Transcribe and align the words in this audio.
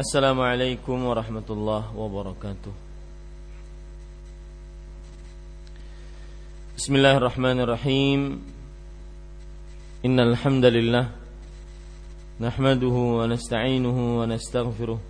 السلام 0.00 0.40
عليكم 0.40 1.04
ورحمة 1.04 1.48
الله 1.50 1.82
وبركاته. 1.96 2.72
بسم 6.76 6.92
الله 6.96 7.16
الرحمن 7.16 7.60
الرحيم. 7.60 8.20
إن 10.04 10.16
الحمد 10.20 10.64
لله 10.64 11.06
نحمده 12.40 12.96
ونستعينه 13.20 13.96
ونستغفره. 14.20 15.09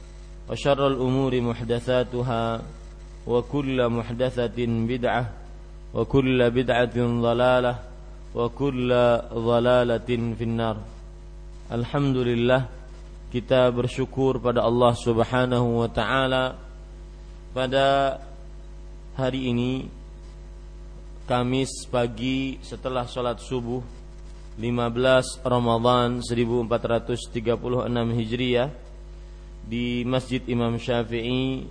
وشر 0.50 0.80
الأمور 0.86 1.32
محدثاتها 1.40 2.44
وكل 3.26 3.78
محدثة 3.88 4.58
بدعة 4.66 5.24
وكل 5.94 6.38
بدعة 6.50 6.96
ضلالة 6.96 7.74
وكل 8.34 8.90
ضلالة 9.34 10.10
في 10.38 10.44
النار 10.44 10.76
الحمد 11.72 12.16
لله 12.16 12.62
kita 13.26 13.74
bersyukur 13.74 14.38
pada 14.38 14.62
Allah 14.62 14.94
Subhanahu 14.94 15.82
wa 15.82 15.90
taala 15.90 16.54
pada 17.50 18.16
hari 19.18 19.50
ini 19.50 19.72
Kamis 21.26 21.90
pagi 21.90 22.54
setelah 22.62 23.02
sholat 23.02 23.42
subuh 23.42 23.82
15 24.62 25.42
Ramadan 25.42 26.22
1436 26.22 27.18
Hijriah 28.14 28.70
di 29.65 30.03
Masjid 30.07 30.41
Imam 30.49 30.77
Syafi'i 30.77 31.65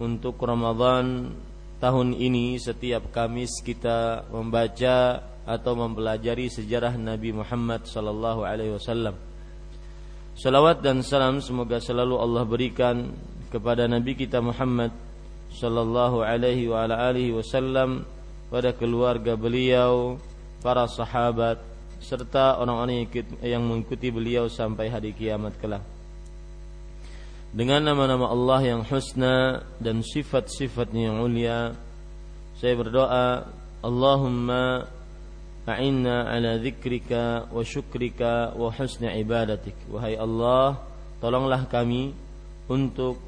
untuk 0.00 0.40
Ramadan 0.42 1.32
tahun 1.78 2.16
ini 2.16 2.58
setiap 2.58 3.12
Kamis 3.12 3.62
kita 3.62 4.26
membaca 4.32 5.22
atau 5.44 5.72
mempelajari 5.76 6.48
sejarah 6.48 6.96
Nabi 6.96 7.36
Muhammad 7.36 7.84
sallallahu 7.84 8.48
alaihi 8.48 8.72
wasallam 8.72 9.14
Salawat 10.34 10.82
dan 10.82 10.98
salam 11.06 11.38
semoga 11.38 11.78
selalu 11.78 12.18
Allah 12.18 12.42
berikan 12.42 13.14
kepada 13.54 13.86
Nabi 13.86 14.18
kita 14.18 14.42
Muhammad 14.42 14.90
sallallahu 15.54 16.26
alaihi 16.26 16.66
wa 16.66 16.82
ala 16.82 17.06
alihi 17.06 17.30
wasallam 17.30 18.02
pada 18.50 18.74
keluarga 18.74 19.38
beliau, 19.38 20.18
para 20.58 20.90
sahabat 20.90 21.62
serta 22.02 22.58
orang-orang 22.58 23.06
yang 23.46 23.62
mengikuti 23.62 24.10
beliau 24.10 24.50
sampai 24.50 24.90
hari 24.90 25.14
kiamat 25.14 25.54
kelak. 25.62 25.93
Dengan 27.54 27.86
nama-nama 27.86 28.34
Allah 28.34 28.66
yang 28.66 28.82
husna 28.82 29.62
dan 29.78 30.02
sifat-sifatnya 30.02 31.06
yang 31.06 31.22
mulia, 31.22 31.78
saya 32.58 32.74
berdoa, 32.74 33.46
Allahumma 33.78 34.90
A'inna 35.62 36.26
ala 36.34 36.58
dzikrika 36.58 37.46
wa 37.54 37.62
syukrika 37.62 38.58
wa 38.58 38.74
husni 38.74 39.06
ibadatik. 39.22 39.78
Wahai 39.86 40.18
Allah 40.18 40.82
Tolonglah 41.22 41.64
kami 41.70 42.10
untuk 42.66 43.22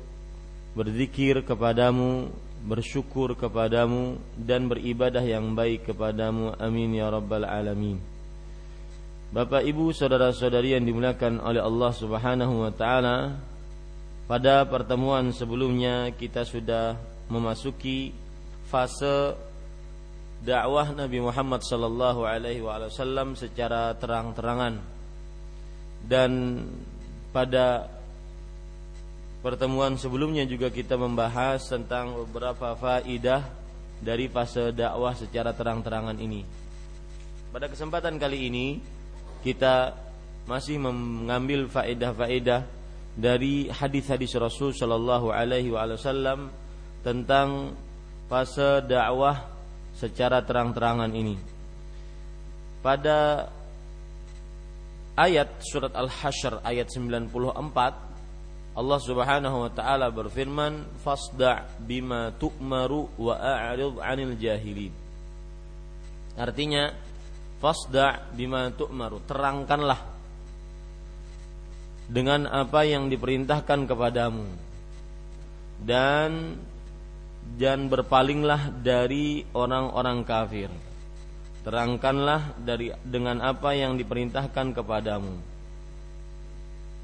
berzikir 0.75 1.47
kepadamu 1.47 2.26
Bersyukur 2.66 3.38
kepadamu 3.38 4.19
Dan 4.34 4.66
beribadah 4.66 5.22
yang 5.22 5.54
baik 5.54 5.94
kepadamu. 5.94 6.50
Amin 6.58 6.98
ya 6.98 7.14
Rabbal 7.14 7.47
Alamin. 7.47 8.03
Bapak 9.31 9.62
ibu 9.62 9.94
saudara-saudari 9.94 10.75
yang 10.75 10.82
dimuliakan 10.82 11.38
oleh 11.41 11.62
Allah 11.62 11.94
subhanahu 11.94 12.66
wa 12.66 12.72
ta'ala 12.75 13.16
Pada 14.26 14.66
pertemuan 14.66 15.31
sebelumnya 15.31 16.10
kita 16.10 16.42
sudah 16.42 16.98
memasuki 17.31 18.10
fase 18.66 19.38
dakwah 20.42 20.91
Nabi 20.91 21.22
Muhammad 21.22 21.62
sallallahu 21.62 22.26
alaihi 22.26 22.59
wasallam 22.59 23.38
secara 23.38 23.94
terang-terangan 23.94 24.82
dan 26.10 26.62
pada 27.31 27.87
pertemuan 29.47 29.94
sebelumnya 29.94 30.43
juga 30.43 30.75
kita 30.75 30.98
membahas 30.98 31.62
tentang 31.62 32.26
beberapa 32.26 32.75
faidah 32.75 33.47
dari 34.03 34.26
fase 34.26 34.75
dakwah 34.75 35.14
secara 35.14 35.54
terang-terangan 35.54 36.19
ini. 36.19 36.43
Pada 37.54 37.70
kesempatan 37.70 38.19
kali 38.19 38.50
ini 38.50 38.82
kita 39.47 39.94
masih 40.50 40.82
mengambil 40.82 41.70
faedah-faedah 41.70 42.75
dari 43.16 43.72
hadis-hadis 43.72 44.37
Rasul 44.37 44.77
sallallahu 44.77 45.32
alaihi 45.32 45.72
wasallam 45.72 46.53
tentang 47.00 47.72
fase 48.28 48.84
dakwah 48.84 49.49
secara 49.97 50.44
terang-terangan 50.44 51.09
ini. 51.16 51.41
Pada 52.84 53.49
ayat 55.16 55.65
surat 55.65 55.97
Al-Hasyr 55.97 56.60
ayat 56.60 56.93
94 56.93 58.76
Allah 58.76 59.00
Subhanahu 59.00 59.56
wa 59.65 59.71
taala 59.72 60.12
berfirman 60.12 61.00
fasda' 61.00 61.81
bima 61.81 62.28
tu'maru 62.37 63.09
wa 63.16 63.41
a'rid 63.41 63.97
'anil 63.97 64.37
jahilin. 64.37 64.93
Artinya 66.37 66.93
fasda' 67.56 68.37
bima 68.37 68.69
tu'maru, 68.76 69.25
terangkanlah 69.25 70.16
dengan 72.06 72.47
apa 72.47 72.87
yang 72.87 73.11
diperintahkan 73.11 73.91
kepadamu 73.91 74.47
dan 75.82 76.56
dan 77.55 77.87
berpalinglah 77.87 78.75
dari 78.82 79.47
orang-orang 79.55 80.26
kafir. 80.26 80.70
Terangkanlah 81.62 82.58
dari 82.62 82.91
dengan 83.03 83.43
apa 83.43 83.75
yang 83.75 83.99
diperintahkan 83.99 84.75
kepadamu. 84.75 85.35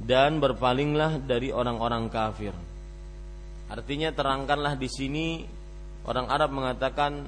Dan 0.02 0.42
berpalinglah 0.42 1.22
dari 1.22 1.54
orang-orang 1.54 2.10
kafir. 2.10 2.54
Artinya 3.70 4.10
terangkanlah 4.10 4.74
di 4.74 4.90
sini 4.90 5.26
orang 6.06 6.26
Arab 6.26 6.50
mengatakan 6.50 7.22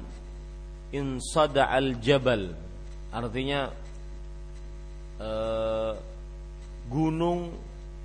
insada 0.91 1.71
al 1.71 1.99
jabal. 2.03 2.51
Artinya 3.15 3.71
eh, 5.23 5.93
gunung 6.89 7.53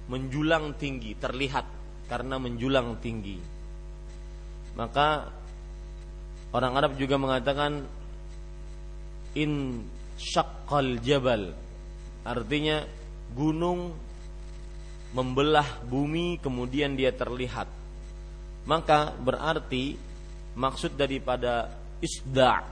menjulang 0.10 0.74
tinggi, 0.80 1.14
terlihat 1.18 1.66
karena 2.10 2.42
menjulang 2.42 2.98
tinggi 2.98 3.38
maka 4.74 5.30
Orang 6.50 6.74
Arab 6.82 6.98
juga 6.98 7.14
mengatakan 7.22 7.86
in 9.38 9.86
syaqqal 10.18 10.98
jabal. 11.06 11.54
Artinya 12.26 12.82
gunung 13.38 13.94
membelah 15.14 15.86
bumi 15.86 16.42
kemudian 16.42 16.98
dia 16.98 17.14
terlihat. 17.14 17.70
Maka 18.66 19.14
berarti 19.14 19.94
maksud 20.58 20.98
daripada 20.98 21.70
isda' 22.02 22.66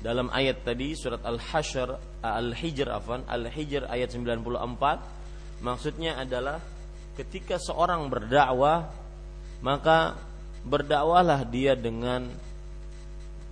dalam 0.00 0.32
ayat 0.32 0.64
tadi 0.64 0.96
surat 0.96 1.20
Al-Hasyr 1.20 2.09
Al-Hijr 2.20 2.88
afan 2.92 3.24
Al-Hijr 3.24 3.88
ayat 3.88 4.12
94 4.12 5.64
maksudnya 5.64 6.20
adalah 6.20 6.60
ketika 7.16 7.56
seorang 7.56 8.08
berdakwah 8.08 8.92
maka 9.60 10.16
berdakwahlah 10.64 11.44
dia 11.48 11.76
dengan 11.76 12.28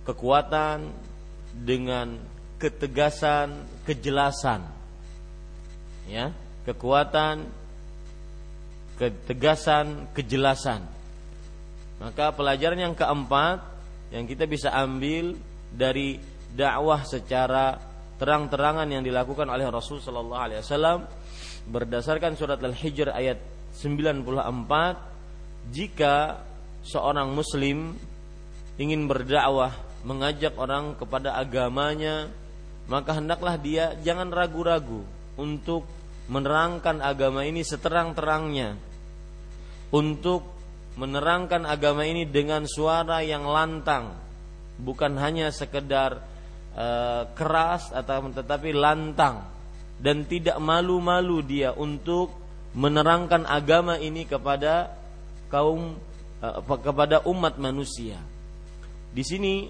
kekuatan 0.05 0.89
dengan 1.53 2.17
ketegasan, 2.59 3.65
kejelasan. 3.87 4.61
Ya, 6.09 6.33
kekuatan, 6.65 7.45
ketegasan, 8.97 10.09
kejelasan. 10.17 10.81
Maka 12.01 12.33
pelajaran 12.33 12.79
yang 12.79 12.95
keempat 12.97 13.61
yang 14.09 14.25
kita 14.25 14.49
bisa 14.49 14.73
ambil 14.73 15.37
dari 15.69 16.17
dakwah 16.57 17.05
secara 17.05 17.77
terang-terangan 18.19 18.91
yang 18.91 19.01
dilakukan 19.01 19.47
oleh 19.47 19.65
Rasul 19.71 20.03
sallallahu 20.03 20.43
alaihi 20.43 20.59
wasallam 20.59 21.07
berdasarkan 21.71 22.35
surat 22.35 22.59
Al-Hijr 22.59 23.15
ayat 23.15 23.39
94 23.73 25.71
jika 25.71 26.43
seorang 26.83 27.31
muslim 27.31 27.95
ingin 28.79 29.07
berdakwah 29.07 29.75
mengajak 30.07 30.55
orang 30.55 30.95
kepada 30.95 31.35
agamanya, 31.35 32.31
maka 32.87 33.19
hendaklah 33.19 33.59
dia 33.59 33.95
jangan 33.99 34.31
ragu-ragu 34.31 35.03
untuk 35.35 35.83
menerangkan 36.31 37.03
agama 37.03 37.43
ini 37.43 37.65
seterang-terangnya. 37.65 38.79
Untuk 39.89 40.45
menerangkan 40.95 41.65
agama 41.65 42.05
ini 42.05 42.29
dengan 42.29 42.69
suara 42.69 43.25
yang 43.25 43.43
lantang, 43.49 44.13
bukan 44.77 45.17
hanya 45.17 45.49
sekedar 45.49 46.21
uh, 46.79 47.27
keras 47.35 47.91
atau 47.91 48.31
tetapi 48.31 48.71
lantang 48.71 49.43
dan 49.99 50.23
tidak 50.23 50.55
malu-malu 50.63 51.43
dia 51.43 51.75
untuk 51.75 52.31
menerangkan 52.71 53.43
agama 53.43 53.99
ini 53.99 54.23
kepada 54.23 54.95
kaum 55.51 55.99
uh, 56.39 56.63
kepada 56.79 57.27
umat 57.27 57.59
manusia. 57.59 58.15
Di 59.11 59.25
sini 59.25 59.67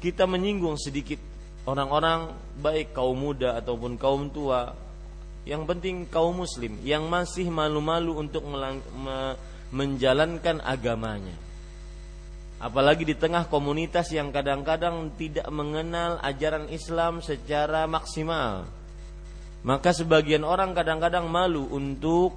kita 0.00 0.24
menyinggung 0.24 0.80
sedikit 0.80 1.20
orang-orang 1.68 2.32
baik 2.58 2.90
kaum 2.96 3.14
muda 3.14 3.54
ataupun 3.60 3.94
kaum 4.00 4.32
tua 4.34 4.74
yang 5.46 5.66
penting 5.66 6.06
kaum 6.06 6.42
muslim 6.42 6.78
yang 6.86 7.06
masih 7.06 7.50
malu-malu 7.50 8.18
untuk 8.18 8.46
menjalankan 9.70 10.62
agamanya 10.62 11.34
apalagi 12.62 13.02
di 13.02 13.18
tengah 13.18 13.50
komunitas 13.50 14.14
yang 14.14 14.30
kadang-kadang 14.30 15.10
tidak 15.18 15.50
mengenal 15.50 16.22
ajaran 16.22 16.70
Islam 16.70 17.18
secara 17.18 17.90
maksimal 17.90 18.70
maka 19.62 19.94
sebagian 19.94 20.42
orang 20.42 20.74
kadang-kadang 20.74 21.30
malu 21.30 21.70
untuk 21.70 22.34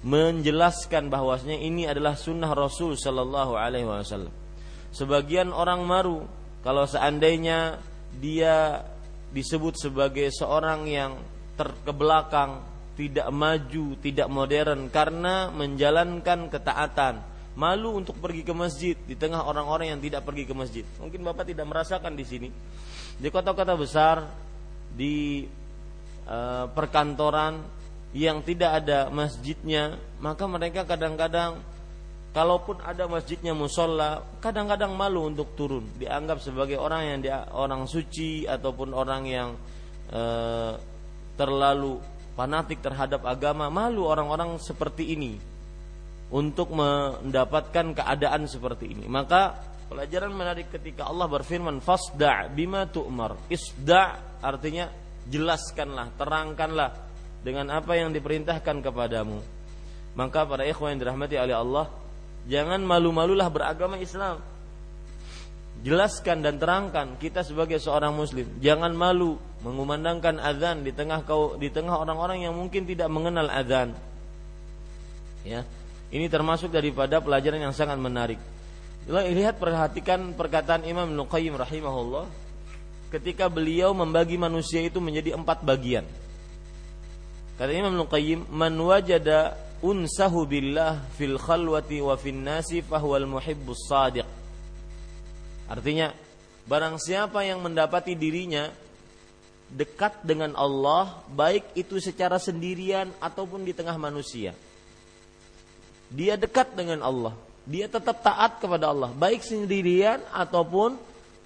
menjelaskan 0.00 1.12
bahwasanya 1.12 1.60
ini 1.60 1.88
adalah 1.88 2.16
sunnah 2.16 2.52
Rasul 2.52 2.96
Shallallahu 2.96 3.52
Alaihi 3.56 3.88
Wasallam. 3.88 4.32
Sebagian 4.92 5.52
orang 5.52 5.84
malu 5.84 6.24
kalau 6.60 6.84
seandainya 6.84 7.80
dia 8.20 8.84
disebut 9.32 9.76
sebagai 9.80 10.28
seorang 10.32 10.84
yang 10.84 11.16
terkebelakang, 11.56 12.60
tidak 12.96 13.28
maju, 13.32 13.96
tidak 14.04 14.28
modern 14.28 14.92
karena 14.92 15.48
menjalankan 15.52 16.52
ketaatan, 16.52 17.24
malu 17.58 17.98
untuk 17.98 18.18
pergi 18.18 18.46
ke 18.46 18.54
masjid 18.54 18.94
di 18.94 19.18
tengah 19.18 19.42
orang-orang 19.42 19.96
yang 19.96 20.00
tidak 20.02 20.22
pergi 20.22 20.44
ke 20.46 20.54
masjid. 20.54 20.84
Mungkin 21.02 21.20
Bapak 21.26 21.48
tidak 21.50 21.66
merasakan 21.66 22.14
di 22.14 22.24
sini. 22.26 22.48
Di 23.20 23.28
kota-kota 23.28 23.74
besar, 23.74 24.22
di 24.94 25.44
e, 26.24 26.38
perkantoran 26.70 27.58
yang 28.14 28.42
tidak 28.46 28.84
ada 28.84 29.10
masjidnya, 29.10 29.98
maka 30.22 30.46
mereka 30.46 30.86
kadang-kadang 30.86 31.58
kalaupun 32.30 32.78
ada 32.86 33.10
masjidnya 33.10 33.50
musola 33.58 34.22
kadang-kadang 34.38 34.94
malu 34.94 35.26
untuk 35.26 35.50
turun 35.58 35.82
dianggap 35.98 36.38
sebagai 36.38 36.78
orang 36.78 37.02
yang 37.10 37.18
dia, 37.18 37.38
orang 37.50 37.90
suci 37.90 38.46
ataupun 38.46 38.94
orang 38.94 39.22
yang 39.26 39.48
e, 40.06 40.22
terlalu 41.34 41.98
fanatik 42.38 42.78
terhadap 42.78 43.26
agama 43.26 43.66
malu 43.66 44.06
orang-orang 44.06 44.54
seperti 44.62 45.18
ini 45.18 45.49
untuk 46.30 46.74
mendapatkan 46.74 47.94
keadaan 47.94 48.46
seperti 48.46 48.94
ini 48.94 49.06
maka 49.10 49.58
pelajaran 49.90 50.30
menarik 50.30 50.70
ketika 50.70 51.10
Allah 51.10 51.26
berfirman 51.26 51.82
fasda 51.82 52.46
bima 52.50 52.86
tu'mar 52.86 53.50
isda 53.50 54.38
artinya 54.38 54.90
jelaskanlah 55.26 56.14
terangkanlah 56.14 56.90
dengan 57.42 57.72
apa 57.74 57.98
yang 57.98 58.14
diperintahkan 58.14 58.82
kepadamu 58.84 59.42
maka 60.14 60.46
para 60.46 60.62
ikhwan 60.66 60.94
yang 60.94 61.00
dirahmati 61.06 61.36
oleh 61.38 61.56
Allah 61.58 61.86
Jangan 62.48 62.80
malu-malulah 62.80 63.52
beragama 63.52 64.00
Islam. 64.00 64.40
Jelaskan 65.80 66.44
dan 66.44 66.60
terangkan 66.60 67.16
kita 67.16 67.40
sebagai 67.44 67.80
seorang 67.80 68.12
muslim. 68.12 68.44
Jangan 68.60 68.92
malu 68.92 69.40
mengumandangkan 69.64 70.40
azan 70.40 70.84
di 70.84 70.92
tengah 70.92 71.24
kau 71.24 71.56
di 71.56 71.72
tengah 71.72 71.96
orang-orang 71.96 72.44
yang 72.44 72.52
mungkin 72.56 72.84
tidak 72.84 73.08
mengenal 73.08 73.48
azan. 73.48 73.96
Ya. 75.44 75.64
Ini 76.10 76.26
termasuk 76.26 76.74
daripada 76.74 77.22
pelajaran 77.22 77.62
yang 77.62 77.74
sangat 77.74 77.98
menarik. 77.98 78.38
Lihat 79.06 79.62
perhatikan 79.62 80.34
perkataan 80.34 80.82
Imam 80.86 81.06
Nuqayyim 81.10 81.54
rahimahullah 81.54 82.26
ketika 83.14 83.50
beliau 83.50 83.94
membagi 83.94 84.38
manusia 84.38 84.82
itu 84.82 84.98
menjadi 84.98 85.34
empat 85.34 85.62
bagian. 85.62 86.06
Kata 87.58 87.70
Imam 87.70 87.94
Nuqayyim, 87.94 88.50
"Man 88.50 88.74
wajada 88.78 89.54
unsahu 89.80 90.44
billah 90.44 91.00
fil 91.16 91.40
khalwati 91.40 92.04
wa 92.04 92.14
fin 92.16 92.44
nasi 92.44 92.84
fahuwal 92.84 93.24
muhibbus 93.24 93.88
sadiq. 93.88 94.28
Artinya, 95.70 96.12
barang 96.68 97.00
siapa 97.00 97.40
yang 97.46 97.64
mendapati 97.64 98.12
dirinya 98.18 98.68
dekat 99.70 100.26
dengan 100.26 100.52
Allah, 100.58 101.22
baik 101.30 101.78
itu 101.78 102.02
secara 102.02 102.36
sendirian 102.36 103.08
ataupun 103.22 103.62
di 103.64 103.72
tengah 103.72 103.94
manusia. 103.96 104.52
Dia 106.10 106.34
dekat 106.34 106.74
dengan 106.74 107.06
Allah, 107.06 107.34
dia 107.62 107.86
tetap 107.86 108.20
taat 108.20 108.58
kepada 108.58 108.90
Allah, 108.90 109.14
baik 109.14 109.46
sendirian 109.46 110.18
ataupun 110.34 110.98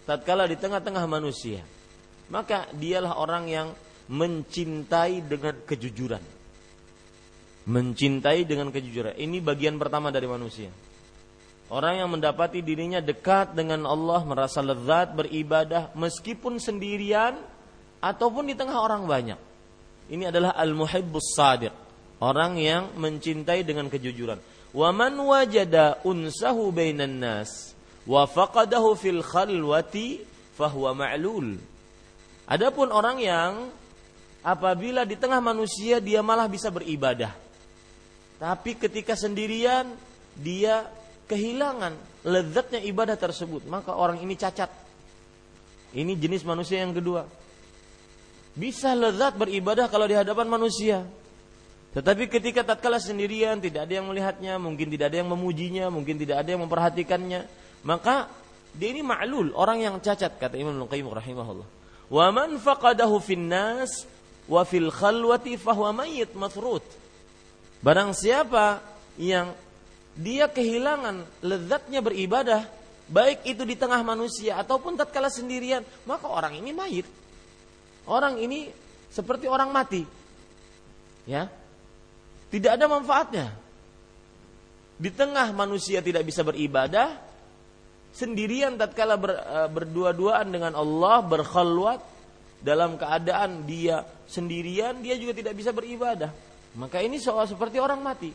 tatkala 0.09 0.49
di 0.49 0.57
tengah-tengah 0.57 1.05
manusia. 1.05 1.61
Maka 2.33 2.73
dialah 2.73 3.21
orang 3.21 3.45
yang 3.53 3.69
mencintai 4.09 5.21
dengan 5.25 5.55
kejujuran 5.69 6.35
mencintai 7.65 8.45
dengan 8.45 8.69
kejujuran. 8.69 9.17
Ini 9.17 9.41
bagian 9.41 9.81
pertama 9.81 10.13
dari 10.13 10.29
manusia. 10.29 10.69
Orang 11.73 11.97
yang 11.97 12.13
mendapati 12.13 12.61
dirinya 12.61 13.01
dekat 13.01 13.57
dengan 13.57 13.89
Allah, 13.89 14.21
merasa 14.29 14.61
lezat 14.61 15.17
beribadah 15.17 15.97
meskipun 15.97 16.61
sendirian 16.61 17.41
ataupun 18.05 18.53
di 18.53 18.55
tengah 18.55 18.77
orang 18.77 19.09
banyak. 19.09 19.41
Ini 20.13 20.29
adalah 20.29 20.53
al-muhibbus 20.61 21.33
sadiq, 21.33 21.73
orang 22.21 22.61
yang 22.61 22.93
mencintai 23.01 23.65
dengan 23.65 23.89
kejujuran. 23.89 24.37
Wa 24.75 24.91
man 24.91 25.15
wajada 25.15 26.03
unsahu 26.03 26.75
bainan 26.75 27.23
nas 27.23 27.79
wa 28.05 28.27
faqadahu 28.27 28.99
fil 28.99 29.23
khalwati 29.23 30.27
fahuwa 30.59 30.99
ma'lul. 30.99 31.57
Adapun 32.51 32.91
orang 32.91 33.23
yang 33.23 33.71
apabila 34.43 35.07
di 35.07 35.15
tengah 35.15 35.39
manusia 35.39 36.03
dia 36.03 36.21
malah 36.21 36.51
bisa 36.51 36.69
beribadah 36.69 37.45
tapi 38.45 38.75
ketika 38.75 39.15
sendirian 39.15 39.89
dia 40.35 40.85
kehilangan 41.31 41.95
lezatnya 42.27 42.83
ibadah 42.83 43.15
tersebut, 43.15 43.65
maka 43.71 43.95
orang 43.95 44.21
ini 44.21 44.35
cacat. 44.35 44.69
Ini 45.95 46.13
jenis 46.19 46.43
manusia 46.43 46.83
yang 46.83 46.91
kedua. 46.93 47.25
Bisa 48.53 48.93
lezat 48.93 49.39
beribadah 49.39 49.87
kalau 49.87 50.05
di 50.05 50.19
hadapan 50.19 50.51
manusia. 50.51 51.07
Tetapi 51.95 52.27
ketika 52.27 52.67
tatkala 52.67 52.99
sendirian 52.99 53.63
tidak 53.63 53.87
ada 53.87 54.03
yang 54.03 54.11
melihatnya, 54.11 54.59
mungkin 54.59 54.91
tidak 54.91 55.15
ada 55.15 55.23
yang 55.23 55.31
memujinya, 55.31 55.87
mungkin 55.95 56.19
tidak 56.19 56.43
ada 56.43 56.49
yang 56.51 56.67
memperhatikannya, 56.67 57.47
maka 57.87 58.27
dia 58.75 58.91
ini 58.91 59.07
ma'lul, 59.07 59.55
orang 59.55 59.79
yang 59.79 59.95
cacat 60.03 60.35
kata 60.35 60.59
Imam 60.59 60.75
Al-Qayyim 60.75 61.07
rahimahullah. 61.07 61.69
Wa 62.11 62.27
man 62.35 62.59
faqadahu 62.59 63.23
fin 63.23 63.47
nas 63.47 64.11
wa 64.51 64.67
fil 64.67 64.91
khalwati 64.91 65.55
fahuwa 65.55 66.03
mayyit 66.03 66.35
mathrut. 66.35 66.83
Barang 67.79 68.11
siapa 68.11 68.83
yang 69.15 69.55
dia 70.19 70.51
kehilangan 70.51 71.23
lezatnya 71.47 72.03
beribadah, 72.03 72.67
baik 73.07 73.47
itu 73.47 73.63
di 73.63 73.79
tengah 73.79 74.03
manusia 74.03 74.59
ataupun 74.59 74.99
tatkala 74.99 75.31
sendirian, 75.31 75.87
maka 76.11 76.27
orang 76.27 76.59
ini 76.59 76.75
mayit. 76.75 77.07
Orang 78.11 78.43
ini 78.43 78.67
seperti 79.15 79.47
orang 79.47 79.71
mati. 79.71 80.03
Ya. 81.31 81.47
Tidak 82.49 82.71
ada 82.75 82.87
manfaatnya. 82.89 83.53
Di 84.95 85.11
tengah 85.11 85.51
manusia 85.51 85.99
tidak 85.99 86.23
bisa 86.23 86.47
beribadah, 86.47 87.19
sendirian 88.15 88.79
tatkala 88.79 89.19
ber, 89.19 89.33
e, 89.35 89.59
berdua-duaan 89.75 90.47
dengan 90.55 90.73
Allah, 90.79 91.19
berkhalwat 91.27 92.01
dalam 92.63 92.95
keadaan 92.95 93.67
dia 93.67 94.07
sendirian, 94.31 95.03
dia 95.03 95.19
juga 95.19 95.35
tidak 95.35 95.55
bisa 95.59 95.75
beribadah. 95.75 96.31
Maka 96.79 97.03
ini 97.03 97.19
soal 97.19 97.51
seperti 97.51 97.83
orang 97.83 98.01
mati. 98.01 98.31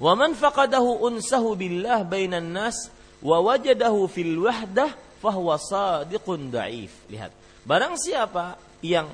Wa 0.00 0.18
man 0.18 0.34
faqadahu 0.34 1.06
unsahu 1.06 1.54
billah 1.54 2.02
bainan 2.02 2.50
nas 2.50 2.90
wa 3.22 3.38
wajadahu 3.38 4.08
fil 4.08 4.48
wahdah 4.48 4.90
fahuwa 5.20 5.60
sadiqun 5.60 6.48
da'if. 6.48 7.06
Lihat. 7.12 7.32
Barang 7.62 7.94
siapa 8.00 8.56
yang 8.80 9.06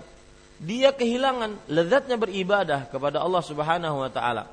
dia 0.56 0.92
kehilangan 0.92 1.68
lezatnya 1.68 2.16
beribadah 2.16 2.88
kepada 2.88 3.20
Allah 3.20 3.42
Subhanahu 3.44 3.96
wa 4.00 4.10
taala. 4.10 4.44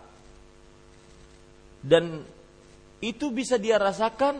Dan 1.83 2.23
itu 3.03 3.31
bisa 3.31 3.59
dia 3.59 3.75
rasakan 3.75 4.39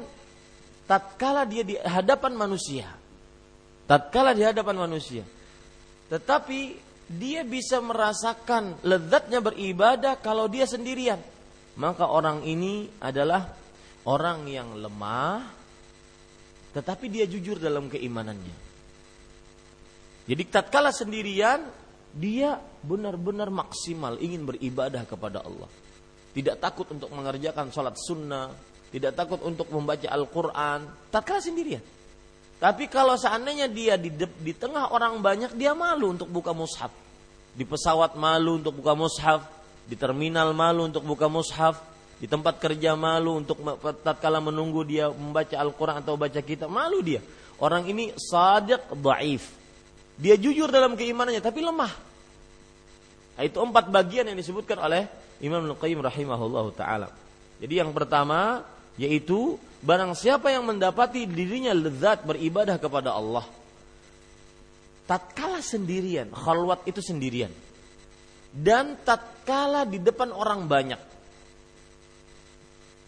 tatkala 0.87 1.43
dia 1.43 1.63
di 1.63 1.75
hadapan 1.79 2.35
manusia. 2.35 2.87
Tatkala 3.83 4.31
di 4.31 4.43
hadapan 4.43 4.75
manusia. 4.87 5.23
Tetapi 6.07 6.59
dia 7.07 7.43
bisa 7.43 7.83
merasakan 7.83 8.79
lezatnya 8.83 9.43
beribadah 9.43 10.15
kalau 10.23 10.47
dia 10.47 10.63
sendirian 10.63 11.19
maka 11.77 12.05
orang 12.05 12.45
ini 12.45 12.85
adalah 13.01 13.49
orang 14.05 14.45
yang 14.45 14.77
lemah 14.77 15.41
tetapi 16.73 17.05
dia 17.05 17.29
jujur 17.29 17.61
dalam 17.61 17.85
keimanannya. 17.85 18.62
Jadi 20.23 20.43
tatkala 20.47 20.95
sendirian 20.95 21.67
dia 22.13 22.61
benar-benar 22.85 23.49
maksimal 23.49 24.15
ingin 24.21 24.47
beribadah 24.47 25.03
kepada 25.03 25.43
Allah. 25.43 25.67
Tidak 26.33 26.57
takut 26.57 26.87
untuk 26.93 27.09
mengerjakan 27.13 27.69
sholat 27.69 27.97
sunnah, 27.97 28.49
tidak 28.93 29.17
takut 29.17 29.41
untuk 29.41 29.69
membaca 29.73 30.05
Al-Quran, 30.05 31.09
tatkala 31.09 31.41
sendirian. 31.41 31.81
Tapi 32.61 32.87
kalau 32.87 33.19
seandainya 33.19 33.67
dia 33.67 33.99
di, 33.99 34.13
di 34.13 34.53
tengah 34.55 34.93
orang 34.95 35.19
banyak, 35.19 35.57
dia 35.57 35.75
malu 35.75 36.15
untuk 36.15 36.31
buka 36.31 36.55
mushaf. 36.55 36.93
Di 37.53 37.67
pesawat 37.67 38.15
malu 38.15 38.63
untuk 38.63 38.79
buka 38.79 38.95
mushaf, 38.95 39.43
di 39.83 39.99
terminal 39.99 40.55
malu 40.55 40.87
untuk 40.87 41.03
buka 41.03 41.27
mushaf, 41.27 41.81
di 42.21 42.29
tempat 42.29 42.55
kerja 42.61 42.95
malu 42.95 43.43
untuk 43.43 43.59
tatkala 43.99 44.39
menunggu 44.39 44.87
dia 44.87 45.11
membaca 45.11 45.59
Al-Qur'an 45.59 45.99
atau 45.99 46.15
baca 46.15 46.39
kitab, 46.39 46.71
malu 46.71 47.03
dia. 47.03 47.19
Orang 47.59 47.83
ini 47.89 48.15
sadiq 48.15 48.79
dhaif. 48.95 49.62
Dia 50.17 50.37
jujur 50.37 50.69
dalam 50.69 50.93
keimanannya 50.93 51.41
tapi 51.41 51.65
lemah. 51.65 51.93
Nah, 53.33 53.43
itu 53.43 53.57
empat 53.57 53.89
bagian 53.89 54.29
yang 54.29 54.37
disebutkan 54.37 54.77
oleh 54.77 55.09
Imam 55.41 55.65
Al-Qayyim 55.65 55.99
taala. 56.77 57.09
Jadi 57.57 57.73
yang 57.73 57.89
pertama 57.89 58.61
yaitu 58.97 59.57
barang 59.81 60.13
siapa 60.13 60.53
yang 60.53 60.69
mendapati 60.69 61.25
dirinya 61.25 61.73
lezat 61.73 62.21
beribadah 62.23 62.77
kepada 62.77 63.17
Allah 63.17 63.45
tatkala 65.03 65.59
sendirian, 65.59 66.31
khalwat 66.31 66.85
itu 66.87 67.01
sendirian 67.01 67.51
dan 68.53 68.95
tatkala 69.01 69.83
di 69.89 69.97
depan 69.97 70.29
orang 70.29 70.69
banyak 70.69 71.01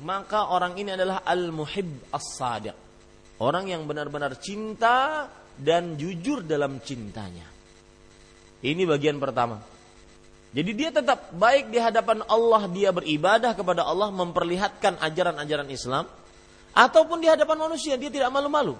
maka 0.02 0.52
orang 0.52 0.76
ini 0.76 0.92
adalah 0.98 1.24
al-muhib 1.24 2.12
as-sadiq 2.12 2.76
orang 3.40 3.70
yang 3.70 3.86
benar-benar 3.86 4.36
cinta 4.42 5.30
dan 5.60 5.96
jujur 5.96 6.44
dalam 6.44 6.80
cintanya 6.84 7.48
ini 8.66 8.84
bagian 8.84 9.20
pertama 9.20 9.62
jadi 10.56 10.72
dia 10.72 10.90
tetap 10.92 11.36
baik 11.36 11.72
di 11.72 11.80
hadapan 11.80 12.24
Allah 12.32 12.68
dia 12.72 12.96
beribadah 12.96 13.52
kepada 13.52 13.84
Allah 13.84 14.12
memperlihatkan 14.12 15.00
ajaran-ajaran 15.04 15.68
Islam 15.68 16.08
ataupun 16.76 17.24
di 17.24 17.28
hadapan 17.28 17.68
manusia 17.68 18.00
dia 18.00 18.12
tidak 18.12 18.32
malu-malu 18.32 18.76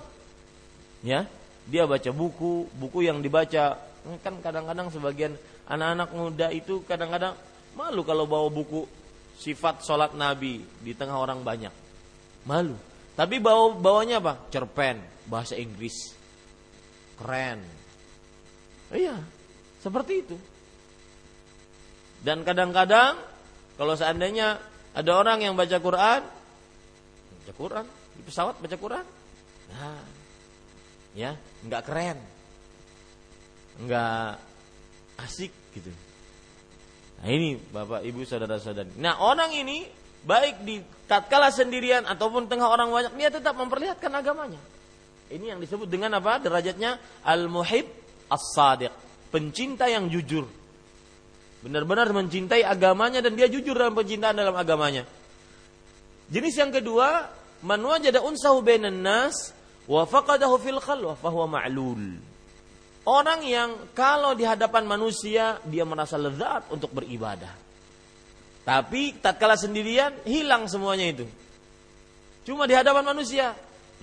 ya 1.04 1.28
dia 1.66 1.84
baca 1.84 2.10
buku 2.14 2.70
buku 2.76 3.08
yang 3.08 3.20
dibaca 3.20 3.76
kan 4.22 4.36
kadang-kadang 4.40 4.94
sebagian 4.94 5.34
anak-anak 5.66 6.10
muda 6.14 6.48
itu 6.54 6.86
kadang-kadang 6.86 7.34
malu 7.76 8.06
kalau 8.06 8.30
bawa 8.30 8.48
buku 8.48 8.86
sifat 9.36 9.84
sholat 9.84 10.16
Nabi 10.16 10.64
di 10.82 10.96
tengah 10.96 11.20
orang 11.20 11.44
banyak. 11.44 11.74
Malu. 12.48 12.76
Tapi 13.16 13.40
bawa 13.40 13.76
bawanya 13.76 14.20
apa? 14.24 14.40
Cerpen, 14.52 15.00
bahasa 15.28 15.56
Inggris. 15.60 16.15
Keren. 17.16 17.60
Iya, 18.92 19.16
seperti 19.82 20.14
itu. 20.22 20.38
Dan 22.26 22.42
kadang-kadang 22.42 23.22
kalau 23.78 23.94
seandainya 23.94 24.58
ada 24.96 25.12
orang 25.14 25.44
yang 25.44 25.54
baca 25.54 25.78
Quran, 25.78 26.22
baca 27.38 27.54
Quran 27.54 27.86
di 28.16 28.22
pesawat 28.24 28.56
baca 28.58 28.78
Quran, 28.80 29.06
nah, 29.76 30.02
ya 31.14 31.36
nggak 31.68 31.84
keren, 31.86 32.18
nggak 33.84 34.30
asik 35.22 35.52
gitu. 35.76 35.92
Nah 37.22 37.30
ini 37.32 37.56
bapak 37.60 38.04
ibu 38.08 38.24
saudara 38.24 38.60
saudari. 38.60 38.92
Nah 39.00 39.20
orang 39.24 39.52
ini 39.56 39.86
baik 40.26 40.66
di 40.66 40.82
tatkala 41.06 41.54
sendirian 41.54 42.04
ataupun 42.10 42.50
tengah 42.50 42.68
orang 42.68 42.90
banyak 42.90 43.14
dia 43.16 43.30
tetap 43.30 43.54
memperlihatkan 43.56 44.12
agamanya. 44.12 44.60
Ini 45.30 45.56
yang 45.56 45.60
disebut 45.62 45.90
dengan 45.90 46.14
apa? 46.22 46.38
Derajatnya 46.38 47.02
al-muhib 47.26 47.90
as-sadiq, 48.30 48.94
pencinta 49.34 49.90
yang 49.90 50.06
jujur. 50.10 50.46
Benar-benar 51.66 52.14
mencintai 52.14 52.62
agamanya 52.62 53.26
dan 53.26 53.34
dia 53.34 53.50
jujur 53.50 53.74
dalam 53.74 53.98
pencintaan 53.98 54.38
dalam 54.38 54.54
agamanya. 54.54 55.02
Jenis 56.30 56.54
yang 56.58 56.70
kedua, 56.70 57.26
man 57.66 57.82
wajada 57.82 58.22
unsahu 58.22 58.62
bainan 58.62 59.02
nas 59.02 59.54
wa 59.90 60.06
faqadahu 60.06 60.62
fil 60.62 60.78
khalwah 60.78 61.18
fahuwa 61.18 61.58
ma'lul. 61.58 62.22
Orang 63.06 63.46
yang 63.46 63.94
kalau 63.94 64.34
di 64.34 64.46
hadapan 64.46 64.86
manusia 64.86 65.62
dia 65.66 65.86
merasa 65.86 66.18
lezat 66.18 66.70
untuk 66.74 66.90
beribadah. 66.94 67.54
Tapi 68.66 69.22
tatkala 69.22 69.54
sendirian 69.54 70.10
hilang 70.26 70.66
semuanya 70.66 71.14
itu. 71.14 71.26
Cuma 72.46 72.66
di 72.66 72.74
hadapan 72.74 73.06
manusia. 73.06 73.54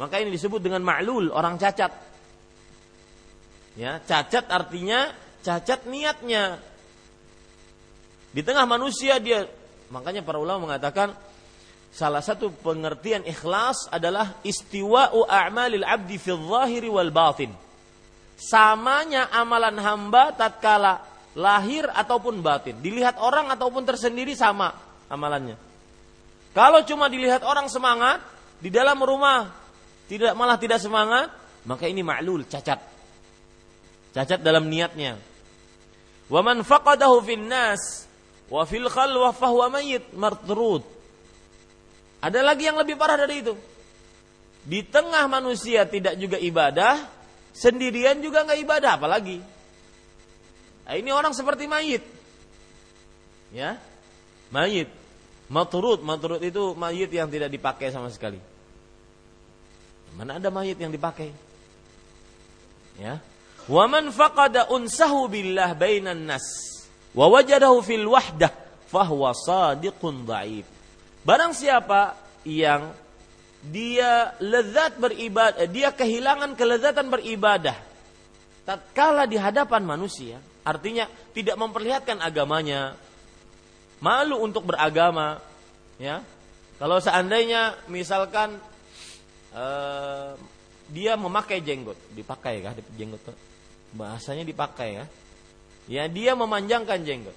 Maka 0.00 0.20
ini 0.20 0.32
disebut 0.32 0.60
dengan 0.62 0.80
ma'lul, 0.80 1.28
orang 1.32 1.60
cacat. 1.60 1.92
Ya, 3.76 4.00
cacat 4.04 4.48
artinya 4.48 5.12
cacat 5.40 5.88
niatnya. 5.88 6.60
Di 8.32 8.40
tengah 8.40 8.64
manusia 8.64 9.20
dia 9.20 9.44
makanya 9.92 10.24
para 10.24 10.40
ulama 10.40 10.72
mengatakan 10.72 11.12
salah 11.92 12.24
satu 12.24 12.48
pengertian 12.64 13.24
ikhlas 13.28 13.88
adalah 13.92 14.40
istiwa'u 14.40 15.28
a'malil 15.28 15.84
abdi 15.84 16.16
fil 16.16 16.40
zahiri 16.40 16.88
wal 16.88 17.12
batin 17.12 17.52
samanya 18.42 19.30
amalan 19.30 19.76
hamba 19.78 20.34
tatkala 20.34 20.98
lahir 21.38 21.86
ataupun 21.86 22.42
batin. 22.42 22.76
Dilihat 22.82 23.16
orang 23.22 23.48
ataupun 23.54 23.86
tersendiri 23.86 24.34
sama 24.34 24.74
amalannya. 25.06 25.54
Kalau 26.52 26.84
cuma 26.84 27.08
dilihat 27.08 27.46
orang 27.46 27.70
semangat 27.70 28.20
di 28.60 28.68
dalam 28.68 28.98
rumah 29.00 29.61
tidak 30.06 30.32
malah 30.34 30.58
tidak 30.58 30.78
semangat, 30.82 31.30
maka 31.66 31.86
ini 31.86 32.00
maklul, 32.00 32.46
cacat. 32.46 32.80
Cacat 34.12 34.40
dalam 34.42 34.68
niatnya. 34.68 35.16
Wa 36.28 36.40
man 36.40 36.64
faqadahu 36.64 37.20
fin 37.24 37.44
nas 37.48 38.06
wa 38.48 38.62
fil 38.68 38.88
khalwah 38.88 39.32
fahuwa 39.32 39.80
mayyit 39.80 40.12
martrud. 40.16 40.84
Ada 42.22 42.40
lagi 42.44 42.70
yang 42.70 42.78
lebih 42.78 42.94
parah 42.94 43.18
dari 43.18 43.42
itu. 43.42 43.54
Di 44.62 44.86
tengah 44.86 45.26
manusia 45.26 45.82
tidak 45.90 46.14
juga 46.14 46.38
ibadah, 46.38 47.22
Sendirian 47.52 48.24
juga 48.24 48.48
nggak 48.48 48.60
ibadah 48.64 48.92
apalagi. 48.96 49.38
Nah, 50.88 50.94
ini 50.96 51.12
orang 51.12 51.36
seperti 51.36 51.68
mayit. 51.68 52.00
Ya. 53.52 53.76
Mayit. 54.48 54.88
Maturut, 55.52 56.00
maturut 56.00 56.40
itu 56.40 56.72
mayit 56.72 57.12
yang 57.12 57.28
tidak 57.28 57.52
dipakai 57.52 57.92
sama 57.92 58.08
sekali. 58.08 58.40
Mana 60.16 60.36
ada 60.36 60.48
mayit 60.52 60.76
yang 60.76 60.92
dipakai? 60.92 61.32
Ya. 63.00 63.20
Wa 63.70 63.88
man 63.88 64.10
faqada 64.12 64.68
unsahu 64.68 65.30
billah 65.30 65.72
bainan 65.72 66.28
nas 66.28 66.44
wa 67.14 67.30
wajadahu 67.30 67.80
fil 67.80 68.06
wahdah 68.10 68.52
fahuwa 68.90 69.32
sadiqun 69.32 70.28
dhaif. 70.28 70.66
Barang 71.22 71.54
siapa 71.54 72.18
yang 72.42 72.92
dia 73.62 74.34
lezat 74.42 74.98
beribadah, 74.98 75.64
dia 75.70 75.94
kehilangan 75.94 76.58
kelezatan 76.58 77.06
beribadah. 77.06 77.78
Tatkala 78.66 79.26
di 79.30 79.38
hadapan 79.38 79.86
manusia, 79.86 80.42
artinya 80.66 81.06
tidak 81.30 81.54
memperlihatkan 81.54 82.18
agamanya, 82.18 82.98
malu 84.02 84.38
untuk 84.42 84.66
beragama, 84.66 85.38
ya, 85.98 86.22
Kalau 86.82 86.98
seandainya 86.98 87.78
misalkan 87.86 88.58
uh, 89.56 90.34
dia 90.92 91.16
memakai 91.16 91.64
jenggot, 91.64 91.96
dipakai 92.12 92.60
kah 92.60 92.76
jenggot? 92.96 93.20
Bahasanya 93.96 94.44
dipakai 94.44 95.00
ya. 95.00 95.04
Ya 95.90 96.04
dia 96.06 96.32
memanjangkan 96.36 97.00
jenggot. 97.02 97.36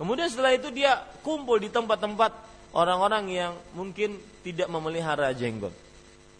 Kemudian 0.00 0.26
setelah 0.26 0.56
itu 0.56 0.74
dia 0.74 0.98
kumpul 1.22 1.62
di 1.62 1.70
tempat-tempat 1.70 2.32
orang-orang 2.74 3.24
yang 3.30 3.52
mungkin 3.78 4.18
tidak 4.42 4.66
memelihara 4.66 5.30
jenggot. 5.32 5.72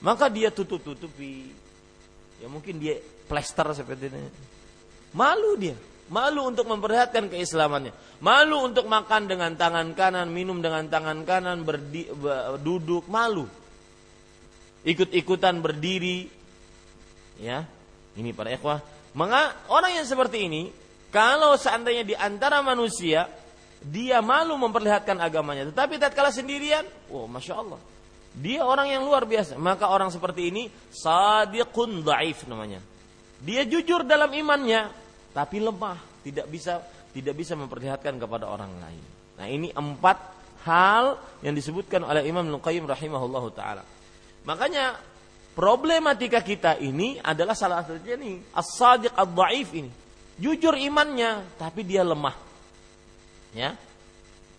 Maka 0.03 0.27
dia 0.29 0.51
tutup-tutupi. 0.51 1.55
Ya 2.43 2.51
mungkin 2.51 2.83
dia 2.83 2.99
plester 3.31 3.71
seperti 3.73 4.11
ini. 4.11 4.29
Malu 5.15 5.55
dia. 5.57 5.79
Malu 6.13 6.53
untuk 6.53 6.69
memperlihatkan 6.69 7.33
keislamannya. 7.33 7.95
Malu 8.21 8.61
untuk 8.61 8.85
makan 8.85 9.25
dengan 9.25 9.57
tangan 9.57 9.97
kanan, 9.97 10.29
minum 10.29 10.61
dengan 10.61 10.85
tangan 10.85 11.25
kanan, 11.25 11.65
berdi, 11.65 12.05
duduk, 12.61 13.09
malu. 13.09 13.49
Ikut-ikutan 14.85 15.59
berdiri. 15.65 16.29
Ya, 17.41 17.67
ini 18.15 18.31
para 18.31 18.53
ikhwah. 18.55 18.85
Maka 19.17 19.67
orang 19.73 19.99
yang 19.99 20.07
seperti 20.07 20.47
ini, 20.47 20.71
kalau 21.11 21.59
seandainya 21.59 22.05
di 22.07 22.15
antara 22.15 22.61
manusia, 22.61 23.27
dia 23.83 24.19
malu 24.25 24.55
memperlihatkan 24.61 25.19
agamanya. 25.19 25.71
Tetapi 25.71 25.99
tatkala 25.99 26.31
sendirian, 26.31 26.85
oh 27.11 27.27
masya 27.27 27.59
Allah, 27.59 27.81
dia 28.35 28.67
orang 28.67 28.91
yang 28.91 29.03
luar 29.07 29.23
biasa. 29.29 29.55
Maka 29.61 29.87
orang 29.87 30.11
seperti 30.11 30.51
ini 30.51 30.67
sadiqun 30.91 32.03
daif 32.03 32.45
namanya. 32.51 32.83
Dia 33.45 33.63
jujur 33.69 34.03
dalam 34.03 34.33
imannya, 34.33 34.91
tapi 35.31 35.63
lemah, 35.63 35.99
tidak 36.27 36.47
bisa 36.51 36.83
tidak 37.15 37.35
bisa 37.39 37.55
memperlihatkan 37.55 38.19
kepada 38.19 38.51
orang 38.51 38.75
lain. 38.83 39.05
Nah, 39.39 39.47
ini 39.47 39.71
empat 39.71 40.19
hal 40.67 41.19
yang 41.47 41.55
disebutkan 41.55 42.03
oleh 42.03 42.27
Imam 42.27 42.43
Al-Qayyim 42.43 42.91
rahimahullahu 42.91 43.55
taala. 43.55 43.87
Makanya 44.45 45.01
problematika 45.57 46.45
kita 46.45 46.77
ini 46.81 47.17
adalah 47.21 47.57
salah 47.57 47.81
satunya 47.85 48.17
nih 48.21 48.37
as-sadiq 48.53 49.13
ad-dhaif 49.13 49.69
ini. 49.73 49.93
Jujur 50.37 50.77
imannya 50.77 51.45
tapi 51.57 51.85
dia 51.87 52.05
lemah. 52.05 52.37
Ya. 53.55 53.79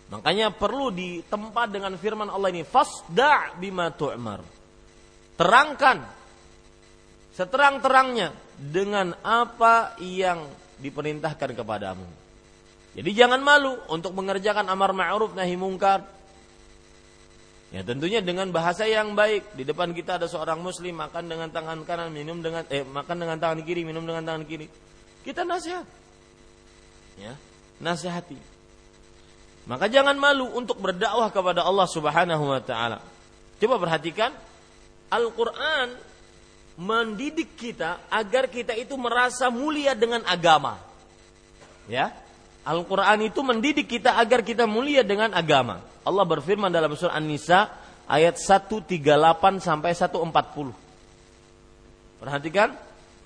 Makanya 0.06 0.54
perlu 0.54 0.94
ditempa 0.94 1.66
dengan 1.66 1.98
firman 1.98 2.30
Allah 2.30 2.50
ini 2.54 2.62
fasda' 2.62 3.58
bima 3.58 3.90
tu'mar. 3.90 4.40
Terangkan 5.36 6.06
seterang-terangnya 7.36 8.32
dengan 8.56 9.12
apa 9.20 9.98
yang 10.00 10.48
diperintahkan 10.80 11.52
kepadamu. 11.52 12.08
Jadi 12.96 13.10
jangan 13.12 13.44
malu 13.44 13.76
untuk 13.92 14.16
mengerjakan 14.16 14.64
amar 14.72 14.96
ma'ruf 14.96 15.36
nahi 15.36 15.52
mungkar. 15.52 16.15
Ya 17.74 17.82
tentunya 17.82 18.22
dengan 18.22 18.54
bahasa 18.54 18.86
yang 18.86 19.18
baik. 19.18 19.58
Di 19.58 19.66
depan 19.66 19.90
kita 19.90 20.22
ada 20.22 20.30
seorang 20.30 20.62
muslim 20.62 20.94
makan 20.94 21.26
dengan 21.26 21.50
tangan 21.50 21.82
kanan, 21.82 22.14
minum 22.14 22.38
dengan 22.38 22.62
eh 22.70 22.86
makan 22.86 23.16
dengan 23.18 23.36
tangan 23.42 23.60
kiri, 23.66 23.82
minum 23.82 24.06
dengan 24.06 24.22
tangan 24.22 24.46
kiri. 24.46 24.70
Kita 25.26 25.42
nasihat. 25.42 25.82
Ya, 27.16 27.34
nasihati. 27.82 28.38
Maka 29.66 29.90
jangan 29.90 30.14
malu 30.14 30.46
untuk 30.54 30.78
berdakwah 30.78 31.26
kepada 31.34 31.66
Allah 31.66 31.88
Subhanahu 31.90 32.44
wa 32.54 32.62
taala. 32.62 33.02
Coba 33.58 33.82
perhatikan 33.82 34.30
Al-Qur'an 35.10 35.90
mendidik 36.76 37.56
kita 37.56 38.04
agar 38.12 38.46
kita 38.52 38.76
itu 38.76 38.94
merasa 38.94 39.50
mulia 39.50 39.96
dengan 39.96 40.22
agama. 40.28 40.78
Ya. 41.90 42.14
Al-Quran 42.66 43.30
itu 43.30 43.46
mendidik 43.46 43.86
kita 43.86 44.18
agar 44.18 44.42
kita 44.42 44.66
mulia 44.66 45.06
dengan 45.06 45.30
agama. 45.30 45.78
Allah 46.02 46.26
berfirman 46.26 46.66
dalam 46.66 46.98
surah 46.98 47.14
An-Nisa 47.14 47.70
ayat 48.10 48.42
138 48.42 49.62
sampai 49.62 49.94
140. 49.94 50.74
Perhatikan. 52.18 52.74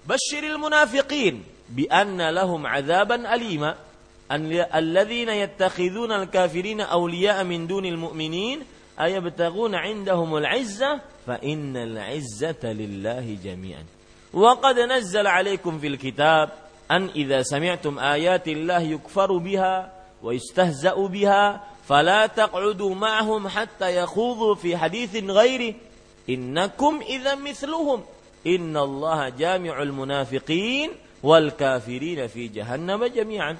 Bashiril 0.04 0.60
munafiqin 0.60 1.40
bi 1.68 1.88
anna 1.88 2.28
lahum 2.28 2.64
azaban 2.68 3.24
alima 3.28 3.76
alladhina 4.28 5.36
yattakhidhuna 5.36 6.24
al-kafirina 6.24 6.88
awliya'a 6.88 7.44
min 7.44 7.68
dunil 7.68 8.00
mu'minin 8.00 8.64
ayabtaguna 8.96 9.84
'indahumul 9.84 10.44
'izzah 10.44 11.00
fa 11.24 11.36
innal 11.44 11.96
'izzata 11.96 12.72
lillahi 12.72 13.40
jami'an. 13.40 13.84
Wa 14.32 14.56
qad 14.62 14.78
nazzala 14.88 15.36
alaikum 15.36 15.76
fil 15.80 15.98
kitab 15.98 16.69
an 16.90 17.14
idza 17.14 17.46
sami'tum 17.46 18.02
ayati 18.02 18.50
ayatillah 18.50 18.82
yukfaru 18.82 19.38
biha 19.38 19.86
wa 20.18 20.34
yastahza'u 20.34 21.06
biha 21.06 21.62
fala 21.86 22.26
taq'udu 22.26 22.90
ma'hum 22.98 23.46
hatta 23.46 23.94
yakhudhu 23.94 24.58
fi 24.58 24.74
haditsin 24.74 25.30
ghairi. 25.30 25.78
Innakum 26.26 26.98
idza 27.06 27.38
mithluhum. 27.38 28.02
Innallaha 28.42 29.30
jami'ul 29.30 29.94
munafiqin 29.94 30.90
wal 31.22 31.54
kafirin 31.54 32.26
fi 32.26 32.50
jahannam 32.50 33.06
jami'an. 33.06 33.54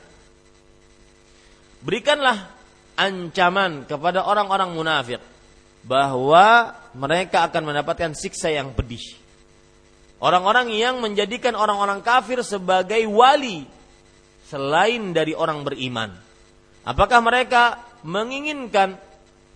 Berikanlah 1.87 2.51
ancaman 2.99 3.87
kepada 3.87 4.27
orang-orang 4.27 4.75
munafik 4.75 5.23
bahwa 5.87 6.77
mereka 6.93 7.47
akan 7.47 7.73
mendapatkan 7.73 8.13
siksa 8.13 8.53
yang 8.53 8.75
pedih. 8.75 9.20
Orang-orang 10.21 10.69
yang 10.69 11.01
menjadikan 11.01 11.57
orang-orang 11.57 12.05
kafir 12.05 12.45
sebagai 12.45 13.01
wali 13.09 13.65
selain 14.45 15.17
dari 15.17 15.33
orang 15.33 15.65
beriman. 15.65 16.13
Apakah 16.85 17.25
mereka 17.25 17.81
menginginkan 18.05 19.01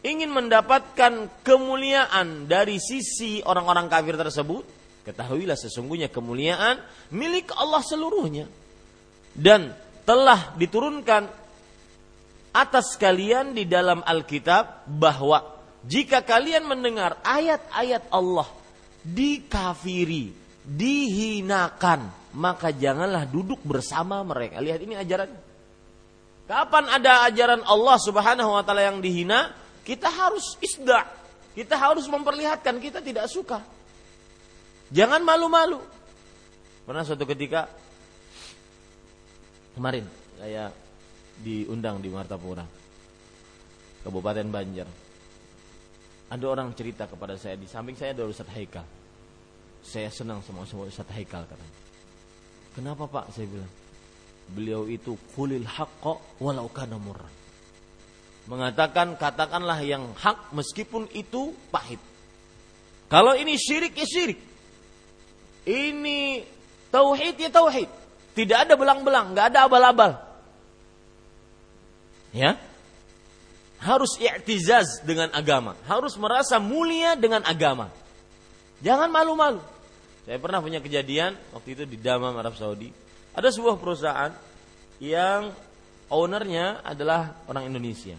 ingin 0.00 0.32
mendapatkan 0.32 1.28
kemuliaan 1.44 2.48
dari 2.48 2.80
sisi 2.80 3.44
orang-orang 3.44 3.92
kafir 3.92 4.16
tersebut? 4.16 4.64
Ketahuilah 5.04 5.56
sesungguhnya 5.56 6.08
kemuliaan 6.08 6.80
milik 7.12 7.52
Allah 7.60 7.84
seluruhnya. 7.84 8.48
Dan 9.36 9.68
telah 10.08 10.56
diturunkan 10.56 11.28
atas 12.54 12.96
kalian 12.96 13.52
di 13.52 13.68
dalam 13.68 14.00
Alkitab 14.00 14.88
bahwa 14.88 15.42
jika 15.84 16.24
kalian 16.24 16.64
mendengar 16.64 17.20
ayat-ayat 17.20 18.08
Allah 18.08 18.48
dikafiri, 19.04 20.43
dihinakan, 20.64 22.08
maka 22.32 22.72
janganlah 22.72 23.28
duduk 23.28 23.60
bersama 23.62 24.24
mereka. 24.24 24.58
Lihat 24.64 24.80
ini 24.80 24.96
ajaran. 24.96 25.30
Kapan 26.44 26.84
ada 26.88 27.24
ajaran 27.28 27.60
Allah 27.64 27.96
Subhanahu 28.00 28.50
wa 28.52 28.62
taala 28.64 28.84
yang 28.84 29.00
dihina, 29.00 29.52
kita 29.84 30.08
harus 30.08 30.56
isda. 30.60 31.04
Kita 31.54 31.78
harus 31.78 32.10
memperlihatkan 32.10 32.82
kita 32.82 32.98
tidak 32.98 33.30
suka. 33.30 33.62
Jangan 34.90 35.22
malu-malu. 35.22 35.78
Pernah 36.84 37.06
suatu 37.06 37.24
ketika 37.24 37.70
kemarin 39.78 40.04
saya 40.36 40.68
diundang 41.40 42.02
di 42.02 42.10
Martapura, 42.10 42.66
Kabupaten 44.02 44.48
Banjar 44.50 44.88
ada 46.34 46.44
orang 46.50 46.74
cerita 46.74 47.06
kepada 47.06 47.38
saya 47.38 47.54
di 47.54 47.68
samping 47.70 47.94
saya 47.94 48.16
ada 48.16 48.26
Ustaz 48.26 48.50
Haikal. 48.50 49.03
Saya 49.84 50.08
senang 50.08 50.40
sama 50.42 50.64
sama 50.64 50.88
Ustaz 50.88 51.06
Haikal 51.12 51.44
katanya. 51.44 51.78
Kenapa 52.74 53.04
Pak? 53.06 53.30
Saya 53.36 53.46
bilang. 53.46 53.72
Beliau 54.44 54.84
itu 54.88 55.16
kulil 55.32 55.64
haqqa 55.64 56.20
walau 56.40 56.68
kana 56.68 57.00
murran. 57.00 57.32
Mengatakan 58.44 59.16
katakanlah 59.16 59.80
yang 59.80 60.12
hak 60.20 60.52
meskipun 60.52 61.08
itu 61.16 61.56
pahit. 61.72 62.00
Kalau 63.08 63.32
ini 63.32 63.56
syirik 63.56 63.96
ya 63.96 64.04
syirik. 64.04 64.36
Ini 65.64 66.44
tauhid 66.92 67.40
ya 67.40 67.48
tauhid. 67.48 67.88
Tidak 68.36 68.58
ada 68.68 68.74
belang-belang, 68.76 69.32
nggak 69.32 69.54
ada 69.54 69.58
abal-abal. 69.64 70.12
Ya, 72.34 72.58
harus 73.78 74.18
i'tizaz 74.18 75.06
dengan 75.06 75.30
agama, 75.30 75.78
harus 75.86 76.18
merasa 76.18 76.58
mulia 76.58 77.14
dengan 77.14 77.46
agama. 77.46 77.88
Jangan 78.82 79.08
malu-malu. 79.08 79.62
Saya 80.24 80.40
pernah 80.40 80.64
punya 80.64 80.80
kejadian 80.80 81.36
waktu 81.52 81.76
itu 81.76 81.84
di 81.84 82.00
Damam 82.00 82.32
Arab 82.40 82.56
Saudi. 82.56 82.88
Ada 83.36 83.52
sebuah 83.52 83.76
perusahaan 83.76 84.32
yang 85.02 85.52
ownernya 86.08 86.80
adalah 86.80 87.44
orang 87.44 87.68
Indonesia 87.68 88.16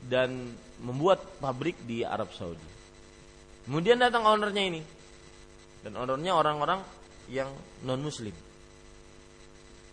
dan 0.00 0.56
membuat 0.80 1.20
pabrik 1.36 1.76
di 1.84 2.00
Arab 2.00 2.32
Saudi. 2.32 2.64
Kemudian 3.68 4.00
datang 4.00 4.24
ownernya 4.24 4.62
ini 4.72 4.80
dan 5.84 5.92
ownernya 6.00 6.32
orang-orang 6.32 6.80
yang 7.28 7.52
non 7.84 8.00
Muslim. 8.00 8.32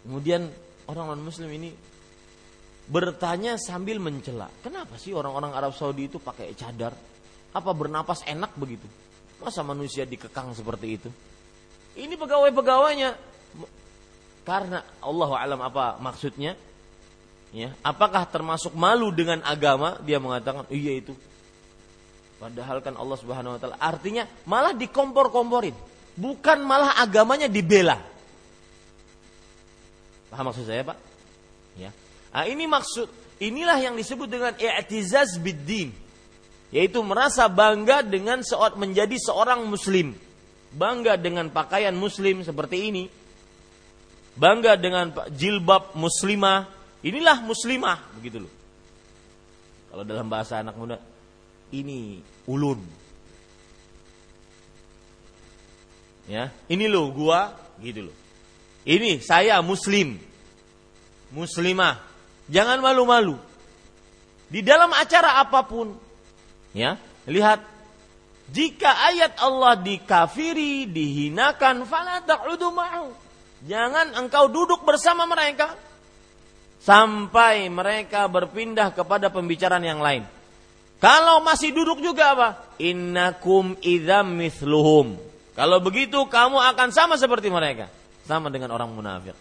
Kemudian 0.07 0.47
orang 0.87 1.11
non 1.11 1.23
Muslim 1.27 1.51
ini 1.51 1.75
bertanya 2.87 3.59
sambil 3.59 3.99
mencela. 3.99 4.47
Kenapa 4.63 4.95
sih 4.95 5.11
orang-orang 5.11 5.51
Arab 5.51 5.75
Saudi 5.75 6.07
itu 6.07 6.23
pakai 6.23 6.55
cadar? 6.55 6.95
Apa 7.51 7.75
bernapas 7.75 8.23
enak 8.23 8.55
begitu? 8.55 8.87
Masa 9.37 9.61
manusia 9.61 10.03
dikekang 10.03 10.53
seperti 10.57 10.87
itu? 10.97 11.09
Ini 11.97 12.13
pegawai-pegawainya. 12.17 13.17
Karena 14.47 14.79
Allah 15.03 15.29
alam 15.37 15.59
apa 15.59 15.99
maksudnya? 15.99 16.55
Ya, 17.51 17.71
apakah 17.79 18.27
termasuk 18.27 18.75
malu 18.75 19.11
dengan 19.11 19.39
agama? 19.43 19.99
Dia 20.03 20.19
mengatakan, 20.19 20.67
"Iya 20.67 20.99
itu." 20.99 21.13
Padahal 22.37 22.85
kan 22.85 22.93
Allah 22.93 23.17
Subhanahu 23.17 23.57
wa 23.57 23.59
taala 23.59 23.77
artinya 23.81 24.29
malah 24.45 24.75
dikompor-komporin, 24.77 25.73
bukan 26.13 26.61
malah 26.61 27.01
agamanya 27.01 27.49
dibela. 27.49 27.97
Paham 30.29 30.53
maksud 30.53 30.69
saya, 30.69 30.85
Pak? 30.85 30.97
Ya. 31.79 31.89
Nah, 32.29 32.45
ini 32.45 32.69
maksud 32.69 33.09
inilah 33.41 33.79
yang 33.81 33.97
disebut 33.97 34.29
dengan 34.29 34.53
i'tizaz 34.53 35.41
biddin, 35.41 35.89
yaitu 36.71 36.99
merasa 36.99 37.47
bangga 37.47 38.03
dengan 38.03 38.43
seorang 38.43 38.75
menjadi 38.75 39.15
seorang 39.15 39.63
muslim. 39.67 40.15
Bangga 40.67 41.15
dengan 41.15 41.47
pakaian 41.47 41.95
muslim 41.95 42.43
seperti 42.43 42.91
ini. 42.91 43.03
Bangga 44.35 44.75
dengan 44.75 45.09
jilbab 45.31 45.95
muslimah. 45.95 46.67
Inilah 47.01 47.39
muslimah 47.41 47.97
begitu 48.19 48.43
loh. 48.43 48.53
Kalau 49.87 50.03
dalam 50.03 50.27
bahasa 50.27 50.59
anak 50.59 50.75
muda 50.75 50.99
ini 51.71 52.19
ulun. 52.47 52.79
Ya, 56.27 56.51
ini 56.67 56.91
loh 56.91 57.07
gua 57.15 57.55
gitu 57.79 58.11
loh. 58.11 58.15
Ini 58.83 59.23
saya 59.23 59.63
muslim. 59.63 60.19
Muslimah. 61.31 61.99
Jangan 62.47 62.79
malu-malu. 62.79 63.35
Di 64.47 64.63
dalam 64.63 64.91
acara 64.95 65.43
apa 65.43 65.63
pun. 65.67 66.06
Ya, 66.77 67.01
lihat 67.25 67.65
jika 68.53 68.93
ayat 69.11 69.41
Allah 69.41 69.75
dikafiri, 69.81 70.85
dihinakan, 70.85 71.83
fala. 71.89 72.21
Jangan 73.65 74.13
engkau 74.13 74.45
duduk 74.47 74.85
bersama 74.85 75.25
mereka 75.25 75.73
sampai 76.77 77.67
mereka 77.67 78.29
berpindah 78.29 78.93
kepada 78.93 79.27
pembicaraan 79.33 79.83
yang 79.83 79.99
lain. 79.99 80.23
Kalau 81.01 81.43
masih 81.43 81.73
duduk 81.73 81.99
juga 81.99 82.37
apa? 82.37 82.49
Innakum 82.77 83.75
idzam 83.83 84.37
mithluhum. 84.37 85.19
Kalau 85.57 85.81
begitu 85.81 86.21
kamu 86.29 86.61
akan 86.61 86.89
sama 86.93 87.17
seperti 87.17 87.49
mereka, 87.49 87.89
sama 88.29 88.47
dengan 88.53 88.69
orang 88.71 88.93
munafik. 88.93 89.33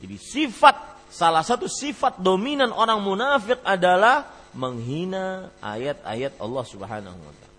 Jadi 0.00 0.16
sifat 0.16 0.76
salah 1.12 1.44
satu 1.44 1.68
sifat 1.68 2.18
dominan 2.18 2.72
orang 2.72 3.04
munafik 3.04 3.60
adalah 3.60 4.39
menghina 4.56 5.54
ayat-ayat 5.62 6.38
Allah 6.42 6.64
Subhanahu 6.66 7.18
wa 7.18 7.32
taala. 7.34 7.56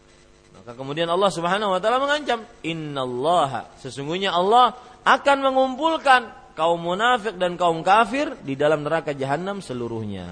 Maka 0.61 0.71
kemudian 0.77 1.07
Allah 1.09 1.31
Subhanahu 1.31 1.73
wa 1.73 1.79
taala 1.79 1.97
mengancam, 2.03 2.43
"Innallaha 2.61 3.71
sesungguhnya 3.79 4.35
Allah 4.35 4.75
akan 5.01 5.37
mengumpulkan 5.41 6.53
kaum 6.53 6.83
munafik 6.83 7.39
dan 7.39 7.55
kaum 7.55 7.81
kafir 7.81 8.35
di 8.43 8.53
dalam 8.59 8.83
neraka 8.83 9.15
jahanam 9.15 9.63
seluruhnya." 9.63 10.27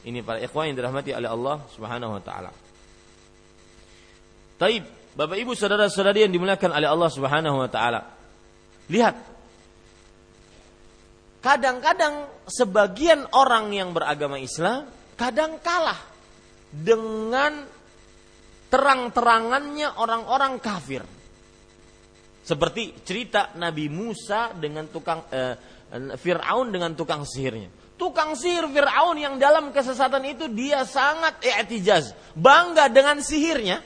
Ini 0.00 0.24
para 0.24 0.40
ikhwan 0.40 0.72
yang 0.72 0.76
dirahmati 0.80 1.12
oleh 1.12 1.28
Allah 1.28 1.56
Subhanahu 1.72 2.16
wa 2.16 2.22
taala. 2.22 2.50
Taib, 4.60 4.84
Bapak 5.16 5.36
Ibu 5.40 5.56
saudara-saudari 5.56 6.28
yang 6.28 6.32
dimuliakan 6.32 6.70
oleh 6.70 6.88
Allah 6.88 7.10
Subhanahu 7.10 7.56
wa 7.60 7.68
taala. 7.68 8.00
Lihat. 8.92 9.16
Kadang-kadang 11.40 12.28
sebagian 12.44 13.24
orang 13.32 13.72
yang 13.72 13.96
beragama 13.96 14.36
Islam 14.36 14.99
kadang 15.20 15.60
kalah 15.60 16.00
dengan 16.72 17.68
terang-terangannya 18.72 20.00
orang-orang 20.00 20.56
kafir. 20.56 21.04
Seperti 22.40 23.04
cerita 23.04 23.52
Nabi 23.60 23.92
Musa 23.92 24.56
dengan 24.56 24.88
tukang 24.88 25.28
eh, 25.28 25.54
Fir'aun 26.16 26.72
dengan 26.72 26.96
tukang 26.96 27.28
sihirnya 27.28 27.80
tukang 28.00 28.32
sihir 28.32 28.64
Fir'aun 28.72 29.20
yang 29.20 29.36
dalam 29.36 29.68
kesesatan 29.76 30.24
itu 30.24 30.48
dia 30.48 30.88
sangat 30.88 31.44
i'tijaz, 31.44 32.16
bangga 32.32 32.88
dengan 32.88 33.20
sihirnya. 33.20 33.84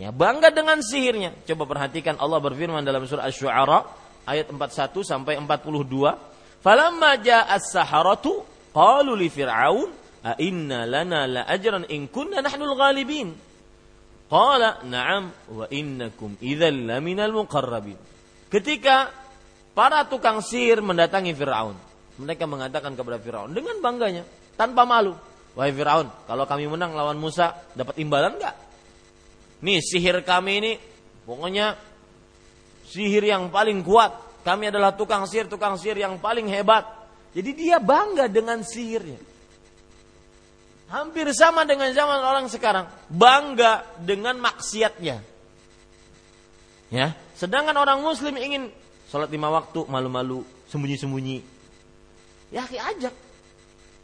Ya, 0.00 0.08
bangga 0.08 0.48
dengan 0.48 0.80
sihirnya. 0.80 1.36
Coba 1.44 1.68
perhatikan 1.68 2.16
Allah 2.16 2.40
berfirman 2.40 2.80
dalam 2.80 3.04
surah 3.04 3.28
Asy-Syu'ara 3.28 3.84
ayat 4.24 4.48
41 4.48 5.04
sampai 5.04 5.36
42. 5.36 6.64
Falamma 6.64 7.20
ja'as 7.20 7.68
saharatu 7.68 8.40
qalu 8.72 9.12
li 9.14 9.28
fir'aun 9.28 9.88
a 10.24 10.34
inna 10.40 10.88
lana 10.88 11.26
la 11.28 11.42
ajran 11.46 11.86
in 11.92 12.08
kunna 12.08 12.40
nahnul 12.40 12.74
ghalibin. 12.74 13.32
Qala 14.32 14.80
na'am 14.88 15.28
wa 15.52 15.68
innakum 15.68 16.40
idzal 16.40 16.88
laminal 16.88 17.36
muqarrabin. 17.36 18.00
Ketika 18.48 19.12
para 19.76 20.08
tukang 20.08 20.40
sihir 20.40 20.80
mendatangi 20.80 21.36
Firaun, 21.36 21.76
mereka 22.16 22.48
mengatakan 22.48 22.96
kepada 22.96 23.20
Firaun 23.20 23.52
dengan 23.52 23.76
bangganya, 23.84 24.24
tanpa 24.56 24.88
malu, 24.88 25.12
"Wahai 25.52 25.72
Firaun, 25.72 26.08
kalau 26.24 26.48
kami 26.48 26.64
menang 26.64 26.96
lawan 26.96 27.20
Musa, 27.20 27.52
dapat 27.76 28.00
imbalan 28.00 28.40
enggak?" 28.40 28.56
Nih 29.62 29.84
sihir 29.84 30.24
kami 30.24 30.52
ini 30.58 30.72
pokoknya 31.28 31.76
sihir 32.88 33.24
yang 33.24 33.52
paling 33.52 33.84
kuat. 33.84 34.16
Kami 34.42 34.74
adalah 34.74 34.96
tukang 34.96 35.28
sihir, 35.28 35.46
tukang 35.46 35.78
sihir 35.78 36.02
yang 36.02 36.18
paling 36.18 36.50
hebat. 36.50 37.01
Jadi 37.32 37.50
dia 37.56 37.80
bangga 37.80 38.28
dengan 38.28 38.60
sihirnya. 38.60 39.20
Hampir 40.92 41.24
sama 41.32 41.64
dengan 41.64 41.88
zaman 41.96 42.20
orang 42.20 42.46
sekarang, 42.52 42.84
bangga 43.08 43.88
dengan 43.96 44.36
maksiatnya. 44.36 45.24
Ya, 46.92 47.16
sedangkan 47.32 47.72
orang 47.72 48.04
muslim 48.04 48.36
ingin 48.36 48.68
sholat 49.08 49.32
lima 49.32 49.48
waktu 49.48 49.88
malu-malu, 49.88 50.44
sembunyi-sembunyi. 50.68 51.40
Ya, 52.52 52.68
ajak. 52.68 53.16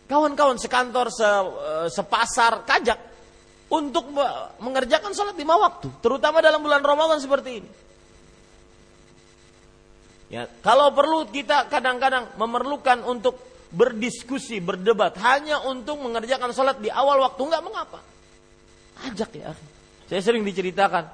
Kawan-kawan 0.09 0.57
sekantor, 0.57 1.13
se, 1.13 1.29
eh, 1.29 1.89
sepasar, 1.93 2.65
kajak 2.65 2.97
untuk 3.69 4.09
mengerjakan 4.65 5.13
sholat 5.13 5.37
lima 5.37 5.61
waktu, 5.61 5.93
terutama 6.01 6.41
dalam 6.41 6.65
bulan 6.65 6.81
Ramadan 6.81 7.21
seperti 7.21 7.61
ini. 7.61 7.69
Ya, 10.29 10.45
kalau 10.61 10.93
perlu 10.93 11.25
kita 11.33 11.73
kadang-kadang 11.73 12.37
memerlukan 12.37 13.01
untuk 13.09 13.41
berdiskusi, 13.73 14.61
berdebat 14.61 15.17
hanya 15.25 15.65
untuk 15.65 15.97
mengerjakan 16.01 16.53
sholat 16.53 16.77
di 16.85 16.93
awal 16.93 17.21
waktu 17.25 17.41
nggak 17.49 17.65
mengapa. 17.65 18.01
Ajak 19.09 19.31
ya. 19.33 19.57
Saya 20.09 20.21
sering 20.21 20.45
diceritakan, 20.45 21.05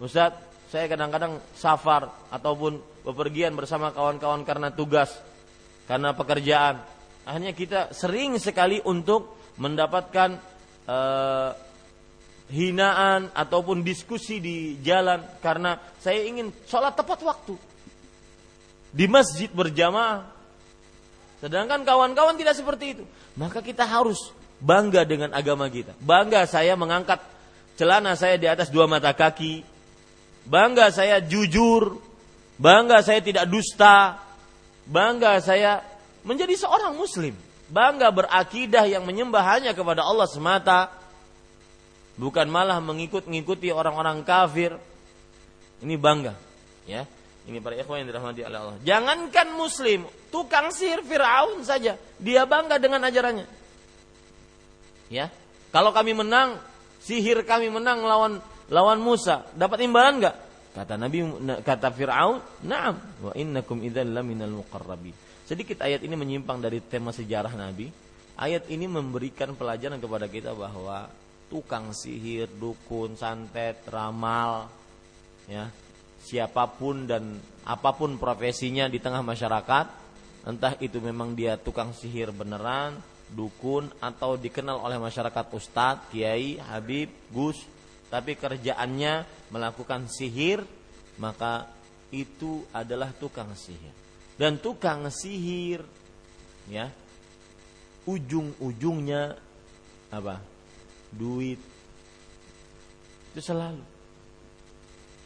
Ustaz, 0.00 0.36
saya 0.68 0.88
kadang-kadang 0.92 1.40
safar 1.56 2.08
ataupun 2.28 3.04
bepergian 3.04 3.56
bersama 3.56 3.96
kawan-kawan 3.96 4.44
karena 4.44 4.68
tugas, 4.72 5.12
karena 5.88 6.12
pekerjaan. 6.12 6.84
Akhirnya 7.24 7.52
kita 7.56 7.80
sering 7.96 8.36
sekali 8.36 8.80
untuk 8.84 9.40
mendapatkan 9.56 10.36
uh, 10.88 11.50
hinaan 12.50 13.32
ataupun 13.32 13.80
diskusi 13.80 14.40
di 14.40 14.80
jalan 14.84 15.20
karena 15.38 15.78
saya 16.00 16.24
ingin 16.26 16.50
sholat 16.66 16.96
tepat 16.96 17.22
waktu 17.22 17.69
di 18.90 19.06
masjid 19.06 19.50
berjamaah 19.50 20.40
Sedangkan 21.40 21.82
kawan-kawan 21.88 22.36
tidak 22.36 22.52
seperti 22.52 23.00
itu. 23.00 23.04
Maka 23.34 23.64
kita 23.64 23.88
harus 23.88 24.28
bangga 24.60 25.08
dengan 25.08 25.32
agama 25.32 25.72
kita. 25.72 25.96
Bangga 25.96 26.44
saya 26.44 26.76
mengangkat 26.76 27.24
celana 27.80 28.12
saya 28.12 28.36
di 28.36 28.44
atas 28.44 28.68
dua 28.68 28.84
mata 28.84 29.16
kaki. 29.16 29.64
Bangga 30.44 30.92
saya 30.92 31.24
jujur. 31.24 31.96
Bangga 32.60 33.00
saya 33.00 33.24
tidak 33.24 33.48
dusta. 33.48 34.20
Bangga 34.84 35.40
saya 35.40 35.80
menjadi 36.28 36.60
seorang 36.60 36.92
muslim. 36.92 37.32
Bangga 37.72 38.12
berakidah 38.12 38.84
yang 38.84 39.08
menyembah 39.08 39.40
hanya 39.56 39.72
kepada 39.72 40.04
Allah 40.04 40.28
semata. 40.28 40.92
Bukan 42.20 42.52
malah 42.52 42.84
mengikut-ngikuti 42.84 43.72
orang-orang 43.72 44.20
kafir. 44.28 44.76
Ini 45.80 45.96
bangga. 45.96 46.36
Ya, 46.84 47.08
ini 47.48 47.58
para 47.64 47.72
ikhwan 47.78 48.04
yang 48.04 48.08
dirahmati 48.12 48.44
oleh 48.44 48.58
Allah. 48.60 48.76
Jangankan 48.84 49.48
muslim, 49.56 50.04
tukang 50.28 50.68
sihir 50.68 51.00
Firaun 51.00 51.64
saja, 51.64 51.96
dia 52.20 52.42
bangga 52.44 52.76
dengan 52.76 53.00
ajarannya. 53.08 53.48
Ya. 55.08 55.32
Kalau 55.72 55.94
kami 55.94 56.12
menang, 56.12 56.60
sihir 57.00 57.42
kami 57.48 57.72
menang 57.72 58.04
lawan 58.04 58.42
lawan 58.68 59.00
Musa, 59.00 59.48
dapat 59.56 59.82
imbalan 59.86 60.20
enggak? 60.20 60.36
Kata 60.70 60.94
Nabi 60.94 61.18
kata 61.66 61.90
Firaun, 61.90 62.38
"Na'am, 62.62 62.94
wa 63.26 63.32
innakum 63.34 63.82
idzal 63.82 64.06
laminal 64.06 64.54
muqarrabin." 64.62 65.14
Sedikit 65.42 65.82
ayat 65.82 66.06
ini 66.06 66.14
menyimpang 66.14 66.62
dari 66.62 66.78
tema 66.78 67.10
sejarah 67.10 67.50
Nabi. 67.58 67.90
Ayat 68.38 68.70
ini 68.70 68.86
memberikan 68.86 69.58
pelajaran 69.58 69.98
kepada 69.98 70.30
kita 70.30 70.54
bahwa 70.54 71.10
tukang 71.50 71.90
sihir, 71.90 72.46
dukun, 72.46 73.18
santet, 73.18 73.82
ramal, 73.90 74.70
ya, 75.50 75.66
siapa 76.20 76.68
pun 76.68 77.08
dan 77.08 77.40
apa 77.64 77.90
pun 77.96 78.20
profesinya 78.20 78.86
di 78.86 79.00
tengah 79.00 79.24
masyarakat, 79.24 79.86
entah 80.46 80.74
itu 80.80 81.00
memang 81.00 81.32
dia 81.32 81.56
tukang 81.56 81.92
sihir 81.96 82.32
beneran, 82.32 83.00
dukun 83.32 83.88
atau 84.02 84.34
dikenal 84.36 84.80
oleh 84.82 84.98
masyarakat 84.98 85.44
ustadz, 85.54 86.10
kiai, 86.10 86.58
habib, 86.58 87.08
gus, 87.30 87.62
tapi 88.10 88.34
kerjaannya 88.34 89.24
melakukan 89.54 90.10
sihir, 90.10 90.66
maka 91.22 91.70
itu 92.10 92.66
adalah 92.74 93.14
tukang 93.14 93.54
sihir. 93.54 93.94
Dan 94.34 94.58
tukang 94.58 95.06
sihir 95.12 95.84
ya 96.66 96.88
ujung-ujungnya 98.08 99.36
apa? 100.10 100.42
Duit. 101.12 101.60
Itu 103.30 103.40
selalu 103.42 103.89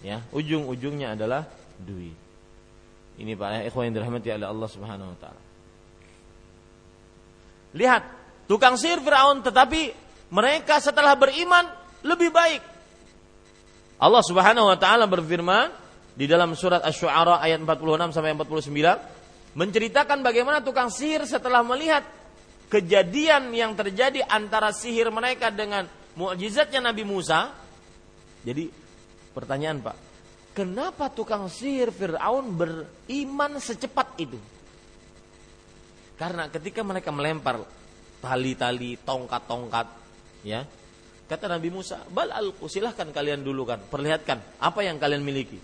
ya 0.05 0.21
ujung-ujungnya 0.37 1.17
adalah 1.17 1.49
duit. 1.81 2.13
Ini 3.17 3.33
para 3.41 3.65
ikhwan 3.65 3.89
yang 3.89 3.95
dirahmati 3.97 4.29
oleh 4.29 4.47
Allah 4.47 4.69
Subhanahu 4.69 5.09
wa 5.09 5.19
taala. 5.19 5.43
Lihat 7.75 8.03
tukang 8.45 8.77
sihir 8.77 9.01
Firaun 9.01 9.41
tetapi 9.41 9.97
mereka 10.29 10.77
setelah 10.79 11.17
beriman 11.17 11.65
lebih 12.05 12.29
baik. 12.29 12.61
Allah 13.97 14.21
Subhanahu 14.21 14.69
wa 14.69 14.77
taala 14.77 15.09
berfirman 15.09 15.73
di 16.13 16.29
dalam 16.29 16.53
surat 16.53 16.85
Asy-Syu'ara 16.85 17.41
ayat 17.41 17.65
46 17.65 18.15
sampai 18.15 18.37
49 18.37 19.57
menceritakan 19.57 20.19
bagaimana 20.21 20.61
tukang 20.61 20.91
sihir 20.91 21.25
setelah 21.25 21.65
melihat 21.65 22.05
kejadian 22.69 23.55
yang 23.55 23.73
terjadi 23.79 24.27
antara 24.27 24.75
sihir 24.75 25.09
mereka 25.15 25.49
dengan 25.55 25.87
mukjizatnya 26.19 26.91
Nabi 26.91 27.07
Musa. 27.07 27.55
Jadi 28.43 28.84
pertanyaan 29.35 29.83
Pak, 29.83 29.97
kenapa 30.55 31.11
tukang 31.11 31.51
sihir 31.51 31.91
Fir'aun 31.91 32.55
beriman 32.55 33.59
secepat 33.59 34.15
itu? 34.23 34.39
Karena 36.15 36.47
ketika 36.47 36.87
mereka 36.87 37.11
melempar 37.11 37.59
tali-tali, 38.23 38.95
tongkat-tongkat, 39.03 39.87
ya, 40.47 40.63
kata 41.27 41.51
Nabi 41.51 41.69
Musa, 41.75 41.99
bal 42.07 42.31
alku 42.31 42.71
silahkan 42.71 43.11
kalian 43.11 43.43
dulu 43.43 43.67
kan, 43.67 43.83
perlihatkan 43.83 44.63
apa 44.63 44.81
yang 44.87 45.03
kalian 45.03 45.27
miliki. 45.27 45.59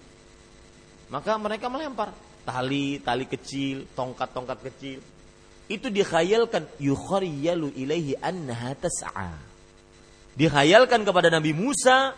Maka 1.11 1.38
mereka 1.38 1.70
melempar 1.70 2.11
tali, 2.42 2.98
tali 2.98 3.30
kecil, 3.30 3.87
tongkat-tongkat 3.94 4.59
kecil. 4.70 4.98
Itu 5.70 5.87
dikhayalkan 5.87 6.66
yukhariyalu 6.83 7.78
ilaihi 7.78 8.18
annaha 8.18 8.74
tas'a. 8.74 9.30
Dikhayalkan 10.35 11.06
kepada 11.06 11.30
Nabi 11.30 11.54
Musa 11.54 12.14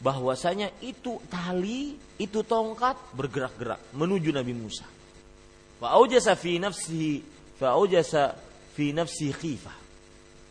bahwasanya 0.00 0.72
itu 0.84 1.16
tali, 1.28 1.96
itu 2.20 2.40
tongkat 2.44 2.96
bergerak-gerak 3.16 3.80
menuju 3.96 4.32
Nabi 4.32 4.52
Musa. 4.52 4.84
Fa'aujasa 5.80 6.32
fi 6.36 6.56
nafsihi 6.56 7.14
fa'aujasa 7.60 8.22
fi 8.76 8.92
nafsihi 8.92 9.32
khifah. 9.32 9.76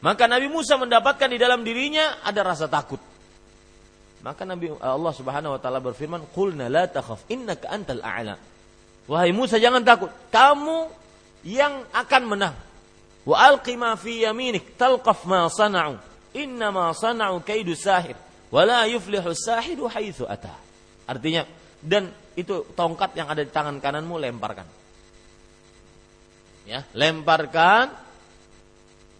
Maka 0.01 0.29
Nabi 0.29 0.49
Musa 0.49 0.77
mendapatkan 0.77 1.29
di 1.29 1.37
dalam 1.41 1.65
dirinya 1.65 2.21
ada 2.21 2.45
rasa 2.45 2.69
takut. 2.69 3.01
Maka 4.25 4.41
Nabi 4.41 4.73
Allah 4.81 5.13
Subhanahu 5.13 5.53
wa 5.57 5.59
taala 5.61 5.77
berfirman, 5.81 6.25
"Qulna 6.33 6.65
la 6.65 6.89
takhaf, 6.89 7.29
innaka 7.29 7.69
antal 7.69 8.01
a'la." 8.01 8.37
Wahai 9.05 9.29
Musa 9.29 9.61
jangan 9.61 9.85
takut, 9.85 10.09
kamu 10.33 10.89
yang 11.45 11.85
akan 11.93 12.23
menang. 12.25 12.57
Wa 13.21 13.53
alqi 13.53 13.77
ma 13.77 13.93
fi 13.93 14.25
yaminik 14.25 14.77
talqaf 14.77 15.29
ma 15.29 15.45
sana'u. 15.45 15.97
Inna 16.33 16.73
ma 16.73 16.89
sana'u 16.89 17.41
kaidu 17.45 17.77
sahir. 17.77 18.17
Wala 18.55 18.87
yuflihu 18.87 19.35
sahidu 19.35 19.91
haitsu 19.91 20.23
ata. 20.23 20.55
Artinya 21.03 21.43
dan 21.83 22.07
itu 22.39 22.63
tongkat 22.71 23.11
yang 23.19 23.27
ada 23.27 23.43
di 23.43 23.51
tangan 23.51 23.83
kananmu 23.83 24.15
lemparkan. 24.15 24.63
Ya, 26.63 26.87
lemparkan 26.95 27.91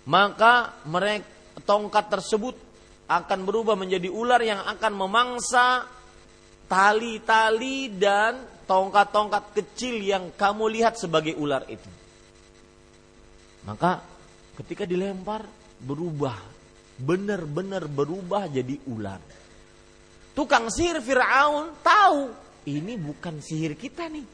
maka 0.08 0.80
mereka 0.88 1.28
tongkat 1.68 2.08
tersebut 2.08 2.56
akan 3.12 3.40
berubah 3.44 3.76
menjadi 3.76 4.08
ular 4.08 4.40
yang 4.40 4.64
akan 4.64 4.94
memangsa 4.96 5.84
tali-tali 6.72 7.92
dan 7.92 8.40
tongkat-tongkat 8.66 9.52
kecil 9.52 10.00
yang 10.00 10.32
kamu 10.34 10.80
lihat 10.80 10.96
sebagai 10.96 11.36
ular 11.36 11.68
itu. 11.68 11.92
Maka 13.68 14.00
ketika 14.64 14.88
dilempar 14.88 15.44
berubah 15.84 16.55
benar-benar 17.00 17.88
berubah 17.92 18.48
jadi 18.48 18.80
ular. 18.88 19.20
Tukang 20.36 20.68
sihir 20.68 21.00
Firaun 21.00 21.72
tahu 21.80 22.32
ini 22.68 23.00
bukan 23.00 23.40
sihir 23.40 23.80
kita 23.80 24.12
nih. 24.12 24.28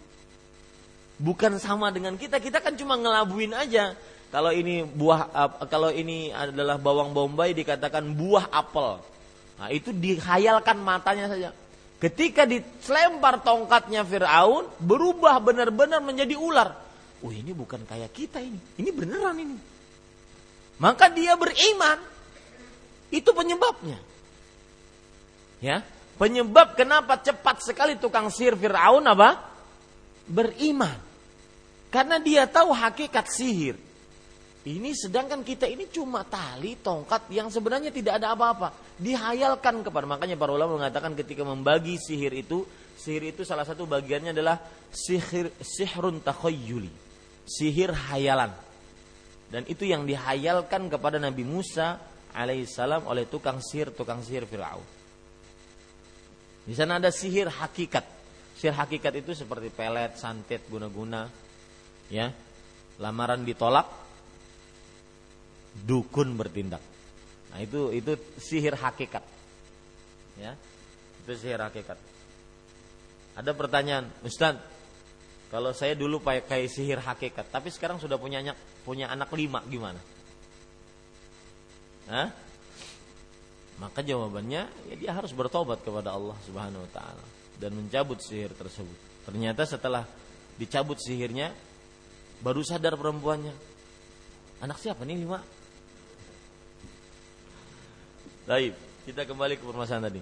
Bukan 1.21 1.61
sama 1.61 1.93
dengan 1.93 2.17
kita, 2.17 2.41
kita 2.41 2.57
kan 2.57 2.73
cuma 2.73 2.97
ngelabuin 2.97 3.53
aja. 3.53 3.93
Kalau 4.33 4.49
ini 4.49 4.81
buah 4.81 5.29
kalau 5.69 5.93
ini 5.93 6.33
adalah 6.33 6.81
bawang 6.81 7.13
bombay 7.13 7.53
dikatakan 7.53 8.15
buah 8.17 8.49
apel. 8.49 8.97
Nah, 9.61 9.69
itu 9.69 9.93
dihayalkan 9.93 10.81
matanya 10.81 11.29
saja. 11.29 11.53
Ketika 12.01 12.49
dilempar 12.49 13.45
tongkatnya 13.45 14.01
Firaun 14.01 14.65
berubah 14.81 15.37
benar-benar 15.37 16.01
menjadi 16.01 16.33
ular. 16.33 16.73
Oh 17.21 17.29
ini 17.29 17.53
bukan 17.53 17.85
kayak 17.85 18.09
kita 18.09 18.41
ini. 18.41 18.57
Ini 18.81 18.89
beneran 18.89 19.37
ini. 19.37 19.57
Maka 20.81 21.13
dia 21.13 21.37
beriman 21.37 22.01
itu 23.11 23.29
penyebabnya. 23.35 23.99
Ya, 25.61 25.85
penyebab 26.17 26.73
kenapa 26.73 27.21
cepat 27.21 27.61
sekali 27.61 27.99
tukang 28.01 28.33
sihir 28.33 28.57
Firaun 28.57 29.05
apa? 29.05 29.37
Beriman. 30.25 30.97
Karena 31.91 32.17
dia 32.17 32.47
tahu 32.47 32.71
hakikat 32.71 33.27
sihir. 33.29 33.75
Ini 34.61 34.93
sedangkan 34.93 35.41
kita 35.41 35.65
ini 35.65 35.89
cuma 35.89 36.21
tali 36.21 36.77
tongkat 36.77 37.25
yang 37.33 37.49
sebenarnya 37.49 37.89
tidak 37.89 38.21
ada 38.21 38.37
apa-apa. 38.37 38.69
Dihayalkan 39.01 39.81
kepada 39.81 40.05
makanya 40.05 40.37
para 40.37 40.53
ulama 40.53 40.77
mengatakan 40.77 41.17
ketika 41.17 41.41
membagi 41.41 41.97
sihir 41.97 42.29
itu, 42.31 42.61
sihir 42.93 43.33
itu 43.33 43.41
salah 43.41 43.65
satu 43.65 43.89
bagiannya 43.89 44.37
adalah 44.37 44.61
sihir 44.93 45.49
sihrun 45.65 46.21
takhayyuli. 46.21 46.93
Sihir 47.49 47.89
hayalan. 47.89 48.53
Dan 49.49 49.65
itu 49.65 49.83
yang 49.83 50.05
dihayalkan 50.05 50.87
kepada 50.87 51.17
Nabi 51.17 51.41
Musa 51.41 51.97
alaihissalam 52.33 53.07
oleh 53.07 53.27
tukang 53.27 53.59
sihir 53.59 53.91
tukang 53.95 54.23
sihir 54.23 54.47
Fir'aun. 54.47 54.83
Di 56.65 56.73
sana 56.77 57.01
ada 57.01 57.09
sihir 57.09 57.49
hakikat. 57.49 58.05
Sihir 58.55 58.77
hakikat 58.77 59.13
itu 59.25 59.33
seperti 59.33 59.73
pelet, 59.73 60.13
santet, 60.15 60.61
guna-guna, 60.69 61.25
ya, 62.13 62.29
lamaran 63.01 63.41
ditolak, 63.41 63.89
dukun 65.81 66.37
bertindak. 66.37 66.83
Nah 67.51 67.59
itu 67.59 67.89
itu 67.89 68.13
sihir 68.37 68.77
hakikat, 68.77 69.25
ya, 70.37 70.53
itu 71.25 71.33
sihir 71.33 71.59
hakikat. 71.59 71.97
Ada 73.35 73.51
pertanyaan, 73.57 74.07
Ustaz, 74.21 74.61
kalau 75.49 75.73
saya 75.73 75.97
dulu 75.97 76.21
pakai 76.21 76.69
sihir 76.69 77.01
hakikat, 77.01 77.49
tapi 77.49 77.73
sekarang 77.73 77.97
sudah 77.97 78.15
punya 78.21 78.39
anak 78.45 78.55
punya 78.85 79.09
anak 79.09 79.33
lima, 79.33 79.65
gimana? 79.65 79.99
Hah? 82.11 82.27
Maka 83.79 84.03
jawabannya 84.03 84.67
ya 84.91 84.95
dia 84.99 85.11
harus 85.15 85.31
bertobat 85.31 85.79
kepada 85.81 86.11
Allah 86.13 86.35
Subhanahu 86.43 86.83
wa 86.83 86.91
taala 86.91 87.25
dan 87.57 87.71
mencabut 87.71 88.19
sihir 88.19 88.51
tersebut. 88.53 89.25
Ternyata 89.25 89.63
setelah 89.63 90.03
dicabut 90.59 90.99
sihirnya 90.99 91.55
baru 92.43 92.61
sadar 92.61 92.99
perempuannya. 92.99 93.55
Anak 94.61 94.77
siapa 94.77 95.07
nih 95.07 95.23
lima? 95.23 95.39
Baik, 98.45 98.75
kita 99.07 99.25
kembali 99.25 99.57
ke 99.57 99.63
permasalahan 99.63 100.11
tadi. 100.11 100.21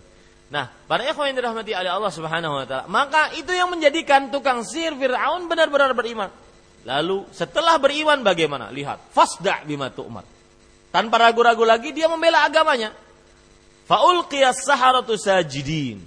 Nah, 0.49 0.69
para 0.87 1.03
ikhwan 1.03 1.33
yang 1.33 1.37
dirahmati 1.43 1.73
oleh 1.73 1.91
Allah 1.91 2.13
Subhanahu 2.13 2.53
wa 2.53 2.65
taala, 2.69 2.85
maka 2.87 3.33
itu 3.35 3.49
yang 3.51 3.67
menjadikan 3.73 4.31
tukang 4.31 4.63
sihir 4.63 4.95
Firaun 4.95 5.51
benar-benar 5.51 5.91
beriman. 5.97 6.31
Lalu 6.87 7.27
setelah 7.35 7.75
beriman 7.75 8.23
bagaimana? 8.23 8.71
Lihat, 8.71 9.11
fasda 9.11 9.67
bima 9.67 9.91
tu'mar. 9.91 10.38
Tanpa 10.89 11.21
ragu-ragu 11.21 11.61
lagi 11.61 11.93
dia 11.93 12.09
membela 12.09 12.41
agamanya. 12.45 12.93
Faul 13.85 14.25
saharatu 14.53 15.17
sajidin. 15.17 16.01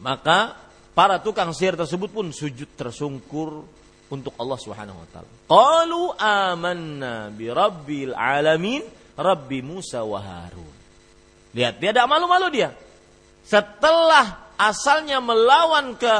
Maka 0.00 0.56
para 0.94 1.18
tukang 1.22 1.50
sihir 1.54 1.78
tersebut 1.78 2.10
pun 2.10 2.30
sujud 2.34 2.66
tersungkur 2.74 3.62
untuk 4.10 4.34
Allah 4.36 4.58
Subhanahu 4.58 4.98
wa 4.98 5.08
taala. 5.10 5.30
Qalu 5.46 6.02
amanna 6.18 7.30
bi 7.30 7.46
rabbil 7.46 8.14
alamin, 8.14 8.82
Rabbi 9.14 9.62
Musa 9.62 10.02
wa 10.02 10.18
Harun. 10.18 10.74
Lihat, 11.54 11.82
dia 11.82 11.90
tidak 11.90 12.06
malu-malu 12.10 12.46
dia. 12.50 12.70
Setelah 13.42 14.54
asalnya 14.54 15.18
melawan 15.18 15.98
ke 15.98 16.14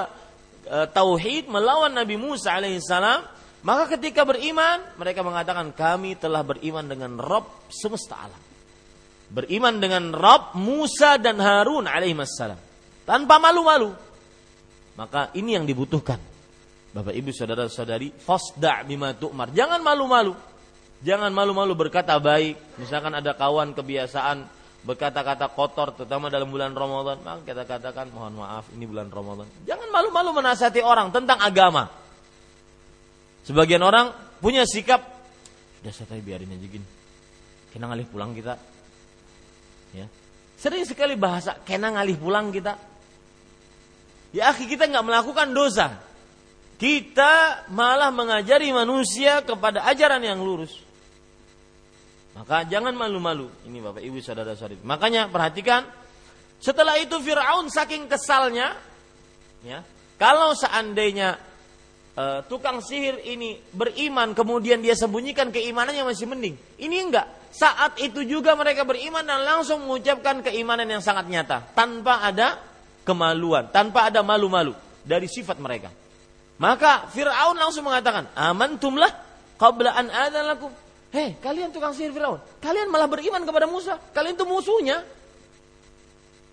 e, 0.66 0.78
tauhid, 0.90 1.46
melawan 1.46 1.94
Nabi 1.94 2.18
Musa 2.18 2.58
alaihissalam, 2.58 3.22
maka 3.60 3.96
ketika 3.96 4.24
beriman, 4.24 4.80
mereka 4.96 5.20
mengatakan 5.20 5.68
kami 5.76 6.16
telah 6.16 6.40
beriman 6.40 6.88
dengan 6.88 7.20
Rob 7.20 7.68
semesta 7.68 8.16
alam. 8.16 8.42
Beriman 9.30 9.76
dengan 9.76 10.16
Rob 10.16 10.56
Musa 10.56 11.20
dan 11.20 11.36
Harun 11.38 11.84
alaihissalam. 11.84 12.56
Tanpa 13.04 13.36
malu-malu. 13.36 13.92
Maka 14.96 15.28
ini 15.36 15.54
yang 15.60 15.68
dibutuhkan. 15.68 16.18
Bapak 16.90 17.14
ibu 17.14 17.30
saudara 17.30 17.70
saudari, 17.70 18.10
fasda 18.10 18.82
bima 18.82 19.14
tu'mar. 19.14 19.54
Jangan 19.54 19.78
malu-malu. 19.84 20.34
Jangan 21.04 21.30
malu-malu 21.30 21.76
berkata 21.76 22.16
baik. 22.18 22.80
Misalkan 22.80 23.12
ada 23.14 23.36
kawan 23.36 23.76
kebiasaan 23.76 24.42
berkata-kata 24.80 25.52
kotor 25.52 25.92
terutama 25.92 26.32
dalam 26.32 26.48
bulan 26.48 26.72
Ramadan, 26.72 27.20
maka 27.20 27.44
kita 27.44 27.68
katakan 27.68 28.08
mohon 28.10 28.40
maaf 28.40 28.72
ini 28.72 28.88
bulan 28.88 29.12
Ramadan. 29.12 29.46
Jangan 29.68 29.88
malu-malu 29.92 30.40
menasihati 30.40 30.80
orang 30.80 31.12
tentang 31.12 31.36
agama. 31.38 31.99
Sebagian 33.50 33.82
orang 33.82 34.14
punya 34.38 34.62
sikap 34.62 35.02
Sudah 35.82 35.90
saya 35.90 36.22
biarin 36.22 36.54
aja 36.54 36.66
gini. 36.70 36.86
Kena 37.72 37.88
ngalih 37.90 38.06
pulang 38.06 38.36
kita. 38.36 38.54
Ya. 39.96 40.06
Sering 40.60 40.84
sekali 40.84 41.16
bahasa 41.16 41.56
kena 41.64 41.90
ngalih 41.96 42.20
pulang 42.20 42.52
kita. 42.52 42.76
Ya 44.36 44.52
akhi 44.54 44.68
kita 44.68 44.86
nggak 44.86 45.02
melakukan 45.02 45.50
dosa. 45.56 45.98
Kita 46.76 47.64
malah 47.72 48.12
mengajari 48.12 48.70
manusia 48.70 49.40
kepada 49.40 49.88
ajaran 49.88 50.20
yang 50.20 50.38
lurus. 50.44 50.76
Maka 52.36 52.68
jangan 52.68 52.94
malu-malu. 52.94 53.50
Ini 53.66 53.80
Bapak 53.80 54.04
Ibu 54.04 54.20
saudara-saudari. 54.20 54.84
Makanya 54.84 55.32
perhatikan 55.32 55.88
setelah 56.60 57.00
itu 57.00 57.16
Firaun 57.24 57.72
saking 57.72 58.04
kesalnya 58.04 58.76
ya, 59.64 59.80
kalau 60.20 60.52
seandainya 60.52 61.49
uh, 62.20 62.38
tukang 62.44 62.84
sihir 62.84 63.16
ini 63.24 63.56
beriman 63.72 64.36
kemudian 64.36 64.84
dia 64.84 64.92
sembunyikan 64.92 65.48
keimanannya 65.48 66.04
masih 66.04 66.28
mending. 66.28 66.54
Ini 66.76 66.96
enggak. 67.00 67.26
Saat 67.50 67.98
itu 67.98 68.22
juga 68.22 68.54
mereka 68.54 68.86
beriman 68.86 69.24
dan 69.26 69.42
langsung 69.42 69.82
mengucapkan 69.82 70.44
keimanan 70.44 70.86
yang 70.86 71.02
sangat 71.02 71.26
nyata 71.26 71.66
tanpa 71.74 72.22
ada 72.22 72.60
kemaluan, 73.02 73.66
tanpa 73.74 74.06
ada 74.06 74.22
malu-malu 74.22 74.76
dari 75.02 75.26
sifat 75.26 75.58
mereka. 75.58 75.90
Maka 76.60 77.08
Firaun 77.10 77.56
langsung 77.56 77.88
mengatakan, 77.88 78.28
"Amantumlah 78.36 79.10
qabla 79.56 79.96
an 79.96 80.12
lakum." 80.46 80.70
Hei, 81.10 81.34
kalian 81.42 81.74
tukang 81.74 81.90
sihir 81.90 82.14
Firaun, 82.14 82.38
kalian 82.62 82.86
malah 82.86 83.10
beriman 83.10 83.42
kepada 83.42 83.66
Musa. 83.66 83.98
Kalian 84.14 84.38
itu 84.38 84.46
musuhnya. 84.46 85.02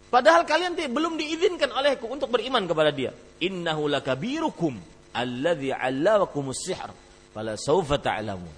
Padahal 0.08 0.48
kalian 0.48 0.74
belum 0.74 1.20
diizinkan 1.20 1.68
olehku 1.76 2.08
untuk 2.08 2.32
beriman 2.32 2.64
kepada 2.66 2.90
dia. 2.96 3.12
Innahu 3.44 3.92
lakabirukum 3.92 4.97
alladzi 5.18 5.74
'allamakumus 5.74 6.62
sihr 6.62 6.90
fala 7.34 7.58
sawfa 7.58 7.98
ta'lamun. 7.98 8.54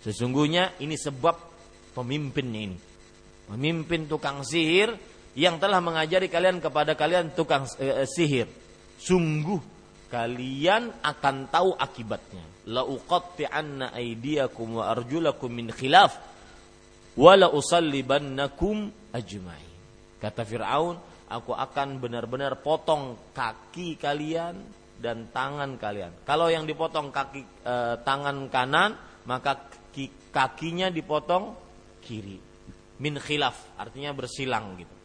Sesungguhnya 0.00 0.80
ini 0.80 0.96
sebab 0.96 1.36
pemimpinnya 1.92 2.60
ini. 2.72 2.78
Pemimpin 3.48 4.08
tukang 4.08 4.44
sihir 4.44 4.92
yang 5.36 5.56
telah 5.56 5.80
mengajari 5.80 6.28
kalian 6.28 6.60
kepada 6.60 6.96
kalian 6.96 7.32
tukang 7.32 7.68
eh, 7.80 8.04
sihir. 8.08 8.48
Sungguh 8.98 9.60
kalian 10.08 11.04
akan 11.04 11.36
tahu 11.52 11.76
akibatnya. 11.76 12.44
La 12.68 12.84
uqatti'anna 12.84 13.96
aydiyakum 13.96 14.80
wa 14.80 14.92
arjulakum 14.92 15.48
min 15.48 15.72
khilaf 15.72 16.16
wa 17.16 17.32
la 17.36 17.48
usallibannakum 17.48 18.92
ajma'in. 19.12 19.76
Kata 20.18 20.44
Firaun, 20.44 20.98
aku 21.30 21.56
akan 21.56 22.02
benar-benar 22.02 22.60
potong 22.60 23.32
kaki 23.32 23.96
kalian 23.96 24.58
dan 24.98 25.30
tangan 25.30 25.78
kalian. 25.78 26.26
Kalau 26.26 26.50
yang 26.50 26.66
dipotong 26.66 27.14
kaki 27.14 27.42
e, 27.62 27.74
tangan 28.02 28.50
kanan, 28.50 28.98
maka 29.24 29.70
kakinya 30.34 30.90
dipotong 30.90 31.54
kiri. 32.02 32.38
Min 32.98 33.14
khilaf, 33.22 33.78
artinya 33.78 34.10
bersilang 34.10 34.74
gitu. 34.74 34.96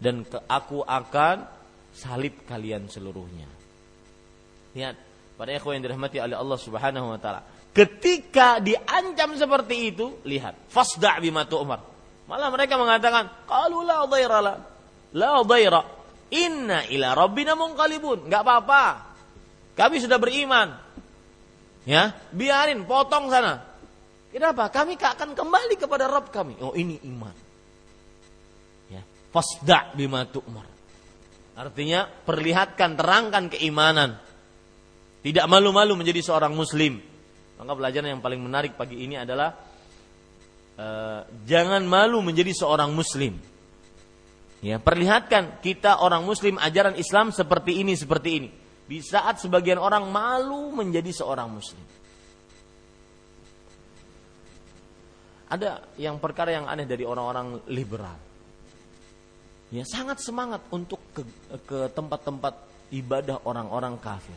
Dan 0.00 0.22
ke, 0.24 0.38
aku 0.46 0.86
akan 0.86 1.42
salib 1.90 2.46
kalian 2.46 2.86
seluruhnya. 2.86 3.50
Lihat, 4.78 4.96
pada 5.34 5.50
ikhwan 5.50 5.82
yang 5.82 5.90
dirahmati 5.90 6.22
oleh 6.22 6.38
Allah 6.38 6.58
Subhanahu 6.58 7.06
wa 7.10 7.18
taala. 7.18 7.42
Ketika 7.74 8.62
diancam 8.62 9.34
seperti 9.34 9.94
itu, 9.94 10.22
lihat, 10.26 10.70
fasda' 10.70 11.18
bima 11.18 11.46
tu'mar. 11.46 11.82
Malah 12.30 12.50
mereka 12.54 12.78
mengatakan, 12.78 13.46
"Qalu 13.46 13.78
la 13.82 14.06
dhaira 14.06 14.38
la." 14.38 14.54
La 15.10 15.42
dhaira. 15.42 15.82
Inna 16.30 16.86
ila 16.86 17.14
rabbina 17.14 17.58
munqalibun. 17.58 18.30
Enggak 18.30 18.42
apa-apa. 18.46 18.84
Kami 19.74 19.96
sudah 19.98 20.18
beriman. 20.18 20.78
Ya, 21.88 22.14
biarin 22.30 22.84
potong 22.84 23.32
sana. 23.32 23.64
Kenapa? 24.30 24.70
Kami 24.70 24.94
akan 24.94 25.34
kembali 25.34 25.74
kepada 25.74 26.06
Rabb 26.06 26.30
kami. 26.30 26.54
Oh 26.62 26.70
ini 26.78 27.02
iman. 27.10 27.34
Ya. 28.86 29.02
Fasda 29.34 29.90
bima 29.98 30.22
tu'mar. 30.28 30.70
Artinya 31.58 32.06
perlihatkan, 32.06 32.94
terangkan 32.94 33.50
keimanan. 33.50 34.22
Tidak 35.20 35.44
malu-malu 35.50 35.98
menjadi 35.98 36.22
seorang 36.22 36.54
muslim. 36.54 37.02
Maka 37.60 37.72
pelajaran 37.76 38.16
yang 38.16 38.22
paling 38.24 38.40
menarik 38.40 38.72
pagi 38.78 39.04
ini 39.04 39.20
adalah 39.20 39.52
uh, 40.80 41.20
jangan 41.44 41.84
malu 41.84 42.24
menjadi 42.24 42.54
seorang 42.56 42.94
muslim. 42.94 43.36
Ya, 44.60 44.76
perlihatkan 44.76 45.64
kita 45.64 46.04
orang 46.04 46.28
muslim 46.28 46.60
ajaran 46.60 46.92
Islam 47.00 47.32
seperti 47.32 47.80
ini, 47.80 47.96
seperti 47.96 48.30
ini. 48.36 48.48
Di 48.84 49.00
saat 49.00 49.40
sebagian 49.40 49.80
orang 49.80 50.04
malu 50.12 50.68
menjadi 50.76 51.08
seorang 51.16 51.48
muslim. 51.48 51.80
Ada 55.50 55.82
yang 55.96 56.20
perkara 56.20 56.54
yang 56.54 56.68
aneh 56.68 56.84
dari 56.84 57.02
orang-orang 57.02 57.64
liberal. 57.72 58.14
Ya, 59.72 59.82
sangat 59.88 60.20
semangat 60.20 60.60
untuk 60.68 61.00
ke, 61.16 61.22
ke 61.64 61.78
tempat-tempat 61.96 62.54
ibadah 62.92 63.40
orang-orang 63.48 63.96
kafir. 63.96 64.36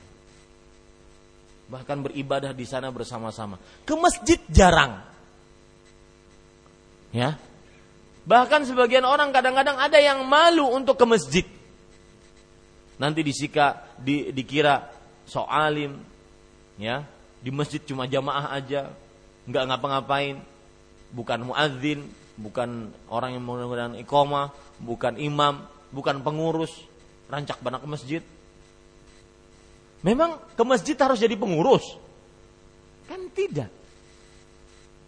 Bahkan 1.67 1.97
beribadah 2.05 2.53
di 2.55 2.63
sana 2.63 2.93
bersama-sama. 2.93 3.59
Ke 3.83 3.93
masjid 3.97 4.39
jarang. 4.47 5.03
Ya. 7.11 7.37
Bahkan 8.23 8.63
sebagian 8.63 9.03
orang 9.03 9.35
kadang-kadang 9.35 9.75
ada 9.75 9.99
yang 9.99 10.23
malu 10.23 10.71
untuk 10.71 10.95
ke 10.95 11.05
masjid. 11.07 11.45
Nanti 12.95 13.19
disika 13.19 13.83
di, 13.99 14.31
dikira 14.31 14.87
soalim 15.27 15.99
ya, 16.79 17.03
di 17.43 17.51
masjid 17.51 17.83
cuma 17.83 18.07
jamaah 18.07 18.55
aja, 18.55 18.87
nggak 19.43 19.63
ngapa-ngapain, 19.67 20.39
bukan 21.11 21.39
muadzin, 21.51 22.07
bukan 22.39 22.95
orang 23.11 23.35
yang 23.35 23.43
menggunakan 23.43 23.99
ikoma, 23.99 24.55
bukan 24.79 25.19
imam, 25.19 25.67
bukan 25.91 26.23
pengurus, 26.23 26.71
rancak 27.27 27.59
banak 27.59 27.83
ke 27.83 27.87
masjid. 27.91 28.23
Memang 30.03 30.39
ke 30.55 30.63
masjid 30.63 30.95
harus 30.99 31.19
jadi 31.19 31.35
pengurus? 31.35 31.83
Kan 33.07 33.27
tidak. 33.35 33.71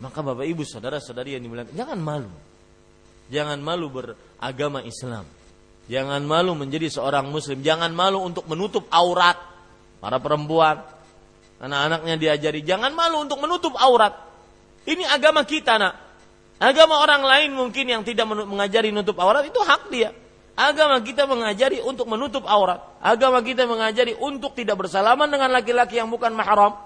Maka 0.03 0.19
Bapak 0.19 0.43
Ibu 0.43 0.67
saudara-saudari 0.67 1.39
yang 1.39 1.43
dimuliakan, 1.47 1.75
jangan 1.75 1.99
malu. 1.99 2.31
Jangan 3.29 3.57
malu 3.61 3.89
beragama 3.89 4.85
Islam. 4.85 5.25
Jangan 5.85 6.21
malu 6.25 6.57
menjadi 6.57 6.89
seorang 6.89 7.29
muslim. 7.29 7.61
Jangan 7.61 7.93
malu 7.93 8.21
untuk 8.21 8.45
menutup 8.49 8.89
aurat 8.89 9.37
para 10.01 10.17
perempuan. 10.21 10.81
Anak-anaknya 11.61 12.15
diajari 12.19 12.61
jangan 12.61 12.91
malu 12.93 13.25
untuk 13.25 13.39
menutup 13.41 13.73
aurat. 13.79 14.13
Ini 14.85 15.07
agama 15.09 15.41
kita 15.45 15.81
nak. 15.81 15.93
Agama 16.61 17.01
orang 17.01 17.25
lain 17.25 17.49
mungkin 17.51 17.89
yang 17.89 18.01
tidak 18.05 18.29
mengajari 18.29 18.93
menutup 18.93 19.17
aurat 19.19 19.43
itu 19.43 19.59
hak 19.59 19.89
dia. 19.89 20.13
Agama 20.55 21.03
kita 21.03 21.27
mengajari 21.27 21.83
untuk 21.83 22.07
menutup 22.07 22.47
aurat. 22.47 22.79
Agama 23.03 23.43
kita 23.43 23.67
mengajari 23.67 24.15
untuk 24.15 24.55
tidak 24.55 24.79
bersalaman 24.79 25.27
dengan 25.27 25.51
laki-laki 25.51 25.99
yang 25.99 26.07
bukan 26.07 26.31
mahram. 26.31 26.79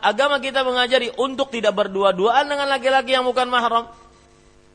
Agama 0.00 0.40
kita 0.40 0.64
mengajari 0.64 1.12
untuk 1.20 1.52
tidak 1.52 1.76
berdua-duaan 1.76 2.48
dengan 2.48 2.72
laki-laki 2.72 3.12
yang 3.12 3.26
bukan 3.28 3.50
mahram. 3.52 3.84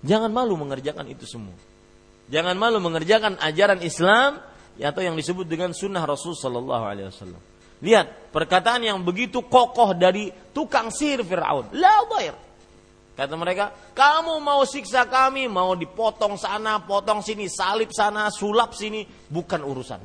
Jangan 0.06 0.30
malu 0.30 0.54
mengerjakan 0.56 1.10
itu 1.10 1.26
semua. 1.26 1.58
Jangan 2.30 2.54
malu 2.58 2.78
mengerjakan 2.78 3.42
ajaran 3.42 3.82
Islam 3.82 4.38
atau 4.78 5.02
yang 5.02 5.18
disebut 5.18 5.50
dengan 5.50 5.74
sunnah 5.74 6.06
Rasul 6.06 6.38
Sallallahu 6.38 6.84
Alaihi 6.86 7.10
Wasallam. 7.10 7.42
Lihat 7.82 8.32
perkataan 8.32 8.86
yang 8.86 9.02
begitu 9.02 9.44
kokoh 9.46 9.98
dari 9.98 10.30
tukang 10.54 10.94
sihir 10.94 11.26
Fir'aun. 11.26 11.74
La 11.76 12.06
bair. 12.08 12.34
Kata 13.16 13.34
mereka, 13.40 13.72
kamu 13.96 14.44
mau 14.44 14.62
siksa 14.68 15.08
kami, 15.08 15.48
mau 15.48 15.72
dipotong 15.72 16.36
sana, 16.36 16.84
potong 16.84 17.24
sini, 17.24 17.48
salib 17.48 17.88
sana, 17.96 18.28
sulap 18.28 18.76
sini, 18.76 19.08
bukan 19.08 19.64
urusan. 19.64 20.02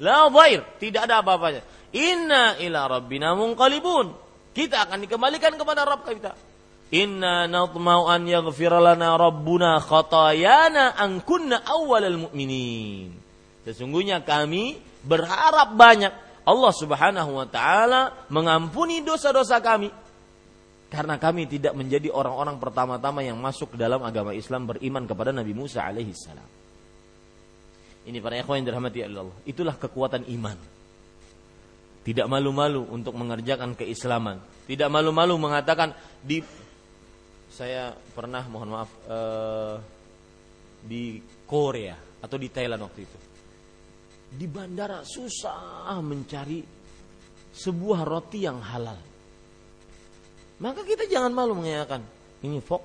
La 0.00 0.24
bair, 0.32 0.64
tidak 0.80 1.04
ada 1.04 1.20
apa-apanya. 1.20 1.60
Inna 1.92 2.56
ila 2.56 2.88
rabbina 2.88 3.36
munqalibun. 3.36 4.16
Kita 4.56 4.88
akan 4.88 5.04
dikembalikan 5.04 5.54
kepada 5.54 5.84
Rabb 5.84 6.08
kita. 6.08 6.32
Inna 6.90 7.46
natma'u 7.46 8.10
an 8.10 8.26
yaghfir 8.26 8.74
lana 8.74 9.14
rabbuna 9.14 9.78
khatayana 9.78 10.98
an 10.98 11.22
kunna 11.22 11.62
awwalal 11.62 12.26
mu'minin. 12.26 13.14
Sesungguhnya 13.62 14.26
kami 14.26 14.74
berharap 15.06 15.78
banyak 15.78 16.10
Allah 16.42 16.72
Subhanahu 16.74 17.30
wa 17.38 17.46
taala 17.46 18.26
mengampuni 18.26 19.06
dosa-dosa 19.06 19.62
kami 19.62 19.94
karena 20.90 21.14
kami 21.22 21.46
tidak 21.46 21.78
menjadi 21.78 22.10
orang-orang 22.10 22.58
pertama-tama 22.58 23.22
yang 23.22 23.38
masuk 23.38 23.74
ke 23.74 23.78
dalam 23.78 24.02
agama 24.02 24.34
Islam 24.34 24.66
beriman 24.66 25.06
kepada 25.06 25.30
Nabi 25.30 25.54
Musa 25.54 25.86
alaihi 25.86 26.10
salam. 26.18 26.46
Ini 28.02 28.18
para 28.18 28.34
ikhwan 28.42 28.58
yang 28.58 28.74
dirahmati 28.74 29.06
Allah. 29.06 29.30
Itulah 29.46 29.78
kekuatan 29.78 30.26
iman. 30.26 30.58
Tidak 32.02 32.26
malu-malu 32.26 32.90
untuk 32.90 33.14
mengerjakan 33.14 33.78
keislaman. 33.78 34.42
Tidak 34.66 34.90
malu-malu 34.90 35.38
mengatakan 35.38 35.94
di 36.24 36.42
saya 37.60 37.92
pernah 37.92 38.40
mohon 38.48 38.72
maaf 38.72 38.90
uh, 39.04 39.76
di 40.80 41.20
Korea 41.44 41.92
atau 42.24 42.40
di 42.40 42.48
Thailand 42.48 42.80
waktu 42.88 43.00
itu 43.04 43.18
di 44.30 44.46
bandara 44.46 45.04
susah 45.04 45.92
mencari 46.00 46.62
sebuah 47.50 48.06
roti 48.06 48.46
yang 48.46 48.62
halal. 48.62 48.96
maka 50.62 50.86
kita 50.86 51.04
jangan 51.10 51.34
malu 51.34 51.58
mengatakan 51.58 52.00
ini 52.40 52.62
fok, 52.62 52.80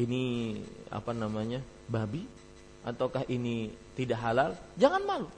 ini 0.00 0.56
apa 0.90 1.14
namanya 1.14 1.62
babi, 1.86 2.26
ataukah 2.82 3.28
ini 3.30 3.70
tidak 3.94 4.18
halal? 4.18 4.50
Jangan 4.74 5.02
malu. 5.06 5.28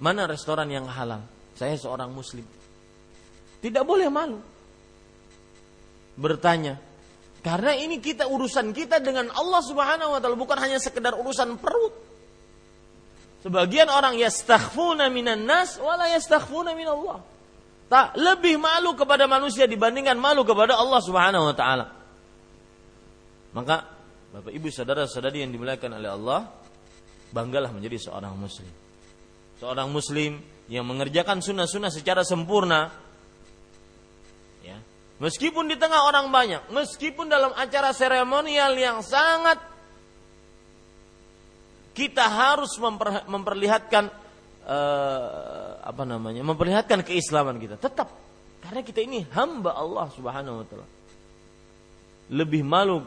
Mana 0.00 0.24
restoran 0.24 0.70
yang 0.70 0.86
halal? 0.88 1.26
Saya 1.58 1.74
seorang 1.76 2.08
muslim. 2.14 2.46
Tidak 3.58 3.82
boleh 3.82 4.06
malu. 4.08 4.38
Bertanya. 6.14 6.87
Karena 7.48 7.72
ini 7.72 7.96
kita 7.96 8.28
urusan 8.28 8.76
kita 8.76 9.00
dengan 9.00 9.32
Allah 9.32 9.64
Subhanahu 9.64 10.12
wa 10.12 10.20
taala 10.20 10.36
bukan 10.36 10.60
hanya 10.60 10.76
sekedar 10.76 11.16
urusan 11.16 11.56
perut. 11.56 11.96
Sebagian 13.40 13.88
orang 13.88 14.20
yastakhfuna 14.20 15.08
minan 15.08 15.48
nas 15.48 15.80
wala 15.80 16.12
yastakhfuna 16.12 16.76
min 16.76 16.84
Allah. 16.84 17.24
Tak 17.88 18.20
lebih 18.20 18.60
malu 18.60 18.92
kepada 18.92 19.24
manusia 19.24 19.64
dibandingkan 19.64 20.20
malu 20.20 20.44
kepada 20.44 20.76
Allah 20.76 21.00
Subhanahu 21.00 21.48
wa 21.48 21.54
taala. 21.56 21.86
Maka 23.56 23.96
Bapak 24.28 24.52
Ibu 24.52 24.68
saudara-saudari 24.68 25.40
yang 25.40 25.48
dimuliakan 25.48 25.96
oleh 25.96 26.10
Allah, 26.12 26.52
banggalah 27.32 27.72
menjadi 27.72 27.96
seorang 28.12 28.36
muslim. 28.36 28.68
Seorang 29.56 29.88
muslim 29.88 30.36
yang 30.68 30.84
mengerjakan 30.84 31.40
sunnah-sunnah 31.40 31.88
secara 31.88 32.28
sempurna. 32.28 33.07
Meskipun 35.18 35.66
di 35.66 35.74
tengah 35.74 36.06
orang 36.06 36.30
banyak, 36.30 36.70
meskipun 36.70 37.26
dalam 37.26 37.50
acara 37.58 37.90
seremonial 37.90 38.70
yang 38.78 39.02
sangat 39.02 39.58
kita 41.90 42.22
harus 42.22 42.78
memper, 42.78 43.26
memperlihatkan 43.26 44.06
uh, 44.62 45.82
apa 45.82 46.02
namanya 46.06 46.46
memperlihatkan 46.46 47.02
keislaman 47.02 47.58
kita 47.58 47.74
tetap. 47.74 48.14
Karena 48.62 48.86
kita 48.86 49.02
ini 49.02 49.26
hamba 49.34 49.74
Allah 49.74 50.06
Subhanahu 50.14 50.62
wa 50.62 50.66
taala. 50.70 50.86
Lebih 52.30 52.62
malu 52.62 53.02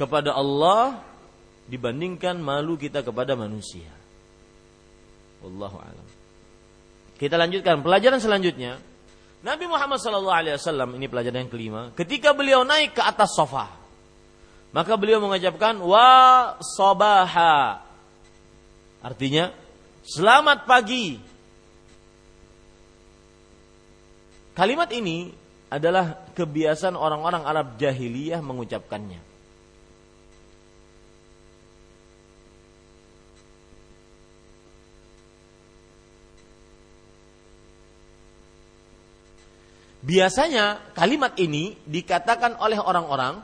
kepada 0.00 0.32
Allah 0.32 1.04
dibandingkan 1.68 2.40
malu 2.40 2.80
kita 2.80 3.04
kepada 3.04 3.36
manusia. 3.36 3.92
Wallahu 5.44 5.76
alam. 5.76 6.06
Kita 7.20 7.36
lanjutkan 7.36 7.84
pelajaran 7.84 8.16
selanjutnya 8.16 8.80
Nabi 9.42 9.66
Muhammad 9.66 9.98
sallallahu 9.98 10.38
alaihi 10.38 10.54
wasallam 10.54 10.94
ini 10.94 11.06
pelajaran 11.10 11.46
yang 11.46 11.50
kelima 11.50 11.90
ketika 11.98 12.30
beliau 12.30 12.62
naik 12.62 12.94
ke 12.94 13.02
atas 13.02 13.34
sofa 13.34 13.82
maka 14.72 14.96
beliau 14.96 15.20
mengucapkan 15.20 15.76
wa 15.84 16.56
sobaha. 16.64 17.84
Artinya 19.04 19.52
selamat 20.00 20.64
pagi. 20.64 21.20
Kalimat 24.56 24.88
ini 24.96 25.32
adalah 25.68 26.28
kebiasaan 26.32 26.96
orang-orang 26.96 27.44
Arab 27.44 27.76
jahiliyah 27.76 28.40
mengucapkannya. 28.40 29.31
Biasanya 40.02 40.94
kalimat 40.98 41.38
ini 41.38 41.78
dikatakan 41.86 42.58
oleh 42.58 42.78
orang-orang 42.78 43.38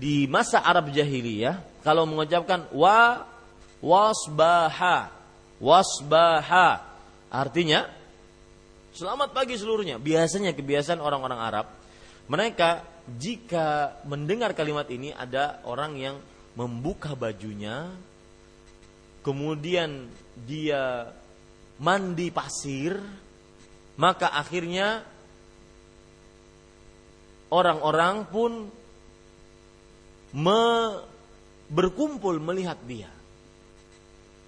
di 0.00 0.24
masa 0.24 0.64
Arab 0.64 0.88
jahiliyah 0.88 1.84
kalau 1.84 2.08
mengucapkan 2.08 2.64
wa 2.72 3.28
wasbaha 3.84 5.12
wasbaha. 5.60 6.80
Artinya 7.28 7.84
selamat 8.96 9.36
pagi 9.36 9.60
seluruhnya. 9.60 10.00
Biasanya 10.00 10.56
kebiasaan 10.56 11.04
orang-orang 11.04 11.40
Arab 11.40 11.66
mereka 12.30 12.86
jika 13.18 13.98
mendengar 14.06 14.54
kalimat 14.54 14.86
ini 14.86 15.10
ada 15.10 15.58
orang 15.66 15.98
yang 15.98 16.16
membuka 16.54 17.18
bajunya 17.18 17.90
kemudian 19.26 20.06
dia 20.46 21.10
mandi 21.82 22.30
pasir 22.30 23.02
maka 24.00 24.32
akhirnya 24.32 25.04
orang-orang 27.52 28.24
pun 28.32 28.72
me, 30.32 30.62
berkumpul 31.68 32.40
melihat 32.40 32.80
dia. 32.88 33.12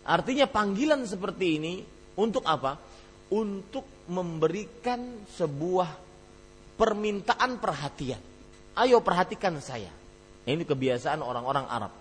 Artinya 0.09 0.49
panggilan 0.49 1.05
seperti 1.05 1.61
ini 1.61 1.75
untuk 2.17 2.49
apa? 2.49 2.81
Untuk 3.29 3.85
memberikan 4.09 5.29
sebuah 5.37 6.01
permintaan 6.81 7.61
perhatian. 7.61 8.23
Ayo 8.73 9.05
perhatikan 9.05 9.61
saya. 9.61 9.93
Ini 10.49 10.65
kebiasaan 10.65 11.21
orang-orang 11.21 11.67
Arab. 11.69 11.93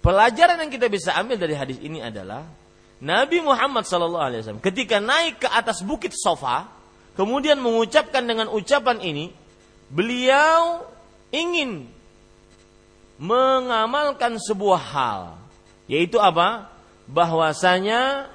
Pelajaran 0.00 0.56
yang 0.56 0.72
kita 0.72 0.88
bisa 0.88 1.12
ambil 1.20 1.36
dari 1.36 1.54
hadis 1.54 1.78
ini 1.84 2.00
adalah 2.00 2.63
Nabi 3.02 3.42
Muhammad 3.42 3.84
SAW 3.84 4.62
ketika 4.62 5.02
naik 5.02 5.42
ke 5.42 5.48
atas 5.50 5.82
bukit 5.82 6.14
sofa, 6.14 6.70
kemudian 7.18 7.58
mengucapkan 7.58 8.22
dengan 8.22 8.46
ucapan 8.50 9.02
ini, 9.02 9.34
beliau 9.90 10.86
ingin 11.34 11.90
mengamalkan 13.18 14.38
sebuah 14.38 14.82
hal, 14.94 15.22
yaitu 15.90 16.18
apa? 16.18 16.70
Bahwasanya 17.10 18.30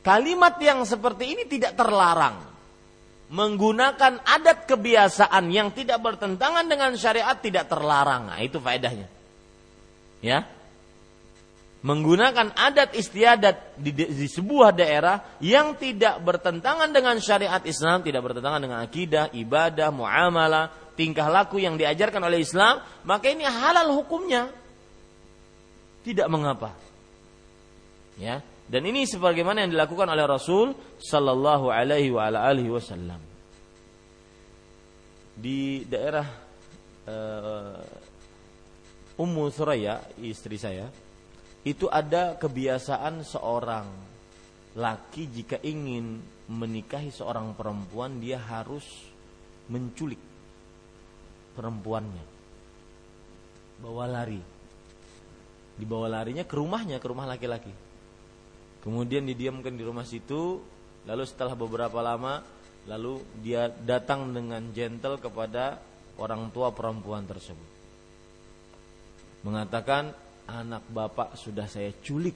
kalimat 0.00 0.56
yang 0.62 0.82
seperti 0.86 1.34
ini 1.36 1.44
tidak 1.46 1.74
terlarang. 1.74 2.38
Menggunakan 3.26 4.22
adat 4.22 4.70
kebiasaan 4.70 5.50
yang 5.50 5.74
tidak 5.74 5.98
bertentangan 5.98 6.62
dengan 6.70 6.94
syariat 6.94 7.34
tidak 7.34 7.66
terlarang. 7.66 8.30
Nah, 8.30 8.38
itu 8.38 8.62
faedahnya. 8.62 9.10
Ya. 10.22 10.46
Menggunakan 11.86 12.50
adat 12.58 12.98
istiadat 12.98 13.78
di, 13.78 13.94
di 13.94 14.26
sebuah 14.26 14.74
daerah 14.74 15.38
yang 15.38 15.78
tidak 15.78 16.18
bertentangan 16.18 16.90
dengan 16.90 17.14
syariat 17.22 17.62
Islam, 17.62 18.02
tidak 18.02 18.26
bertentangan 18.26 18.58
dengan 18.58 18.82
akidah, 18.82 19.30
ibadah, 19.30 19.94
muamalah, 19.94 20.74
tingkah 20.98 21.30
laku 21.30 21.62
yang 21.62 21.78
diajarkan 21.78 22.18
oleh 22.26 22.42
Islam, 22.42 22.82
maka 23.06 23.30
ini 23.30 23.46
halal 23.46 23.94
hukumnya. 24.02 24.50
Tidak 26.02 26.26
mengapa. 26.26 26.74
Ya, 28.18 28.42
dan 28.66 28.82
ini 28.82 29.06
sebagaimana 29.06 29.62
yang 29.62 29.70
dilakukan 29.70 30.10
oleh 30.10 30.26
Rasul 30.26 30.74
sallallahu 30.98 31.70
alaihi 31.70 32.10
wa 32.10 32.26
ala 32.26 32.50
alihi 32.50 32.66
wasallam. 32.66 33.22
Di 35.38 35.86
daerah 35.86 36.26
uh, 37.06 37.78
Ummu 39.22 39.54
Suraya, 39.54 40.02
istri 40.18 40.58
saya, 40.58 40.90
itu 41.66 41.90
ada 41.90 42.38
kebiasaan 42.38 43.26
seorang 43.26 43.86
laki 44.78 45.26
jika 45.34 45.58
ingin 45.66 46.22
menikahi 46.46 47.10
seorang 47.10 47.58
perempuan 47.58 48.22
dia 48.22 48.38
harus 48.38 48.86
menculik 49.66 50.22
perempuannya. 51.58 52.22
Bawa 53.82 54.06
lari. 54.06 54.38
Dibawa 55.76 56.08
larinya 56.08 56.46
ke 56.46 56.54
rumahnya, 56.56 57.02
ke 57.02 57.06
rumah 57.10 57.28
laki-laki. 57.28 57.74
Kemudian 58.80 59.26
didiamkan 59.26 59.74
di 59.74 59.82
rumah 59.82 60.06
situ, 60.06 60.62
lalu 61.04 61.24
setelah 61.26 61.52
beberapa 61.58 61.98
lama, 62.00 62.40
lalu 62.86 63.20
dia 63.42 63.68
datang 63.68 64.30
dengan 64.30 64.70
gentle 64.70 65.18
kepada 65.20 65.82
orang 66.16 66.48
tua 66.54 66.72
perempuan 66.72 67.26
tersebut. 67.28 67.68
Mengatakan, 69.44 70.14
anak 70.46 70.82
bapak 70.90 71.34
sudah 71.34 71.66
saya 71.66 71.90
culik. 72.02 72.34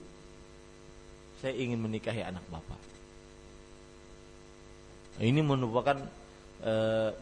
Saya 1.41 1.57
ingin 1.57 1.81
menikahi 1.81 2.21
anak 2.21 2.45
bapak. 2.53 2.81
Ini 5.21 5.41
merupakan 5.41 5.97
e, 6.61 6.75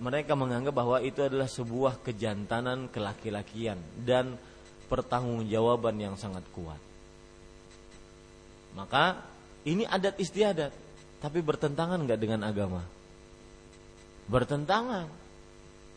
mereka 0.03 0.34
menganggap 0.34 0.74
bahwa 0.74 0.99
itu 1.03 1.22
adalah 1.22 1.47
sebuah 1.47 2.03
kejantanan 2.03 2.91
kelaki-lakian 2.91 3.78
dan 4.03 4.34
pertanggungjawaban 4.91 5.97
yang 5.99 6.14
sangat 6.18 6.43
kuat. 6.51 6.80
Maka 8.74 9.22
ini 9.66 9.82
adat 9.86 10.18
istiadat, 10.18 10.72
tapi 11.18 11.43
bertentangan 11.43 11.99
nggak 12.07 12.20
dengan 12.20 12.47
agama? 12.47 12.82
Bertentangan. 14.30 15.07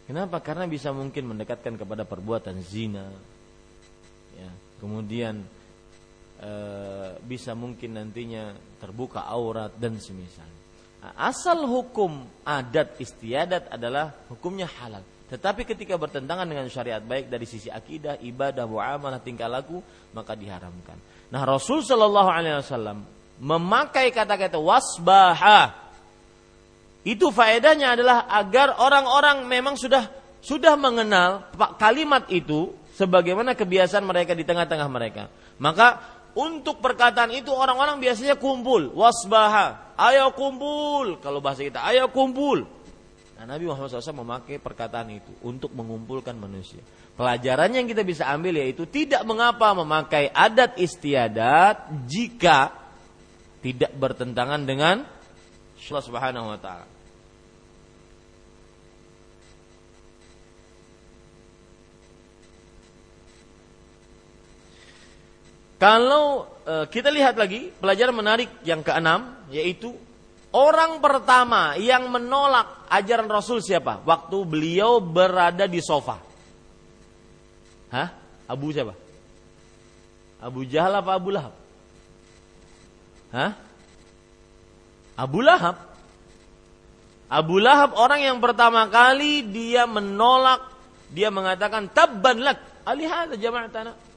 Kenapa? 0.10 0.42
Karena 0.42 0.66
bisa 0.66 0.90
mungkin 0.92 1.30
mendekatkan 1.30 1.78
kepada 1.78 2.04
perbuatan 2.04 2.58
zina. 2.66 3.08
Kemudian 4.82 5.46
e, 6.42 6.52
bisa 7.22 7.54
mungkin 7.54 8.02
nantinya 8.02 8.58
terbuka 8.82 9.30
aurat 9.30 9.78
dan 9.78 10.02
semisal 10.02 10.50
asal 11.18 11.66
hukum 11.66 12.22
adat 12.46 13.02
istiadat 13.02 13.74
adalah 13.74 14.14
hukumnya 14.30 14.70
halal. 14.70 15.02
Tetapi 15.32 15.64
ketika 15.64 15.96
bertentangan 15.96 16.44
dengan 16.44 16.68
syariat 16.68 17.00
baik 17.00 17.32
dari 17.32 17.48
sisi 17.48 17.72
akidah, 17.72 18.20
ibadah, 18.20 18.68
muamalah, 18.68 19.24
tingkah 19.24 19.48
laku, 19.48 19.80
maka 20.12 20.36
diharamkan. 20.36 21.00
Nah, 21.32 21.48
Rasul 21.48 21.82
Shallallahu 21.88 22.30
Alaihi 22.30 22.60
Wasallam 22.60 23.08
memakai 23.40 24.12
kata-kata 24.14 24.60
wasbaha 24.60 25.82
Itu 27.02 27.34
faedahnya 27.34 27.98
adalah 27.98 28.30
agar 28.30 28.78
orang-orang 28.78 29.50
memang 29.50 29.74
sudah 29.74 30.06
sudah 30.38 30.78
mengenal 30.78 31.50
kalimat 31.82 32.30
itu 32.30 32.78
sebagaimana 33.02 33.58
kebiasaan 33.58 34.06
mereka 34.06 34.38
di 34.38 34.46
tengah-tengah 34.46 34.86
mereka. 34.86 35.34
Maka 35.58 36.22
untuk 36.38 36.78
perkataan 36.78 37.34
itu 37.34 37.50
orang-orang 37.50 37.98
biasanya 37.98 38.38
kumpul, 38.38 38.94
wasbaha, 38.94 39.98
ayo 39.98 40.30
kumpul. 40.38 41.18
Kalau 41.18 41.42
bahasa 41.42 41.66
kita, 41.66 41.82
ayo 41.90 42.14
kumpul. 42.14 42.70
Nah, 43.42 43.58
Nabi 43.58 43.66
Muhammad 43.66 43.90
SAW 43.90 44.22
memakai 44.22 44.62
perkataan 44.62 45.18
itu 45.18 45.34
untuk 45.42 45.74
mengumpulkan 45.74 46.38
manusia. 46.38 46.78
Pelajaran 47.18 47.74
yang 47.74 47.90
kita 47.90 48.06
bisa 48.06 48.30
ambil 48.30 48.62
yaitu 48.62 48.86
tidak 48.86 49.26
mengapa 49.26 49.74
memakai 49.74 50.30
adat 50.30 50.78
istiadat 50.78 51.90
jika 52.06 52.70
tidak 53.66 53.92
bertentangan 53.98 54.62
dengan 54.62 55.02
Allah 55.82 56.06
Subhanahu 56.06 56.54
wa 56.54 56.60
taala. 56.62 56.91
Kalau 65.82 66.46
e, 66.62 66.86
kita 66.94 67.10
lihat 67.10 67.34
lagi 67.42 67.74
pelajaran 67.74 68.14
menarik 68.14 68.62
yang 68.62 68.86
keenam 68.86 69.34
yaitu 69.50 69.90
orang 70.54 71.02
pertama 71.02 71.74
yang 71.82 72.06
menolak 72.06 72.86
ajaran 72.86 73.26
Rasul 73.26 73.66
siapa? 73.66 73.98
Waktu 74.06 74.38
beliau 74.46 75.02
berada 75.02 75.66
di 75.66 75.82
sofa. 75.82 76.22
Hah? 77.90 78.14
Abu 78.46 78.70
siapa? 78.70 78.94
Abu 80.38 80.70
Jahal 80.70 81.02
apa 81.02 81.18
Abu 81.18 81.34
Lahab? 81.34 81.54
Hah? 83.34 83.52
Abu 85.18 85.42
Lahab. 85.42 85.82
Abu 87.26 87.58
Lahab 87.58 87.98
orang 87.98 88.22
yang 88.22 88.38
pertama 88.38 88.86
kali 88.86 89.50
dia 89.50 89.90
menolak, 89.90 90.62
dia 91.10 91.34
mengatakan 91.34 91.90
tabban 91.90 92.38
lak 92.38 92.86
alihada 92.86 93.34
jama'atana 93.34 94.11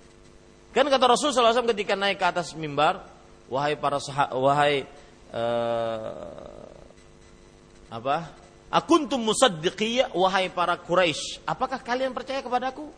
Kan 0.74 0.90
kata 0.90 1.06
Rasul 1.06 1.30
SAW 1.30 1.70
ketika 1.70 1.94
naik 1.94 2.18
ke 2.18 2.26
atas 2.26 2.50
mimbar, 2.58 3.06
wahai 3.46 3.78
para 3.78 4.02
sah 4.02 4.34
wahai 4.34 4.82
uh, 5.30 6.66
apa? 7.94 8.34
Akuntum 8.74 9.22
musaddiqiyya 9.22 10.10
wahai 10.18 10.50
para 10.50 10.74
Quraisy, 10.74 11.46
apakah 11.46 11.78
kalian 11.78 12.10
percaya 12.10 12.42
kepadaku? 12.42 12.90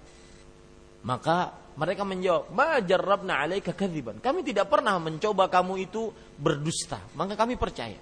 Maka 1.04 1.52
mereka 1.76 2.00
menjawab, 2.08 2.48
"Ma 2.48 2.80
jarrabna 2.80 3.44
'alaika 3.44 3.76
kadziban." 3.76 4.24
Kami 4.24 4.40
tidak 4.40 4.72
pernah 4.72 4.96
mencoba 4.96 5.52
kamu 5.52 5.76
itu 5.84 6.08
berdusta, 6.40 6.96
maka 7.12 7.36
kami 7.36 7.60
percaya. 7.60 8.00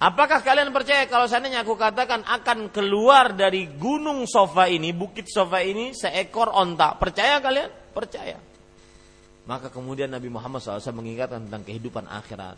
Apakah 0.00 0.38
kalian 0.40 0.70
percaya 0.70 1.04
kalau 1.10 1.26
seandainya 1.26 1.66
aku 1.66 1.74
katakan 1.74 2.22
akan 2.22 2.70
keluar 2.70 3.34
dari 3.34 3.66
gunung 3.74 4.24
sofa 4.30 4.70
ini, 4.70 4.94
bukit 4.94 5.26
sofa 5.26 5.66
ini 5.66 5.92
seekor 5.92 6.54
onta? 6.54 6.94
Percaya 6.94 7.42
kalian? 7.42 7.79
Percaya. 7.92 8.38
Maka 9.50 9.72
kemudian 9.72 10.12
Nabi 10.12 10.30
Muhammad 10.30 10.62
SAW 10.62 10.94
mengingatkan 10.94 11.48
tentang 11.48 11.66
kehidupan 11.66 12.06
akhirat. 12.06 12.54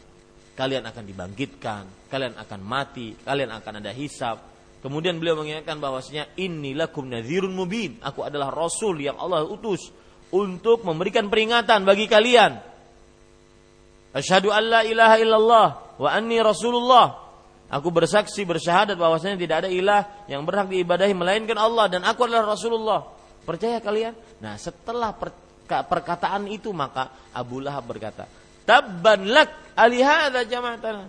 Kalian 0.53 0.85
akan 0.85 1.05
dibangkitkan, 1.09 2.13
kalian 2.13 2.37
akan 2.37 2.61
mati, 2.61 3.17
kalian 3.25 3.49
akan 3.57 3.81
ada 3.81 3.91
hisab. 3.97 4.37
Kemudian 4.85 5.17
beliau 5.17 5.39
mengingatkan 5.39 5.81
bahwasanya 5.81 6.29
inilah 6.37 6.93
kum 6.93 7.09
nadhirun 7.09 7.55
mubin. 7.55 7.97
Aku 8.05 8.27
adalah 8.27 8.53
rasul 8.53 9.01
yang 9.01 9.17
Allah 9.17 9.47
utus 9.47 9.89
untuk 10.35 10.85
memberikan 10.85 11.33
peringatan 11.33 11.89
bagi 11.89 12.05
kalian. 12.05 12.61
Asyhadu 14.13 14.53
an 14.53 14.65
la 14.69 14.81
ilaha 14.85 15.17
illallah 15.17 15.69
wa 15.97 16.09
anni 16.13 16.37
rasulullah. 16.45 17.23
Aku 17.73 17.89
bersaksi 17.89 18.45
bersyahadat 18.45 19.01
bahwasanya 19.01 19.41
tidak 19.41 19.57
ada 19.65 19.71
ilah 19.73 20.05
yang 20.29 20.45
berhak 20.45 20.69
diibadahi 20.69 21.17
melainkan 21.17 21.57
Allah 21.57 21.89
dan 21.89 22.05
aku 22.05 22.29
adalah 22.29 22.53
Rasulullah. 22.53 23.01
Percaya 23.43 23.83
kalian? 23.83 24.15
Nah, 24.39 24.55
setelah 24.55 25.11
per, 25.15 25.35
perkataan 25.67 26.47
itu 26.47 26.71
maka 26.71 27.11
Abu 27.35 27.59
Lahab 27.59 27.91
berkata, 27.91 28.31
"Tabban 28.63 29.27
lak 29.27 29.75
alihada 29.75 30.47
jama'atana." 30.47 31.07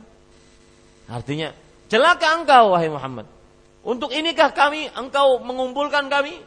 Artinya, 1.10 1.54
celaka 1.92 2.34
engkau 2.34 2.74
wahai 2.74 2.90
Muhammad. 2.90 3.28
Untuk 3.84 4.16
inikah 4.16 4.56
kami 4.56 4.88
engkau 4.96 5.44
mengumpulkan 5.44 6.08
kami? 6.08 6.40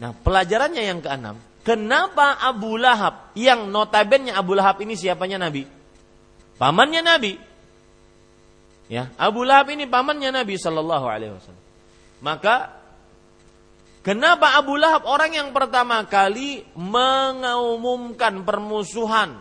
Nah, 0.00 0.16
pelajarannya 0.16 0.82
yang 0.82 1.00
keenam, 1.04 1.36
kenapa 1.66 2.40
Abu 2.40 2.80
Lahab 2.80 3.34
yang 3.36 3.68
notabennya 3.68 4.34
Abu 4.38 4.56
Lahab 4.56 4.80
ini 4.80 4.96
siapanya 4.96 5.36
Nabi? 5.36 5.68
Pamannya 6.56 7.02
Nabi. 7.04 7.32
Ya, 8.88 9.12
Abu 9.20 9.44
Lahab 9.44 9.68
ini 9.68 9.84
pamannya 9.84 10.32
Nabi 10.32 10.56
Shallallahu 10.56 11.06
alaihi 11.06 11.36
wasallam. 11.36 11.64
Maka 12.24 12.77
Kenapa 14.02 14.54
Abu 14.54 14.78
Lahab 14.78 15.04
orang 15.04 15.34
yang 15.34 15.48
pertama 15.50 16.00
kali 16.06 16.62
mengumumkan 16.78 18.46
permusuhan 18.46 19.36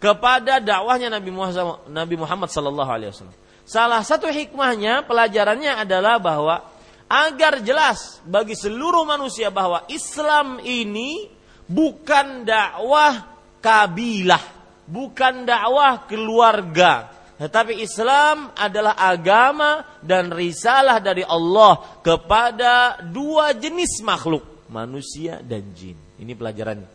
kepada 0.00 0.60
dakwahnya 0.60 1.12
Nabi 1.12 1.30
Muhammad, 1.30 1.86
Nabi 1.88 2.16
Muhammad 2.16 2.48
Sallallahu 2.50 2.90
Alaihi 2.90 3.10
Wasallam? 3.12 3.36
Salah 3.64 4.04
satu 4.04 4.28
hikmahnya, 4.28 5.08
pelajarannya 5.08 5.80
adalah 5.80 6.20
bahwa 6.20 6.60
agar 7.08 7.60
jelas 7.64 8.20
bagi 8.24 8.56
seluruh 8.56 9.04
manusia 9.08 9.48
bahwa 9.48 9.84
Islam 9.88 10.60
ini 10.60 11.28
bukan 11.68 12.44
dakwah 12.44 13.24
kabilah, 13.64 14.40
bukan 14.84 15.48
dakwah 15.48 16.04
keluarga, 16.04 17.08
tetapi 17.34 17.82
Islam 17.82 18.54
adalah 18.54 18.94
agama 18.94 19.82
dan 19.98 20.30
risalah 20.30 21.02
dari 21.02 21.26
Allah 21.26 21.98
kepada 21.98 23.02
dua 23.02 23.50
jenis 23.50 23.98
makhluk, 24.06 24.46
manusia 24.70 25.42
dan 25.42 25.66
jin. 25.74 25.98
Ini 26.22 26.30
pelajarannya. 26.38 26.90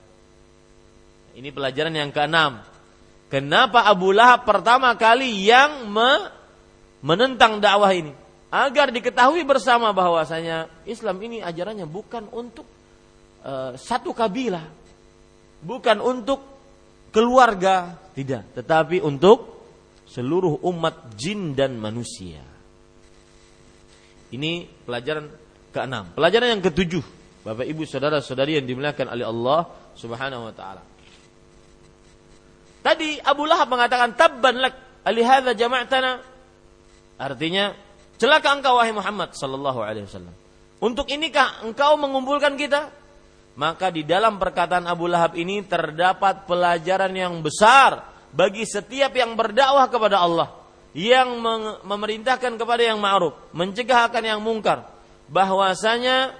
Ini 1.36 1.50
pelajaran 1.52 1.92
yang 1.92 2.12
keenam. 2.16 2.64
Kenapa 3.28 3.84
Abu 3.86 4.16
Lahab 4.16 4.48
pertama 4.48 4.96
kali 4.96 5.44
yang 5.44 5.92
me 5.92 6.32
menentang 7.04 7.60
dakwah 7.60 7.92
ini? 7.92 8.16
Agar 8.50 8.90
diketahui 8.90 9.46
bersama 9.46 9.94
bahwasanya 9.94 10.72
Islam 10.88 11.20
ini 11.22 11.44
ajarannya 11.44 11.86
bukan 11.86 12.26
untuk 12.32 12.66
uh, 13.44 13.76
satu 13.78 14.16
kabilah, 14.16 14.66
bukan 15.62 16.02
untuk 16.02 16.42
keluarga, 17.14 17.94
tidak, 18.18 18.50
tetapi 18.58 19.04
untuk 19.06 19.59
seluruh 20.10 20.66
umat 20.66 21.14
jin 21.14 21.54
dan 21.54 21.78
manusia. 21.78 22.42
Ini 24.34 24.66
pelajaran 24.86 25.30
keenam. 25.70 26.14
Pelajaran 26.18 26.58
yang 26.58 26.62
ketujuh, 26.66 27.06
Bapak 27.46 27.66
Ibu 27.66 27.86
saudara-saudari 27.86 28.58
yang 28.58 28.66
dimuliakan 28.66 29.14
oleh 29.14 29.26
Allah 29.26 29.60
Subhanahu 29.94 30.50
wa 30.50 30.54
taala. 30.54 30.82
Tadi 32.80 33.22
Abu 33.22 33.46
Lahab 33.46 33.70
mengatakan 33.70 34.18
tabban 34.18 34.56
lak 34.58 34.76
alihadza 35.06 35.54
jama'tana. 35.54 36.26
Artinya, 37.20 37.76
celaka 38.16 38.56
engkau 38.56 38.80
wahai 38.80 38.96
Muhammad 38.96 39.36
sallallahu 39.36 39.80
alaihi 39.84 40.08
wasallam. 40.08 40.34
Untuk 40.80 41.12
inikah 41.12 41.60
engkau 41.68 42.00
mengumpulkan 42.00 42.56
kita? 42.56 42.88
Maka 43.60 43.92
di 43.92 44.08
dalam 44.08 44.40
perkataan 44.40 44.88
Abu 44.88 45.12
Lahab 45.12 45.36
ini 45.36 45.60
terdapat 45.68 46.48
pelajaran 46.48 47.12
yang 47.12 47.44
besar 47.44 48.08
bagi 48.30 48.64
setiap 48.66 49.14
yang 49.16 49.34
berdakwah 49.34 49.90
kepada 49.90 50.22
Allah, 50.22 50.48
yang 50.94 51.38
memerintahkan 51.86 52.58
kepada 52.58 52.82
yang 52.82 52.98
ma'ruf, 53.02 53.34
mencegah 53.54 54.10
akan 54.10 54.24
yang 54.26 54.42
mungkar, 54.42 54.86
bahwasanya 55.30 56.34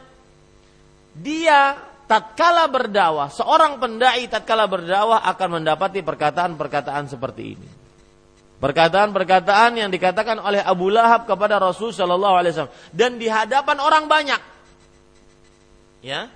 dia 1.14 1.78
tatkala 2.10 2.66
berdakwah, 2.66 3.30
seorang 3.30 3.78
pendai 3.78 4.26
tatkala 4.26 4.66
berdakwah 4.66 5.22
akan 5.30 5.62
mendapati 5.62 6.02
perkataan-perkataan 6.02 7.06
seperti 7.06 7.44
ini. 7.54 7.70
Perkataan-perkataan 8.60 9.80
yang 9.80 9.88
dikatakan 9.88 10.36
oleh 10.36 10.60
Abu 10.60 10.92
Lahab 10.92 11.24
kepada 11.24 11.56
Rasul 11.64 11.96
Shallallahu 11.96 12.36
Alaihi 12.36 12.52
Wasallam 12.52 12.76
dan 12.92 13.16
di 13.16 13.32
hadapan 13.32 13.78
orang 13.80 14.04
banyak, 14.10 14.42
ya. 16.04 16.28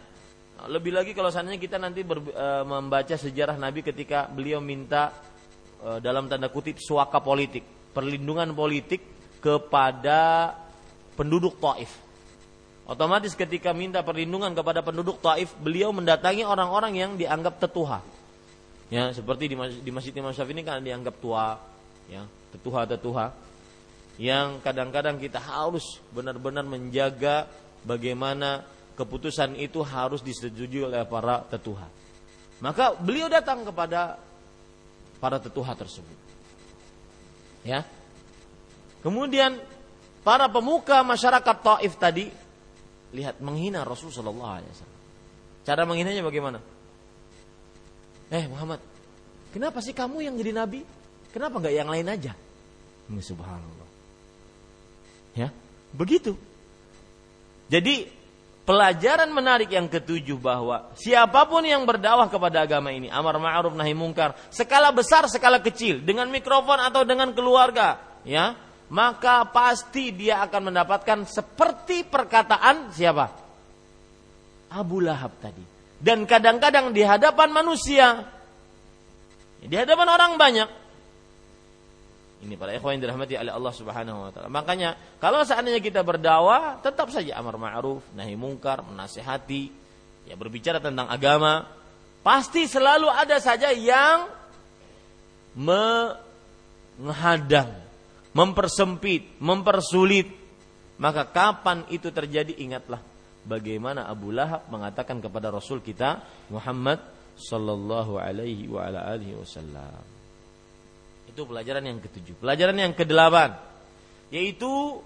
Lebih 0.63 0.95
lagi 0.95 1.11
kalau 1.11 1.27
seandainya 1.27 1.59
kita 1.59 1.75
nanti 1.75 2.07
ber, 2.07 2.23
e, 2.23 2.47
membaca 2.63 3.11
sejarah 3.19 3.59
Nabi 3.59 3.83
ketika 3.83 4.31
beliau 4.31 4.63
minta 4.63 5.11
dalam 5.99 6.31
tanda 6.31 6.47
kutip 6.47 6.79
suaka 6.79 7.19
politik, 7.19 7.63
perlindungan 7.91 8.55
politik 8.55 9.03
kepada 9.43 10.51
penduduk 11.19 11.59
Taif. 11.59 11.91
Otomatis 12.83 13.35
ketika 13.35 13.71
minta 13.71 14.03
perlindungan 14.03 14.55
kepada 14.55 14.79
penduduk 14.79 15.19
Taif, 15.19 15.51
beliau 15.59 15.91
mendatangi 15.91 16.47
orang-orang 16.47 16.93
yang 16.95 17.11
dianggap 17.19 17.59
tetuha. 17.59 17.99
Ya, 18.87 19.11
seperti 19.11 19.51
di, 19.51 19.55
di 19.57 19.91
Masjid 19.91 20.13
Imam 20.15 20.31
Syafi'i 20.31 20.55
ini 20.59 20.63
kan 20.63 20.83
dianggap 20.83 21.15
tua, 21.19 21.57
ya, 22.07 22.23
tetuha-tetuha 22.55 23.53
yang 24.21 24.61
kadang-kadang 24.61 25.17
kita 25.17 25.41
harus 25.41 25.97
benar-benar 26.13 26.61
menjaga 26.61 27.49
bagaimana 27.81 28.61
keputusan 28.93 29.57
itu 29.57 29.81
harus 29.81 30.21
disetujui 30.21 30.85
oleh 30.85 31.01
para 31.09 31.41
tetuha. 31.49 31.89
Maka 32.61 32.93
beliau 32.93 33.25
datang 33.25 33.65
kepada 33.65 34.21
para 35.23 35.39
tetuha 35.39 35.71
tersebut. 35.71 36.19
Ya. 37.63 37.87
Kemudian 38.99 39.55
para 40.19 40.51
pemuka 40.51 40.99
masyarakat 40.99 41.55
Taif 41.63 41.95
tadi 41.95 42.27
lihat 43.15 43.39
menghina 43.39 43.87
Rasul 43.87 44.11
Shallallahu. 44.11 44.67
Cara 45.63 45.87
menghinanya 45.87 46.19
bagaimana? 46.27 46.59
Eh 48.27 48.43
Muhammad, 48.51 48.83
kenapa 49.55 49.79
sih 49.79 49.95
kamu 49.95 50.27
yang 50.27 50.35
jadi 50.35 50.51
nabi? 50.51 50.83
Kenapa 51.31 51.63
nggak 51.63 51.71
yang 51.71 51.87
lain 51.87 52.07
aja? 52.11 52.35
Subhanallah. 53.07 53.87
Ya, 55.39 55.55
begitu. 55.95 56.35
Jadi 57.71 58.11
pelajaran 58.63 59.27
menarik 59.31 59.71
yang 59.71 59.91
ketujuh 59.91 60.39
bahwa 60.39 60.91
siapa 60.95 61.43
pun 61.47 61.63
yang 61.63 61.83
berdakwah 61.83 62.31
kepada 62.31 62.63
agama 62.63 62.91
ini, 62.95 63.11
amar 63.11 63.35
ma'ruf 63.39 63.75
nahi 63.75 63.91
mungkar, 63.91 64.35
skala 64.51 64.91
besar, 64.95 65.27
skala 65.27 65.59
kecil, 65.59 65.99
dengan 65.99 66.31
mikrofon 66.31 66.79
atau 66.79 67.03
dengan 67.03 67.31
keluarga, 67.35 67.99
ya, 68.23 68.55
maka 68.91 69.47
pasti 69.51 70.15
dia 70.15 70.43
akan 70.47 70.71
mendapatkan 70.71 71.27
seperti 71.27 72.07
perkataan 72.07 72.91
siapa? 72.91 73.25
Abu 74.73 75.03
Lahab 75.03 75.37
tadi. 75.37 75.63
Dan 76.03 76.27
kadang-kadang 76.27 76.91
di 76.91 76.99
hadapan 76.99 77.49
manusia, 77.51 78.27
di 79.63 79.75
hadapan 79.75 80.07
orang 80.11 80.31
banyak, 80.35 80.69
ini 82.43 82.59
para 82.59 82.75
ikhwan 82.75 82.99
yang 82.99 83.07
dirahmati 83.07 83.39
oleh 83.39 83.53
Allah 83.55 83.73
Subhanahu 83.73 84.27
wa 84.27 84.31
taala. 84.35 84.51
Makanya 84.51 84.99
kalau 85.23 85.41
seandainya 85.47 85.79
kita 85.79 86.03
berdakwah, 86.03 86.83
tetap 86.83 87.07
saja 87.09 87.39
amar 87.39 87.55
ma'ruf, 87.55 88.03
nahi 88.13 88.35
mungkar, 88.35 88.83
menasihati, 88.83 89.71
ya 90.27 90.35
berbicara 90.35 90.83
tentang 90.83 91.07
agama, 91.07 91.65
pasti 92.19 92.67
selalu 92.67 93.07
ada 93.07 93.39
saja 93.39 93.71
yang 93.71 94.27
menghadang, 96.99 97.71
mempersempit, 98.35 99.39
mempersulit. 99.39 100.27
Maka 100.99 101.25
kapan 101.25 101.87
itu 101.89 102.13
terjadi 102.13 102.53
ingatlah 102.59 103.01
bagaimana 103.43 104.07
Abu 104.07 104.31
Lahab 104.31 104.69
mengatakan 104.71 105.19
kepada 105.19 105.51
Rasul 105.51 105.81
kita 105.83 106.23
Muhammad 106.47 107.01
sallallahu 107.35 108.21
alaihi 108.21 108.69
wa 108.69 108.85
ala 108.87 109.09
alihi 109.09 109.35
wasallam. 109.35 110.22
Itu 111.33 111.49
pelajaran 111.49 111.81
yang 111.81 111.97
ketujuh. 111.97 112.37
Pelajaran 112.37 112.77
yang 112.77 112.93
kedelapan 112.93 113.57
yaitu 114.33 114.97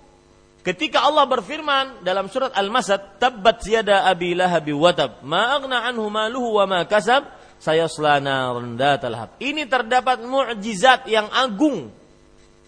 ketika 0.63 1.03
Allah 1.03 1.28
berfirman 1.28 2.03
dalam 2.07 2.32
surat 2.32 2.55
Al-Masad, 2.55 3.19
"Tabbat 3.19 3.59
yada 3.67 4.07
abi 4.07 4.32
lahabi 4.32 4.71
watab, 4.71 5.19
ma 5.23 5.59
aghna 5.59 5.84
anhu 5.84 6.07
maluhu 6.07 6.63
wa 6.63 6.65
ma 6.67 6.80
kasab, 6.88 7.28
sayasla 7.59 8.23
naran 8.23 8.80
lahab." 8.80 9.36
Ini 9.43 9.67
terdapat 9.67 10.23
mukjizat 10.23 11.11
yang 11.11 11.28
agung 11.32 11.91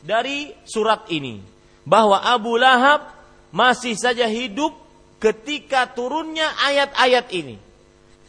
dari 0.04 0.52
surat 0.68 1.08
ini 1.08 1.40
bahwa 1.88 2.20
Abu 2.20 2.60
Lahab 2.60 3.08
masih 3.56 3.96
saja 3.96 4.28
hidup 4.28 4.76
ketika 5.24 5.88
turunnya 5.88 6.48
ayat-ayat 6.60 7.28
ini. 7.32 7.56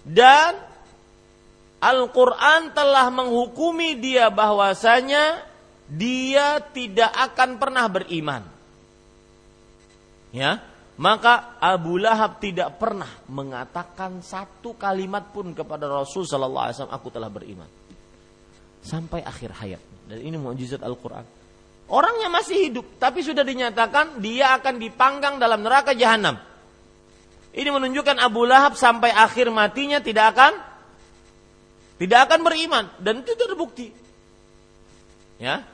Dan 0.07 0.70
Al-Quran 1.81 2.77
telah 2.77 3.09
menghukumi 3.09 3.97
dia 3.97 4.29
bahwasanya 4.29 5.41
dia 5.89 6.61
tidak 6.61 7.09
akan 7.09 7.57
pernah 7.57 7.89
beriman. 7.89 8.45
Ya, 10.31 10.63
maka 11.01 11.59
Abu 11.59 11.97
Lahab 11.97 12.39
tidak 12.39 12.77
pernah 12.79 13.09
mengatakan 13.27 14.21
satu 14.21 14.77
kalimat 14.77 15.33
pun 15.33 15.57
kepada 15.57 15.89
Rasul 15.89 16.29
Sallallahu 16.29 16.65
Alaihi 16.69 16.77
Wasallam, 16.77 16.97
aku 17.01 17.09
telah 17.11 17.31
beriman 17.33 17.71
sampai 18.85 19.25
akhir 19.25 19.51
hayat. 19.59 19.83
Dan 20.07 20.21
ini 20.21 20.37
mukjizat 20.37 20.85
Al-Quran. 20.85 21.25
Orangnya 21.91 22.31
masih 22.31 22.71
hidup, 22.71 22.87
tapi 23.03 23.25
sudah 23.25 23.43
dinyatakan 23.43 24.23
dia 24.23 24.55
akan 24.61 24.79
dipanggang 24.79 25.43
dalam 25.43 25.65
neraka 25.65 25.91
jahanam. 25.97 26.39
Ini 27.51 27.67
menunjukkan 27.67 28.23
Abu 28.23 28.47
Lahab 28.47 28.79
sampai 28.79 29.11
akhir 29.11 29.51
matinya 29.51 29.99
tidak 29.99 30.39
akan 30.39 30.53
tidak 32.01 32.33
akan 32.33 32.41
beriman 32.41 32.89
dan 32.97 33.21
itu 33.21 33.37
terbukti. 33.37 33.93
Ya. 35.37 35.69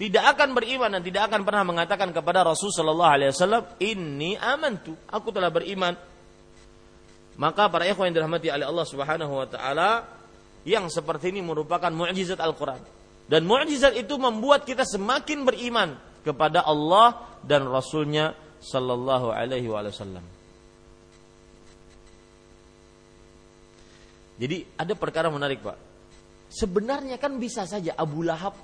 Tidak 0.00 0.24
akan 0.34 0.56
beriman 0.56 0.90
dan 0.90 1.02
tidak 1.04 1.30
akan 1.30 1.46
pernah 1.46 1.62
mengatakan 1.62 2.10
kepada 2.10 2.42
Rasul 2.42 2.74
sallallahu 2.74 3.12
alaihi 3.14 3.30
wasallam, 3.30 3.62
"Inni 3.78 4.34
amantu." 4.34 4.98
Aku 5.06 5.30
telah 5.30 5.52
beriman. 5.52 5.94
Maka 7.38 7.70
para 7.70 7.86
ikhwan 7.86 8.10
yang 8.10 8.24
dirahmati 8.24 8.50
oleh 8.50 8.66
Allah 8.66 8.86
Subhanahu 8.88 9.32
wa 9.32 9.46
taala, 9.46 9.90
yang 10.66 10.90
seperti 10.90 11.30
ini 11.30 11.44
merupakan 11.44 11.92
mukjizat 11.92 12.42
Al-Qur'an. 12.42 12.82
Dan 13.30 13.46
mukjizat 13.46 13.94
itu 13.94 14.18
membuat 14.18 14.66
kita 14.66 14.82
semakin 14.82 15.46
beriman 15.46 15.94
kepada 16.26 16.66
Allah 16.66 17.38
dan 17.46 17.68
Rasulnya 17.68 18.34
sallallahu 18.58 19.30
alaihi 19.30 19.70
wasallam. 19.70 20.39
Jadi 24.40 24.64
ada 24.80 24.96
perkara 24.96 25.28
menarik 25.28 25.60
pak. 25.60 25.76
Sebenarnya 26.48 27.20
kan 27.20 27.36
bisa 27.36 27.68
saja 27.68 27.92
Abu 27.94 28.24
Lahab 28.24 28.56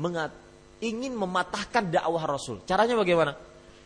mengat, 0.00 0.32
ingin 0.80 1.12
mematahkan 1.12 1.92
dakwah 1.92 2.24
Rasul. 2.24 2.64
Caranya 2.64 2.96
bagaimana? 2.96 3.36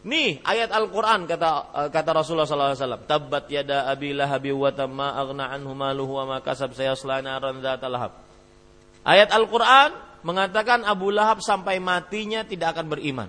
Nih 0.06 0.38
ayat 0.46 0.70
Al-Quran 0.70 1.26
kata 1.26 1.50
eh, 1.74 1.88
kata 1.90 2.10
Rasulullah 2.14 2.46
SAW. 2.46 3.02
Tabbat 3.10 3.50
yada 3.50 3.90
abi 3.90 4.14
lahabi 4.14 4.54
wa 4.54 4.70
tamma 4.70 5.18
aghna 5.18 5.50
anhu 5.50 5.74
maluhu 5.74 6.22
wa 6.22 6.24
ma 6.24 6.36
kasab 6.38 6.70
sayasla 6.70 7.18
naran 7.18 7.58
lahab. 7.66 8.14
Ayat 9.02 9.34
Al-Quran 9.34 9.90
mengatakan 10.22 10.86
Abu 10.86 11.10
Lahab 11.14 11.42
sampai 11.42 11.82
matinya 11.82 12.46
tidak 12.46 12.78
akan 12.78 12.86
beriman. 12.90 13.28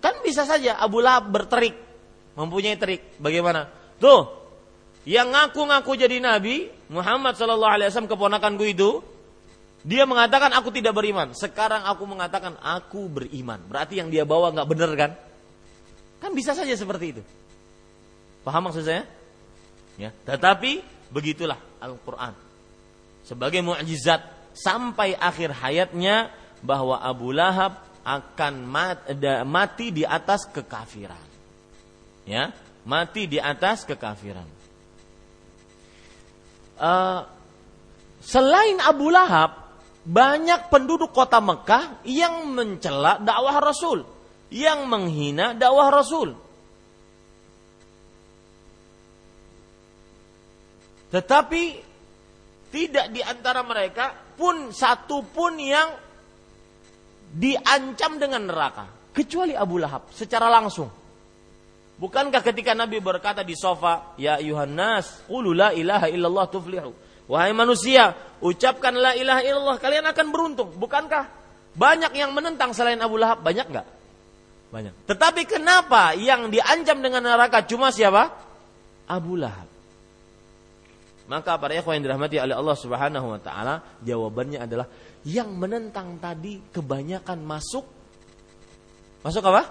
Kan 0.00 0.20
bisa 0.24 0.48
saja 0.48 0.76
Abu 0.80 1.04
Lahab 1.04 1.28
berterik, 1.32 1.76
mempunyai 2.36 2.80
trik. 2.80 3.18
Bagaimana? 3.20 3.68
Tuh, 3.96 4.45
yang 5.06 5.30
ngaku-ngaku 5.30 5.94
jadi 5.94 6.18
nabi 6.18 6.66
Muhammad 6.90 7.38
Shallallahu 7.38 7.72
Alaihi 7.78 7.88
Wasallam 7.94 8.10
keponakanku 8.10 8.66
itu 8.66 8.90
dia 9.86 10.02
mengatakan 10.02 10.50
aku 10.50 10.74
tidak 10.74 10.98
beriman. 10.98 11.30
Sekarang 11.30 11.86
aku 11.86 12.10
mengatakan 12.10 12.58
aku 12.58 13.06
beriman. 13.06 13.62
Berarti 13.70 14.02
yang 14.02 14.10
dia 14.10 14.26
bawa 14.26 14.50
nggak 14.50 14.66
benar 14.66 14.90
kan? 14.98 15.10
Kan 16.18 16.34
bisa 16.34 16.58
saja 16.58 16.74
seperti 16.74 17.14
itu. 17.14 17.22
Paham 18.42 18.66
maksud 18.66 18.82
saya? 18.82 19.06
Ya 19.94 20.10
tetapi 20.26 20.82
begitulah 21.14 21.62
Al-Quran. 21.78 22.34
Sebagai 23.22 23.62
mukjizat 23.62 24.26
sampai 24.58 25.14
akhir 25.14 25.54
hayatnya 25.54 26.34
bahwa 26.66 26.98
Abu 26.98 27.30
Lahab 27.30 27.78
akan 28.02 28.66
mati 29.46 29.94
di 29.94 30.02
atas 30.02 30.50
kekafiran. 30.50 31.22
Ya 32.26 32.50
mati 32.82 33.30
di 33.30 33.38
atas 33.38 33.86
kekafiran 33.86 34.55
uh, 36.80 37.20
selain 38.22 38.80
Abu 38.84 39.08
Lahab, 39.12 39.66
banyak 40.06 40.70
penduduk 40.70 41.10
kota 41.10 41.42
Mekah 41.42 42.06
yang 42.06 42.46
mencela 42.54 43.18
dakwah 43.18 43.58
Rasul, 43.58 44.06
yang 44.54 44.86
menghina 44.86 45.52
dakwah 45.56 45.90
Rasul. 45.90 46.36
Tetapi 51.10 51.62
tidak 52.70 53.06
di 53.14 53.22
antara 53.22 53.62
mereka 53.62 54.12
pun 54.36 54.74
satu 54.74 55.22
pun 55.26 55.54
yang 55.56 55.94
diancam 57.30 58.20
dengan 58.20 58.46
neraka 58.46 58.84
kecuali 59.14 59.56
Abu 59.56 59.80
Lahab 59.80 60.12
secara 60.12 60.52
langsung. 60.52 61.05
Bukankah 61.96 62.44
ketika 62.44 62.76
Nabi 62.76 63.00
berkata 63.00 63.40
di 63.40 63.56
sofa, 63.56 64.12
Ya 64.20 64.36
Yuhannas, 64.36 65.24
qulu 65.24 65.56
la 65.56 65.72
ilaha 65.72 66.12
illallah 66.12 66.46
tuflihu. 66.52 66.92
Wahai 67.26 67.56
manusia, 67.56 68.12
ucapkan 68.38 68.92
la 68.92 69.16
ilaha 69.16 69.40
illallah, 69.42 69.76
kalian 69.80 70.04
akan 70.04 70.26
beruntung. 70.28 70.70
Bukankah 70.76 71.26
banyak 71.72 72.12
yang 72.12 72.36
menentang 72.36 72.76
selain 72.76 73.00
Abu 73.00 73.16
Lahab? 73.16 73.40
Banyak 73.40 73.66
nggak? 73.72 73.86
Banyak. 74.70 74.94
Tetapi 75.08 75.42
kenapa 75.48 76.12
yang 76.14 76.52
diancam 76.52 77.00
dengan 77.00 77.24
neraka 77.24 77.64
cuma 77.64 77.88
siapa? 77.88 78.28
Abu 79.08 79.40
Lahab. 79.40 79.66
Maka 81.26 81.58
para 81.58 81.74
ikhwan 81.74 81.98
yang 81.98 82.12
dirahmati 82.12 82.38
oleh 82.38 82.54
Allah 82.54 82.76
Subhanahu 82.78 83.26
wa 83.34 83.40
taala, 83.42 83.82
jawabannya 84.04 84.62
adalah 84.62 84.86
yang 85.26 85.50
menentang 85.58 86.22
tadi 86.22 86.62
kebanyakan 86.70 87.42
masuk 87.42 87.82
masuk 89.26 89.42
apa? 89.42 89.66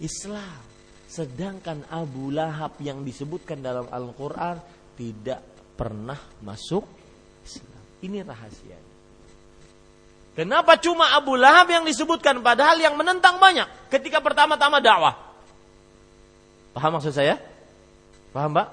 Islam. 0.00 0.67
Sedangkan 1.08 1.88
Abu 1.88 2.28
Lahab 2.28 2.76
yang 2.84 3.00
disebutkan 3.00 3.64
dalam 3.64 3.88
Al-Quran 3.88 4.60
tidak 4.92 5.40
pernah 5.72 6.20
masuk 6.44 6.84
Islam. 7.40 7.82
Ini 8.04 8.20
rahasia. 8.28 8.78
Kenapa 10.36 10.76
cuma 10.78 11.16
Abu 11.16 11.34
Lahab 11.34 11.72
yang 11.72 11.82
disebutkan 11.88 12.44
padahal 12.44 12.78
yang 12.78 12.94
menentang 12.94 13.40
banyak 13.40 13.66
ketika 13.88 14.20
pertama-tama 14.20 14.78
dakwah? 14.84 15.16
Paham 16.76 17.00
maksud 17.00 17.16
saya? 17.16 17.40
Paham 18.30 18.54
Mbak? 18.54 18.68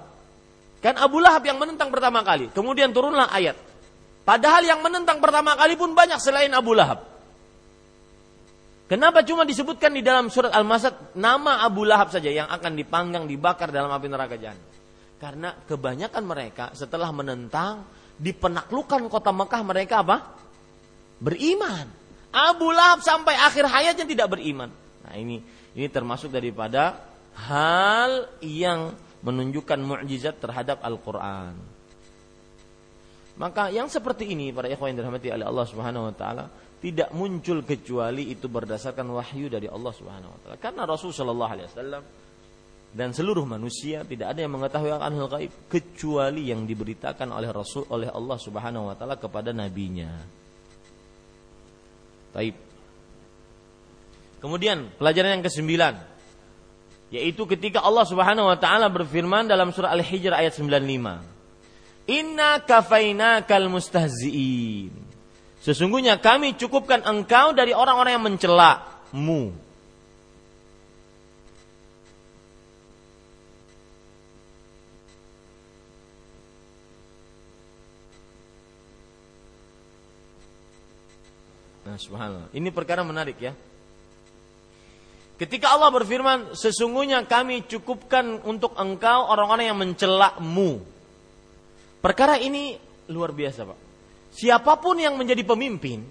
Kan 0.84 1.00
Abu 1.02 1.18
Lahab 1.24 1.42
yang 1.42 1.58
menentang 1.58 1.90
pertama 1.90 2.22
kali, 2.22 2.52
kemudian 2.54 2.94
turunlah 2.94 3.32
ayat. 3.34 3.58
Padahal 4.28 4.62
yang 4.62 4.84
menentang 4.84 5.18
pertama 5.24 5.56
kali 5.58 5.74
pun 5.74 5.96
banyak 5.96 6.20
selain 6.22 6.52
Abu 6.54 6.78
Lahab. 6.78 7.14
Kenapa 8.86 9.26
cuma 9.26 9.50
disebutkan 9.50 9.98
di 9.98 10.06
dalam 10.06 10.30
surat 10.30 10.54
Al-Masad 10.54 11.18
nama 11.18 11.66
Abu 11.66 11.90
Lahab 11.90 12.14
saja 12.14 12.30
yang 12.30 12.46
akan 12.46 12.78
dipanggang, 12.78 13.26
dibakar 13.26 13.74
dalam 13.74 13.90
api 13.90 14.06
neraka 14.06 14.38
jahanam? 14.38 14.62
Karena 15.18 15.58
kebanyakan 15.58 16.24
mereka 16.24 16.66
setelah 16.78 17.10
menentang 17.10 17.82
di 18.14 18.30
penaklukan 18.30 19.10
kota 19.10 19.34
Mekah 19.34 19.62
mereka 19.66 20.06
apa? 20.06 20.38
Beriman. 21.18 21.90
Abu 22.30 22.70
Lahab 22.70 23.02
sampai 23.02 23.34
akhir 23.34 23.66
hayatnya 23.66 24.06
tidak 24.06 24.38
beriman. 24.38 24.70
Nah 25.02 25.16
ini 25.18 25.42
ini 25.74 25.88
termasuk 25.90 26.30
daripada 26.30 27.00
hal 27.34 28.30
yang 28.44 28.94
menunjukkan 29.26 29.80
mukjizat 29.82 30.38
terhadap 30.38 30.86
Al-Quran. 30.86 31.58
Maka 33.36 33.68
yang 33.74 33.90
seperti 33.92 34.32
ini 34.32 34.54
para 34.56 34.70
ikhwan 34.72 34.94
yang 34.94 35.04
dirahmati 35.04 35.28
oleh 35.34 35.44
Allah 35.48 35.66
Subhanahu 35.68 36.08
wa 36.08 36.16
taala 36.16 36.46
tidak 36.86 37.10
muncul 37.18 37.66
kecuali 37.66 38.30
itu 38.30 38.46
berdasarkan 38.46 39.10
wahyu 39.10 39.50
dari 39.50 39.66
Allah 39.66 39.90
Subhanahu 39.90 40.30
wa 40.30 40.40
taala. 40.46 40.58
Karena 40.62 40.86
Rasul 40.86 41.10
sallallahu 41.10 41.52
alaihi 41.58 41.66
wasallam 41.74 42.04
dan 42.94 43.10
seluruh 43.10 43.42
manusia 43.42 44.06
tidak 44.06 44.38
ada 44.38 44.46
yang 44.46 44.54
mengetahui 44.54 44.94
akan 44.94 45.12
hal 45.18 45.28
gaib 45.34 45.52
kecuali 45.66 46.54
yang 46.54 46.62
diberitakan 46.70 47.34
oleh 47.34 47.50
Rasul 47.50 47.90
oleh 47.90 48.14
Allah 48.14 48.38
Subhanahu 48.38 48.86
wa 48.86 48.94
taala 48.94 49.18
kepada 49.18 49.50
nabinya. 49.50 50.14
Baik. 52.38 52.54
Kemudian 54.38 54.94
pelajaran 55.02 55.42
yang 55.42 55.44
kesembilan 55.44 55.98
yaitu 57.10 57.50
ketika 57.50 57.82
Allah 57.82 58.06
Subhanahu 58.06 58.46
wa 58.46 58.62
taala 58.62 58.94
berfirman 58.94 59.50
dalam 59.50 59.74
surah 59.74 59.90
Al-Hijr 59.90 60.38
ayat 60.38 60.54
95. 60.54 62.14
Inna 62.14 62.62
kafainakal 62.62 63.74
mustahzi'in. 63.74 65.05
Sesungguhnya 65.66 66.22
kami 66.22 66.53
cukupkan 66.53 67.01
engkau 67.01 67.49
dari 67.57 67.74
orang-orang 67.74 68.13
yang 68.13 68.26
mencelamu. 68.30 69.49
Nah, 81.82 81.97
subhanallah. 81.97 82.53
Ini 82.53 82.70
perkara 82.70 83.01
menarik 83.01 83.41
ya. 83.41 83.57
Ketika 85.41 85.74
Allah 85.74 85.89
berfirman, 85.89 86.53
sesungguhnya 86.53 87.26
kami 87.26 87.66
cukupkan 87.66 88.45
untuk 88.45 88.78
engkau 88.78 89.34
orang-orang 89.34 89.74
yang 89.74 89.82
mencelamu. 89.82 90.86
Perkara 92.05 92.38
ini 92.38 92.78
luar 93.09 93.34
biasa, 93.34 93.66
Pak 93.66 93.85
siapa 94.36 94.76
pun 94.84 95.00
yang 95.00 95.16
menjadi 95.16 95.42
pemimpin, 95.48 96.04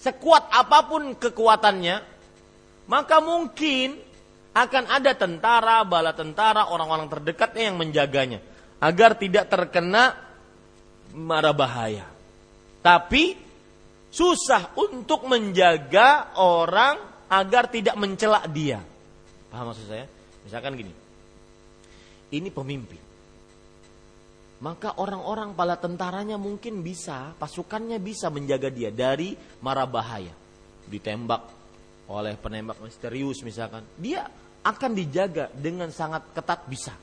sekuat 0.00 0.48
apa 0.48 0.88
pun 0.88 1.12
kekuatannya, 1.20 1.96
maka 2.88 3.20
mungkin 3.20 4.00
akan 4.56 4.84
ada 4.88 5.12
tentara, 5.12 5.84
bala 5.84 6.16
tentara, 6.16 6.72
orang-orang 6.72 7.12
terdekatnya 7.12 7.68
yang 7.68 7.76
menjaganya 7.76 8.40
agar 8.80 9.20
tidak 9.20 9.52
terkena 9.52 10.16
mara 11.12 11.52
bahaya. 11.52 12.08
Tapi 12.80 13.36
susah 14.08 14.72
untuk 14.80 15.28
menjaga 15.28 16.32
orang 16.40 17.28
agar 17.28 17.68
tidak 17.68 18.00
mencelak 18.00 18.48
dia. 18.48 18.80
Paham 19.52 19.76
maksud 19.76 19.84
saya? 19.84 20.08
Misalkan 20.46 20.72
gini. 20.78 20.94
Ini 22.32 22.48
pemimpin 22.50 23.05
maka 24.56 24.96
orang-orang 24.96 25.52
pala 25.52 25.76
tentaranya 25.76 26.40
mungkin 26.40 26.80
bisa, 26.80 27.36
pasukannya 27.36 28.00
bisa 28.00 28.32
menjaga 28.32 28.72
dia 28.72 28.88
dari 28.88 29.36
mara 29.60 29.84
bahaya. 29.84 30.32
Ditembak 30.88 31.42
oleh 32.08 32.38
penembak 32.40 32.80
misterius 32.80 33.44
misalkan, 33.44 33.84
dia 34.00 34.24
akan 34.64 34.92
dijaga 34.96 35.52
dengan 35.52 35.92
sangat 35.92 36.32
ketat 36.32 36.64
bisa. 36.64 36.94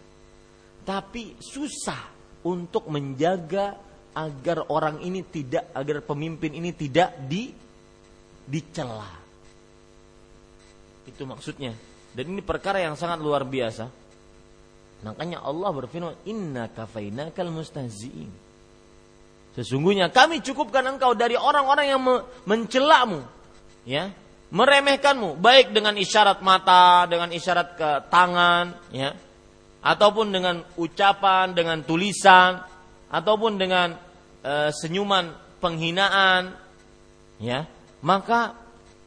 Tapi 0.83 1.37
susah 1.37 2.09
untuk 2.43 2.89
menjaga 2.89 3.77
agar 4.17 4.69
orang 4.73 5.01
ini 5.05 5.21
tidak 5.25 5.69
agar 5.77 6.01
pemimpin 6.01 6.57
ini 6.57 6.73
tidak 6.73 7.13
di 7.29 7.53
dicela. 8.49 9.13
Itu 11.05 11.23
maksudnya. 11.29 11.71
Dan 12.13 12.33
ini 12.33 12.41
perkara 12.45 12.81
yang 12.81 12.93
sangat 12.93 13.21
luar 13.21 13.41
biasa 13.41 14.02
Makanya 15.03 15.43
Allah 15.43 15.69
berfirman, 15.75 16.15
Inna 16.23 16.71
kafainakal 16.71 17.51
mustahzi'in. 17.51 18.31
Sesungguhnya 19.53 20.09
kami 20.09 20.41
cukupkan 20.41 20.81
engkau 20.87 21.13
dari 21.13 21.37
orang-orang 21.37 21.85
yang 21.91 22.01
mencelamu. 22.47 23.21
Ya, 23.83 24.15
meremehkanmu. 24.49 25.37
Baik 25.37 25.75
dengan 25.75 25.93
isyarat 25.99 26.39
mata, 26.41 27.05
dengan 27.05 27.29
isyarat 27.29 27.67
ke 27.75 27.89
tangan. 28.07 28.73
ya, 28.89 29.13
Ataupun 29.83 30.31
dengan 30.31 30.63
ucapan, 30.79 31.51
dengan 31.53 31.83
tulisan. 31.83 32.63
Ataupun 33.13 33.59
dengan 33.59 33.93
e, 34.41 34.73
senyuman 34.73 35.35
penghinaan. 35.61 36.55
Ya, 37.37 37.67
Maka 38.01 38.57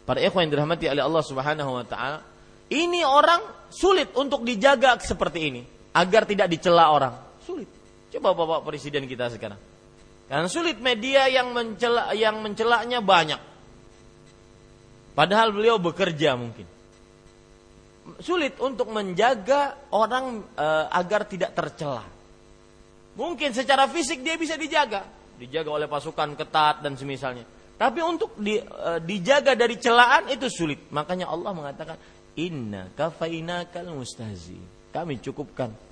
para 0.07 0.23
ikhwan 0.23 0.47
yang 0.47 0.61
dirahmati 0.61 0.87
oleh 0.87 1.03
Allah 1.03 1.25
Subhanahu 1.27 1.71
wa 1.75 1.85
taala, 1.89 2.23
ini 2.71 3.03
orang 3.03 3.69
sulit 3.73 4.15
untuk 4.15 4.47
dijaga 4.47 4.95
seperti 5.03 5.41
ini 5.43 5.76
agar 5.97 6.29
tidak 6.29 6.53
dicela 6.53 6.93
orang. 6.93 7.17
Sulit. 7.41 7.69
Coba 8.13 8.37
Bapak 8.37 8.69
Presiden 8.69 9.09
kita 9.09 9.33
sekarang. 9.33 9.57
Karena 10.29 10.49
sulit 10.51 10.77
media 10.83 11.31
yang 11.31 11.57
mencela 11.57 12.13
yang 12.13 12.45
mencelaknya 12.45 13.01
banyak. 13.01 13.41
Padahal 15.17 15.55
beliau 15.55 15.81
bekerja 15.81 16.37
mungkin. 16.37 16.69
Sulit 18.21 18.61
untuk 18.61 18.93
menjaga 18.93 19.89
orang 19.97 20.45
e, 20.53 20.67
agar 20.93 21.25
tidak 21.27 21.57
tercela. 21.57 22.05
Mungkin 23.17 23.57
secara 23.57 23.89
fisik 23.89 24.21
dia 24.21 24.37
bisa 24.37 24.61
dijaga, 24.61 25.09
dijaga 25.41 25.71
oleh 25.73 25.89
pasukan 25.89 26.37
ketat 26.37 26.85
dan 26.85 26.95
semisalnya. 26.95 27.49
Tapi 27.75 28.01
untuk 28.05 28.37
di, 28.37 28.61
e, 28.61 28.91
dijaga 29.03 29.57
dari 29.57 29.81
celaan 29.81 30.29
itu 30.31 30.47
sulit. 30.53 30.93
Makanya 30.93 31.33
Allah 31.33 31.51
mengatakan, 31.55 31.97
Inna 32.37 32.93
kafainakal 32.93 33.89
mustahzi. 33.97 34.61
Kami 34.93 35.19
cukupkan 35.25 35.86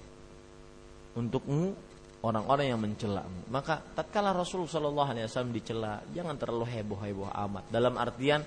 untukmu 1.14 1.74
orang-orang 2.24 2.72
yang 2.72 2.80
mencelamu. 2.80 3.52
Maka 3.52 3.84
tatkala 3.92 4.32
Rasul 4.32 4.64
Shallallahu 4.64 5.08
Alaihi 5.12 5.28
Wasallam 5.28 5.52
dicela, 5.52 6.00
jangan 6.10 6.34
terlalu 6.40 6.66
heboh-heboh 6.72 7.28
amat. 7.28 7.64
Dalam 7.68 7.94
artian, 8.00 8.40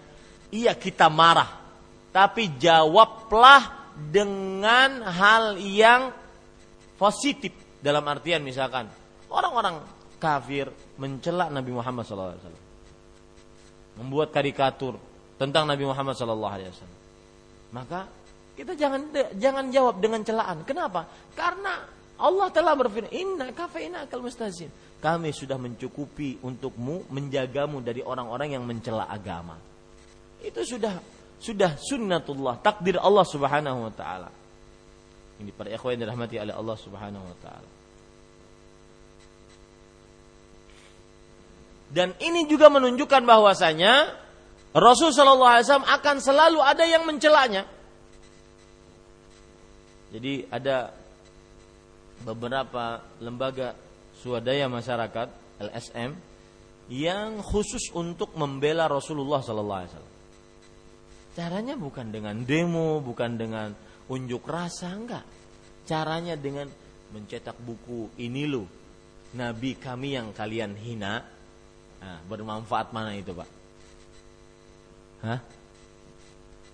iya 0.49 0.73
kita 0.73 1.07
marah, 1.07 1.61
tapi 2.09 2.57
jawablah 2.57 3.93
dengan 4.09 5.05
hal 5.05 5.61
yang 5.61 6.09
positif. 6.97 7.53
Dalam 7.77 8.01
artian 8.09 8.41
misalkan 8.41 8.89
orang-orang 9.29 9.77
kafir 10.17 10.73
mencela 10.97 11.53
Nabi 11.53 11.69
Muhammad 11.69 12.03
SAW, 12.09 12.33
membuat 14.01 14.33
karikatur 14.33 14.97
tentang 15.37 15.69
Nabi 15.69 15.85
Muhammad 15.85 16.17
SAW. 16.17 16.73
Maka 17.69 18.09
kita 18.57 18.73
jangan 18.73 19.13
jangan 19.37 19.69
jawab 19.69 20.01
dengan 20.01 20.25
celaan. 20.25 20.65
Kenapa? 20.65 21.05
Karena 21.37 21.96
Allah 22.17 22.49
telah 22.49 22.73
berfirman, 22.73 23.13
"Inna 23.13 23.53
kafaina 23.53 24.09
kal 24.09 24.25
mustazin." 24.25 24.73
Kami 24.97 25.29
sudah 25.29 25.61
mencukupi 25.61 26.41
untukmu 26.41 27.05
menjagamu 27.13 27.85
dari 27.85 28.01
orang-orang 28.01 28.57
yang 28.57 28.65
mencela 28.65 29.05
agama. 29.05 29.57
Itu 30.41 30.65
sudah 30.65 30.97
sudah 31.37 31.77
sunnatullah, 31.77 32.57
takdir 32.65 32.97
Allah 32.97 33.25
Subhanahu 33.25 33.85
wa 33.85 33.93
taala. 33.93 34.29
Ini 35.37 35.53
para 35.53 35.69
ikhwan 35.69 35.93
yang 35.93 36.09
dirahmati 36.09 36.41
oleh 36.41 36.53
Allah 36.57 36.77
Subhanahu 36.81 37.25
wa 37.25 37.37
taala. 37.45 37.69
Dan 41.87 42.17
ini 42.19 42.49
juga 42.49 42.67
menunjukkan 42.67 43.23
bahwasanya 43.23 44.11
Rasul 44.75 45.15
Shallallahu 45.15 45.53
Alaihi 45.55 45.65
Wasallam 45.69 45.87
akan 45.87 46.15
selalu 46.19 46.59
ada 46.59 46.83
yang 46.83 47.07
mencelanya. 47.07 47.63
Jadi 50.11 50.47
ada 50.51 50.91
beberapa 52.23 53.03
lembaga 53.21 53.77
swadaya 54.17 54.65
masyarakat 54.65 55.27
LSM 55.61 56.11
yang 56.87 57.43
khusus 57.43 57.91
untuk 57.91 58.33
membela 58.39 58.87
Rasulullah 58.87 59.43
Sallallahu 59.43 59.79
Alaihi 59.83 59.91
Wasallam. 59.91 60.15
Caranya 61.37 61.75
bukan 61.77 62.07
dengan 62.09 62.35
demo, 62.41 62.97
bukan 63.03 63.37
dengan 63.37 63.69
unjuk 64.09 64.41
rasa, 64.47 64.89
enggak. 64.89 65.25
Caranya 65.85 66.33
dengan 66.33 66.65
mencetak 67.13 67.55
buku 67.61 68.09
ini 68.17 68.49
loh, 68.49 68.65
Nabi 69.37 69.77
kami 69.77 70.17
yang 70.17 70.33
kalian 70.33 70.73
hina. 70.73 71.21
Nah, 71.97 72.19
bermanfaat 72.25 72.89
mana 72.93 73.13
itu 73.13 73.33
pak? 73.35 73.49
Hah? 75.27 75.39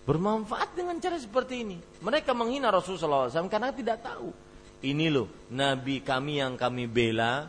Bermanfaat 0.04 0.76
dengan 0.76 1.00
cara 1.00 1.16
seperti 1.16 1.64
ini. 1.64 1.78
Mereka 2.04 2.36
menghina 2.36 2.68
Rasulullah 2.68 3.32
SAW 3.32 3.48
karena 3.48 3.72
tidak 3.72 4.04
tahu 4.04 4.36
ini 4.84 5.08
loh 5.10 5.50
nabi 5.50 6.04
kami 6.04 6.44
yang 6.44 6.60
kami 6.60 6.86
bela 6.86 7.48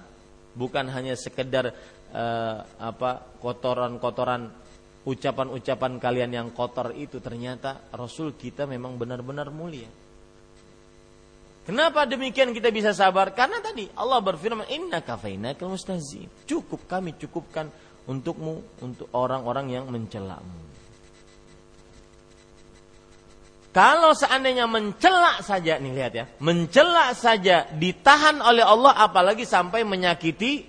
bukan 0.55 0.87
hanya 0.89 1.19
sekedar 1.19 1.75
uh, 2.15 2.57
apa 2.79 3.39
kotoran-kotoran 3.43 4.65
ucapan-ucapan 5.05 6.01
kalian 6.01 6.33
yang 6.33 6.49
kotor 6.57 6.97
itu 6.97 7.21
ternyata 7.21 7.93
Rasul 7.93 8.33
kita 8.35 8.65
memang 8.65 8.97
benar-benar 8.97 9.53
mulia. 9.53 9.89
Kenapa 11.65 12.05
demikian 12.05 12.53
kita 12.53 12.69
bisa 12.69 12.93
sabar? 12.93 13.33
Karena 13.33 13.57
tadi 13.65 13.89
Allah 13.97 14.21
berfirman, 14.21 14.69
Inna 14.69 15.01
kafainakal 15.01 15.73
mustahzin. 15.73 16.29
Cukup 16.45 16.85
kami 16.85 17.17
cukupkan 17.17 17.73
untukmu, 18.05 18.85
untuk 18.85 19.09
orang-orang 19.17 19.73
yang 19.73 19.89
mencelamu. 19.89 20.74
Kalau 23.75 24.15
seandainya 24.15 24.71
mencela 24.71 25.43
saja, 25.43 25.83
nih 25.83 25.93
lihat 25.99 26.13
ya, 26.15 26.25
mencela 26.39 27.11
saja 27.11 27.67
ditahan 27.75 28.39
oleh 28.39 28.63
Allah, 28.63 28.95
apalagi 29.03 29.43
sampai 29.43 29.83
menyakiti 29.83 30.63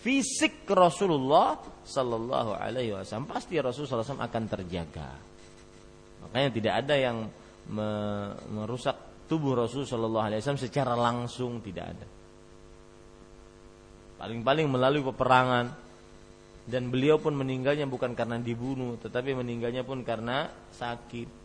fisik 0.00 0.64
Rasulullah 0.64 1.60
Sallallahu 1.84 2.56
Alaihi 2.56 2.96
Wasallam, 2.96 3.28
pasti 3.28 3.60
Rasulullah 3.60 4.00
SAW 4.00 4.24
akan 4.24 4.44
terjaga. 4.48 5.12
Makanya 6.24 6.48
tidak 6.56 6.74
ada 6.80 6.94
yang 6.96 7.28
merusak 8.48 9.28
tubuh 9.28 9.52
Rasul 9.52 9.84
Shallallahu 9.84 10.32
Alaihi 10.32 10.40
Wasallam 10.40 10.64
secara 10.64 10.96
langsung 10.96 11.60
tidak 11.60 11.84
ada. 11.84 12.06
Paling-paling 14.24 14.72
melalui 14.72 15.04
peperangan 15.04 15.68
dan 16.64 16.88
beliau 16.88 17.20
pun 17.20 17.36
meninggalnya 17.36 17.84
bukan 17.84 18.16
karena 18.16 18.40
dibunuh, 18.40 18.96
tetapi 19.04 19.36
meninggalnya 19.36 19.84
pun 19.84 20.00
karena 20.00 20.48
sakit. 20.72 21.41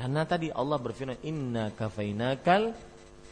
Karena 0.00 0.24
tadi 0.24 0.48
Allah 0.48 0.80
berfirman, 0.80 1.20
Inna 1.28 1.76
kafainakal 1.76 2.72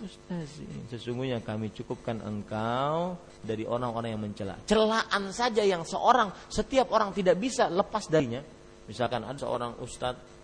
mustazin. 0.04 0.84
Sesungguhnya 0.92 1.40
kami 1.40 1.72
cukupkan 1.72 2.20
engkau 2.20 3.16
dari 3.40 3.64
orang-orang 3.64 4.12
yang 4.12 4.20
mencela. 4.20 4.60
Celaan 4.68 5.32
saja 5.32 5.64
yang 5.64 5.80
seorang, 5.88 6.28
setiap 6.52 6.92
orang 6.92 7.16
tidak 7.16 7.40
bisa 7.40 7.72
lepas 7.72 8.04
darinya. 8.12 8.44
Misalkan 8.84 9.24
ada 9.24 9.40
seorang 9.40 9.80
ustadz 9.80 10.38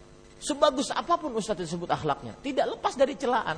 Sebagus 0.44 0.92
apa 0.92 1.16
pun 1.16 1.32
ustaz 1.40 1.56
tersebut 1.56 1.88
akhlaknya, 1.88 2.36
tidak 2.44 2.76
lepas 2.76 2.92
dari 3.00 3.16
celaan. 3.16 3.56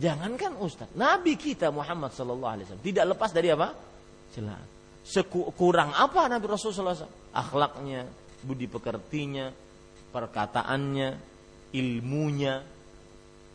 Jangankan 0.00 0.56
ustaz, 0.60 0.88
Nabi 0.96 1.36
kita 1.36 1.68
Muhammad 1.68 2.12
wasallam 2.12 2.80
tidak 2.80 3.04
lepas 3.12 3.36
dari 3.36 3.52
apa? 3.52 3.76
Celaan. 4.32 4.64
Sekurang 5.04 5.92
apa 5.92 6.24
Nabi 6.32 6.48
Rasulullah 6.48 6.96
SAW? 6.96 7.36
Akhlaknya, 7.36 8.08
budi 8.44 8.64
pekertinya, 8.64 9.52
perkataannya, 10.10 11.08
ilmunya, 11.74 12.62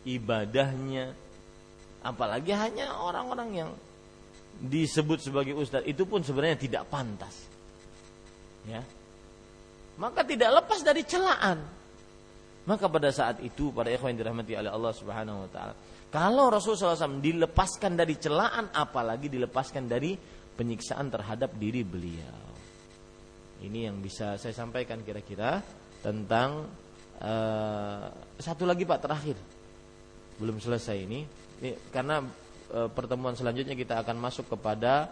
ibadahnya, 0.06 1.14
apalagi 2.02 2.52
hanya 2.54 2.98
orang-orang 2.98 3.50
yang 3.54 3.70
disebut 4.62 5.22
sebagai 5.22 5.58
ustaz 5.58 5.86
itu 5.90 6.06
pun 6.06 6.22
sebenarnya 6.22 6.58
tidak 6.60 6.84
pantas. 6.90 7.50
Ya, 8.62 8.86
maka 9.98 10.22
tidak 10.22 10.62
lepas 10.62 10.86
dari 10.86 11.02
celaan. 11.02 11.62
Maka 12.62 12.86
pada 12.86 13.10
saat 13.10 13.42
itu 13.42 13.74
pada 13.74 13.90
ikhwan 13.90 14.14
dirahmati 14.14 14.54
oleh 14.54 14.70
Allah 14.70 14.94
Subhanahu 14.94 15.38
wa 15.46 15.50
taala, 15.50 15.74
kalau 16.14 16.54
Rasulullah 16.54 16.94
SAW 16.94 17.18
dilepaskan 17.18 17.98
dari 17.98 18.22
celaan 18.22 18.70
apalagi 18.70 19.34
dilepaskan 19.34 19.90
dari 19.90 20.14
penyiksaan 20.54 21.10
terhadap 21.10 21.58
diri 21.58 21.82
beliau. 21.82 22.38
Ini 23.66 23.90
yang 23.90 23.98
bisa 23.98 24.38
saya 24.38 24.54
sampaikan 24.54 25.02
kira-kira 25.02 25.58
tentang 26.02 26.68
uh, 27.22 28.06
satu 28.42 28.66
lagi 28.66 28.84
Pak 28.84 29.00
terakhir. 29.02 29.38
Belum 30.42 30.58
selesai 30.58 30.98
ini. 30.98 31.26
ini 31.62 31.72
karena 31.94 32.26
uh, 32.74 32.90
pertemuan 32.90 33.38
selanjutnya 33.38 33.78
kita 33.78 34.02
akan 34.02 34.18
masuk 34.18 34.50
kepada 34.50 35.10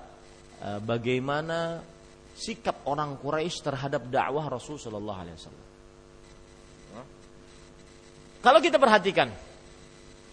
uh, 0.66 0.80
bagaimana 0.82 1.82
sikap 2.34 2.84
orang 2.90 3.16
Quraisy 3.22 3.62
terhadap 3.62 4.10
dakwah 4.10 4.50
Rasul 4.50 4.82
Shallallahu 4.82 5.20
Alaihi 5.22 5.38
Wasallam. 5.38 5.68
Kalau 8.40 8.60
kita 8.64 8.80
perhatikan 8.80 9.28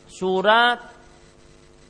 surat 0.06 0.78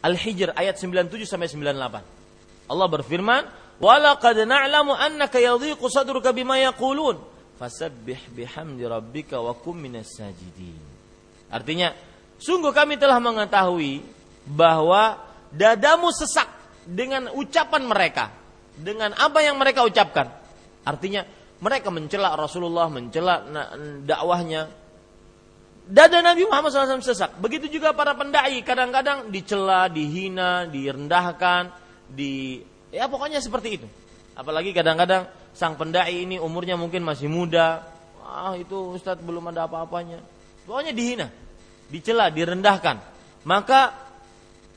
Al-Hijr 0.01 0.57
ayat 0.57 0.81
97 0.81 1.29
sampai 1.29 1.49
98. 1.53 2.73
Allah 2.73 2.89
berfirman, 2.89 3.43
"Walaqad 3.77 4.41
na'lamu 4.49 4.97
annaka 4.97 5.37
yadhiqu 5.37 5.85
sadruka 5.93 6.33
bima 6.33 6.57
yaqulun, 6.57 7.21
fasabbih 7.57 8.21
bihamdi 8.37 8.85
rabbika 8.85 9.41
wa 9.41 9.53
kum 9.57 9.77
minas 9.77 10.13
sajidin." 10.17 10.79
Artinya, 11.49 11.93
sungguh 12.37 12.71
kami 12.71 13.01
telah 13.01 13.19
mengetahui 13.19 14.03
bahwa 14.47 15.19
dadamu 15.51 16.11
sesak 16.15 16.47
dengan 16.87 17.35
ucapan 17.35 17.83
mereka 17.83 18.31
dengan 18.77 19.17
apa 19.17 19.41
yang 19.43 19.57
mereka 19.57 19.83
ucapkan. 19.83 20.31
Artinya 20.87 21.27
mereka 21.59 21.89
mencela 21.89 22.37
Rasulullah, 22.37 22.87
mencela 22.93 23.43
dakwahnya. 24.05 24.69
Dada 25.87 26.19
Nabi 26.19 26.43
Muhammad 26.51 26.75
SAW 26.75 26.99
sesak. 27.03 27.39
Begitu 27.39 27.79
juga 27.79 27.95
para 27.95 28.13
pendai 28.13 28.59
kadang-kadang 28.67 29.31
dicela, 29.31 29.87
dihina, 29.87 30.67
direndahkan, 30.67 31.71
di 32.11 32.59
ya 32.91 33.07
pokoknya 33.07 33.39
seperti 33.39 33.69
itu. 33.83 33.87
Apalagi 34.37 34.75
kadang-kadang 34.75 35.31
sang 35.57 35.81
pendai 35.81 36.29
ini 36.29 36.37
umurnya 36.37 36.77
mungkin 36.77 37.01
masih 37.01 37.33
muda. 37.33 37.81
Ah 38.21 38.53
itu 38.61 38.77
Ustadz 38.93 39.25
belum 39.25 39.49
ada 39.49 39.65
apa-apanya. 39.65 40.21
Pokoknya 40.69 40.93
dihina, 40.93 41.33
dicela, 41.89 42.29
direndahkan. 42.29 43.01
Maka 43.49 43.95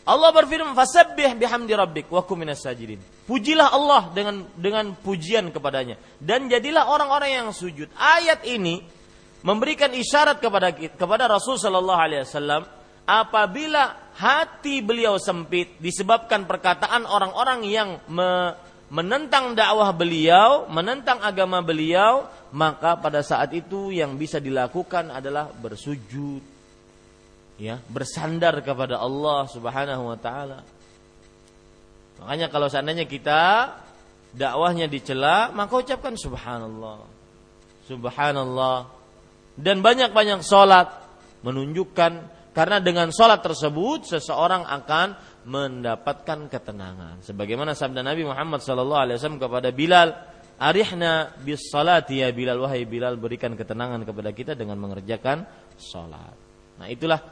Allah 0.08 0.32
berfirman, 0.32 0.72
"Fasabbih 0.74 1.36
bihamdi 1.36 1.74
rabbik 1.76 2.08
wa 2.08 2.24
kum 2.24 2.40
sajidin." 2.56 3.02
Pujilah 3.28 3.76
Allah 3.76 4.10
dengan 4.16 4.48
dengan 4.58 4.96
pujian 4.98 5.54
kepadanya 5.54 6.00
dan 6.18 6.50
jadilah 6.50 6.90
orang-orang 6.90 7.44
yang 7.44 7.50
sujud. 7.54 7.92
Ayat 7.94 8.42
ini 8.48 8.82
memberikan 9.46 9.94
isyarat 9.94 10.42
kepada 10.42 10.74
kepada 10.74 11.30
Rasul 11.30 11.62
sallallahu 11.62 12.00
alaihi 12.00 12.26
wasallam 12.26 12.66
apabila 13.06 14.14
hati 14.18 14.82
beliau 14.82 15.18
sempit 15.22 15.78
disebabkan 15.82 16.50
perkataan 16.50 17.06
orang-orang 17.06 17.66
yang 17.66 18.02
me, 18.10 18.54
menentang 18.90 19.54
dakwah 19.54 19.94
beliau, 19.94 20.66
menentang 20.70 21.22
agama 21.22 21.62
beliau, 21.62 22.26
maka 22.54 22.98
pada 22.98 23.22
saat 23.22 23.54
itu 23.54 23.94
yang 23.94 24.18
bisa 24.18 24.42
dilakukan 24.42 25.14
adalah 25.14 25.50
bersujud 25.54 26.42
ya, 27.62 27.78
bersandar 27.90 28.60
kepada 28.66 28.98
Allah 28.98 29.46
Subhanahu 29.50 30.10
wa 30.10 30.18
taala 30.18 30.62
Makanya 32.20 32.52
kalau 32.52 32.68
seandainya 32.68 33.08
kita 33.08 33.74
dakwahnya 34.36 34.92
dicela, 34.92 35.50
maka 35.56 35.80
ucapkan 35.80 36.20
subhanallah. 36.20 37.00
Subhanallah. 37.88 38.92
Dan 39.56 39.80
banyak-banyak 39.80 40.44
sholat 40.44 40.88
menunjukkan 41.44 42.39
karena 42.60 42.84
dengan 42.84 43.08
sholat 43.08 43.40
tersebut 43.40 44.20
seseorang 44.20 44.68
akan 44.68 45.16
mendapatkan 45.48 46.52
ketenangan. 46.52 47.24
Sebagaimana 47.24 47.72
sabda 47.72 48.04
Nabi 48.04 48.28
Muhammad 48.28 48.60
SAW 48.60 49.40
kepada 49.40 49.72
Bilal, 49.72 50.12
Arihna 50.60 51.40
bis 51.40 51.72
salati 51.72 52.20
ya 52.20 52.36
Bilal 52.36 52.60
wahai 52.60 52.84
Bilal 52.84 53.16
berikan 53.16 53.56
ketenangan 53.56 54.04
kepada 54.04 54.36
kita 54.36 54.60
dengan 54.60 54.76
mengerjakan 54.76 55.48
sholat. 55.80 56.36
Nah 56.84 56.88
itulah 56.92 57.24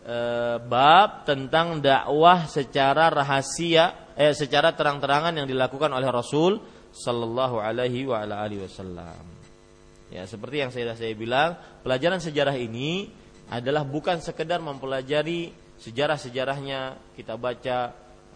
e, 0.00 0.16
bab 0.64 1.28
tentang 1.28 1.84
dakwah 1.84 2.48
secara 2.48 3.12
rahasia 3.12 4.16
eh, 4.16 4.32
secara 4.32 4.72
terang-terangan 4.72 5.44
yang 5.44 5.44
dilakukan 5.44 5.92
oleh 5.92 6.08
Rasul 6.08 6.56
Sallallahu 6.88 7.60
Alaihi 7.60 8.08
Wasallam. 8.08 9.28
Ya 10.08 10.24
seperti 10.24 10.56
yang 10.64 10.72
saya 10.72 10.96
saya 10.96 11.12
bilang, 11.12 11.60
pelajaran 11.84 12.16
sejarah 12.16 12.56
ini 12.56 13.19
adalah 13.50 13.82
bukan 13.82 14.22
sekedar 14.22 14.62
mempelajari 14.62 15.50
sejarah-sejarahnya 15.82 17.12
kita 17.18 17.34
baca 17.34 17.76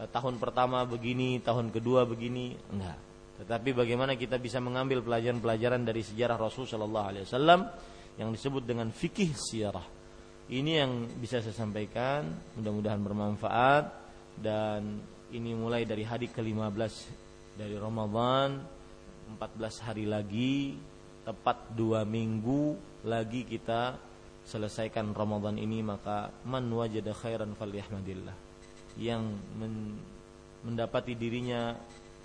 eh, 0.02 0.08
tahun 0.10 0.42
pertama 0.42 0.82
begini, 0.82 1.38
tahun 1.38 1.70
kedua 1.70 2.02
begini, 2.04 2.58
enggak. 2.74 2.98
Tetapi 3.34 3.70
bagaimana 3.74 4.14
kita 4.14 4.38
bisa 4.38 4.62
mengambil 4.62 5.02
pelajaran-pelajaran 5.02 5.82
dari 5.82 6.02
sejarah 6.02 6.38
Rasul 6.38 6.70
Sallallahu 6.70 7.06
Alaihi 7.10 7.24
Wasallam 7.26 7.60
yang 8.18 8.30
disebut 8.30 8.62
dengan 8.62 8.94
fikih 8.94 9.34
sirah. 9.34 9.86
Ini 10.44 10.84
yang 10.84 10.92
bisa 11.18 11.40
saya 11.40 11.56
sampaikan, 11.56 12.30
mudah-mudahan 12.54 13.00
bermanfaat 13.00 13.84
dan 14.38 15.02
ini 15.34 15.50
mulai 15.56 15.82
dari 15.82 16.06
hari 16.06 16.30
ke-15 16.30 16.94
dari 17.58 17.74
Ramadan 17.78 18.62
14 19.34 19.86
hari 19.86 20.04
lagi 20.04 20.76
tepat 21.24 21.72
dua 21.72 22.04
minggu 22.04 22.76
lagi 23.08 23.46
kita 23.48 23.96
selesaikan 24.44 25.16
Ramadan 25.16 25.56
ini 25.56 25.80
maka 25.80 26.30
man 26.44 26.68
wajada 26.68 27.12
khairan 27.16 27.56
falyahmadillah. 27.56 28.36
Yang 29.00 29.24
men, 29.58 29.98
mendapati 30.64 31.16
dirinya 31.18 31.74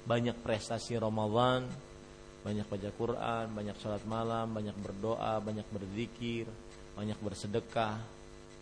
banyak 0.06 0.38
prestasi 0.44 0.96
Ramadan 0.96 1.66
banyak 2.40 2.66
baca 2.72 2.90
Quran, 2.96 3.46
banyak 3.52 3.76
sholat 3.78 4.04
malam, 4.08 4.56
banyak 4.56 4.76
berdoa, 4.80 5.44
banyak 5.44 5.68
berzikir, 5.76 6.48
banyak 6.96 7.20
bersedekah, 7.20 8.00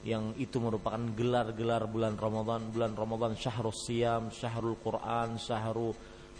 yang 0.01 0.33
itu 0.37 0.57
merupakan 0.57 1.01
gelar-gelar 1.13 1.85
bulan 1.85 2.17
Ramadan, 2.17 2.61
bulan 2.73 2.93
Ramadan 2.97 3.33
syahrul 3.37 3.73
siam, 3.73 4.33
syahrul 4.33 4.77
Quran, 4.81 5.37
syahrul 5.37 5.93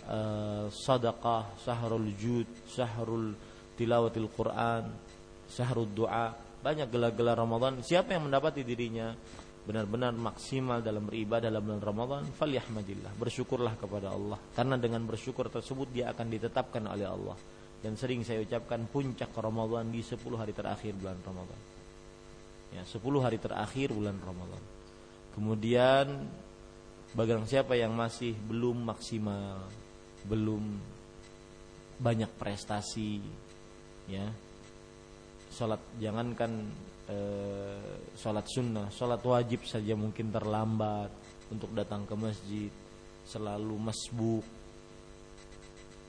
uh, 0.09 0.65
sadaqah, 0.70 1.61
syahrul 1.61 2.09
jud, 2.18 2.49
syahrul 2.65 3.38
tilawatil 3.78 4.30
Quran, 4.34 4.89
syahrul 5.45 5.89
doa, 5.93 6.34
banyak 6.62 6.88
gelar-gelar 6.89 7.38
Ramadan. 7.38 7.80
Siapa 7.82 8.18
yang 8.18 8.30
mendapati 8.30 8.66
dirinya 8.66 9.14
benar-benar 9.68 10.16
maksimal 10.16 10.80
dalam 10.80 11.03
beribadah 11.03 11.51
dalam 11.51 11.60
bulan 11.68 11.84
Ramadan, 11.84 12.24
falyahmadillah, 12.32 13.20
bersyukurlah 13.20 13.76
kepada 13.76 14.16
Allah. 14.16 14.39
Karena 14.55 14.80
dengan 14.80 15.03
bersyukur 15.03 15.51
tersebut 15.51 15.91
dia 15.91 16.16
akan 16.16 16.28
ditetapkan 16.32 16.88
oleh 16.88 17.03
Allah. 17.03 17.36
Dan 17.78 17.99
sering 17.99 18.24
saya 18.24 18.41
ucapkan 18.41 18.88
puncak 18.88 19.30
Ramadan 19.36 19.91
di 19.91 20.01
10 20.01 20.18
hari 20.39 20.55
terakhir 20.55 20.95
bulan 20.97 21.20
Ramadan. 21.22 21.60
Ya, 22.74 22.84
10 22.88 23.03
hari 23.22 23.38
terakhir 23.38 23.91
bulan 23.91 24.18
Ramadan. 24.24 24.64
Kemudian 25.36 26.08
bagi 27.14 27.34
siapa 27.45 27.78
yang 27.78 27.93
masih 27.93 28.34
belum 28.47 28.88
maksimal, 28.88 29.68
belum 30.26 30.64
banyak 32.01 32.32
prestasi, 32.39 33.22
ya, 34.10 34.26
sholat 35.58 35.82
jangankan 35.97 36.70
eh, 37.10 37.97
sholat 38.14 38.45
sunnah, 38.45 38.93
sholat 38.93 39.18
wajib 39.26 39.66
saja 39.66 39.97
mungkin 39.97 40.30
terlambat 40.30 41.10
untuk 41.49 41.74
datang 41.74 42.05
ke 42.05 42.14
masjid, 42.14 42.70
selalu 43.26 43.76
masbuk. 43.82 44.45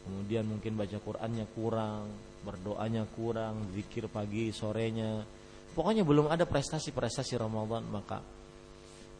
Kemudian 0.05 0.45
mungkin 0.45 0.77
baca 0.77 0.97
Qur'annya 1.01 1.47
kurang, 1.53 2.13
berdoanya 2.45 3.09
kurang, 3.13 3.73
zikir 3.73 4.09
pagi 4.13 4.53
sorenya. 4.53 5.25
Pokoknya 5.73 6.05
belum 6.05 6.33
ada 6.33 6.49
prestasi-prestasi 6.49 7.37
Ramadan, 7.37 7.85
maka 7.89 8.21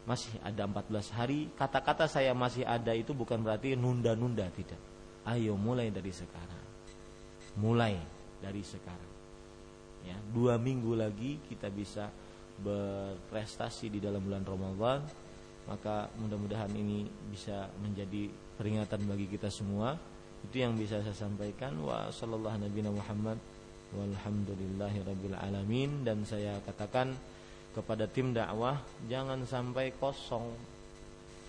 masih 0.09 0.33
ada 0.41 0.65
14 0.65 1.13
hari. 1.13 1.49
Kata-kata 1.53 2.09
saya 2.09 2.33
masih 2.33 2.65
ada 2.65 2.93
itu 2.97 3.13
bukan 3.13 3.41
berarti 3.41 3.77
nunda-nunda 3.77 4.49
tidak. 4.53 4.81
Ayo 5.29 5.53
mulai 5.53 5.93
dari 5.93 6.09
sekarang. 6.09 6.65
Mulai 7.61 7.93
dari 8.41 8.65
sekarang 8.65 9.08
ya 10.03 10.17
dua 10.31 10.55
minggu 10.55 10.95
lagi 10.95 11.41
kita 11.49 11.67
bisa 11.71 12.07
berprestasi 12.59 13.87
di 13.91 13.99
dalam 14.03 14.19
bulan 14.23 14.43
Ramadan. 14.43 14.99
Maka 15.69 16.09
mudah-mudahan 16.17 16.73
ini 16.73 17.05
bisa 17.29 17.69
menjadi 17.79 18.27
peringatan 18.57 19.05
bagi 19.05 19.29
kita 19.29 19.53
semua. 19.53 19.93
Itu 20.43 20.65
yang 20.65 20.73
bisa 20.75 20.99
saya 21.05 21.13
sampaikan. 21.13 21.77
Wa 21.79 22.09
sallallahu 22.09 22.65
nabi 22.65 22.79
Muhammad. 22.83 23.37
Walhamdulillahi 23.93 25.05
rabbil 25.05 25.37
alamin. 25.37 26.01
Dan 26.01 26.25
saya 26.25 26.57
katakan 26.65 27.13
kepada 27.77 28.09
tim 28.09 28.33
dakwah 28.33 28.81
jangan 29.05 29.45
sampai 29.45 29.93
kosong. 30.01 30.49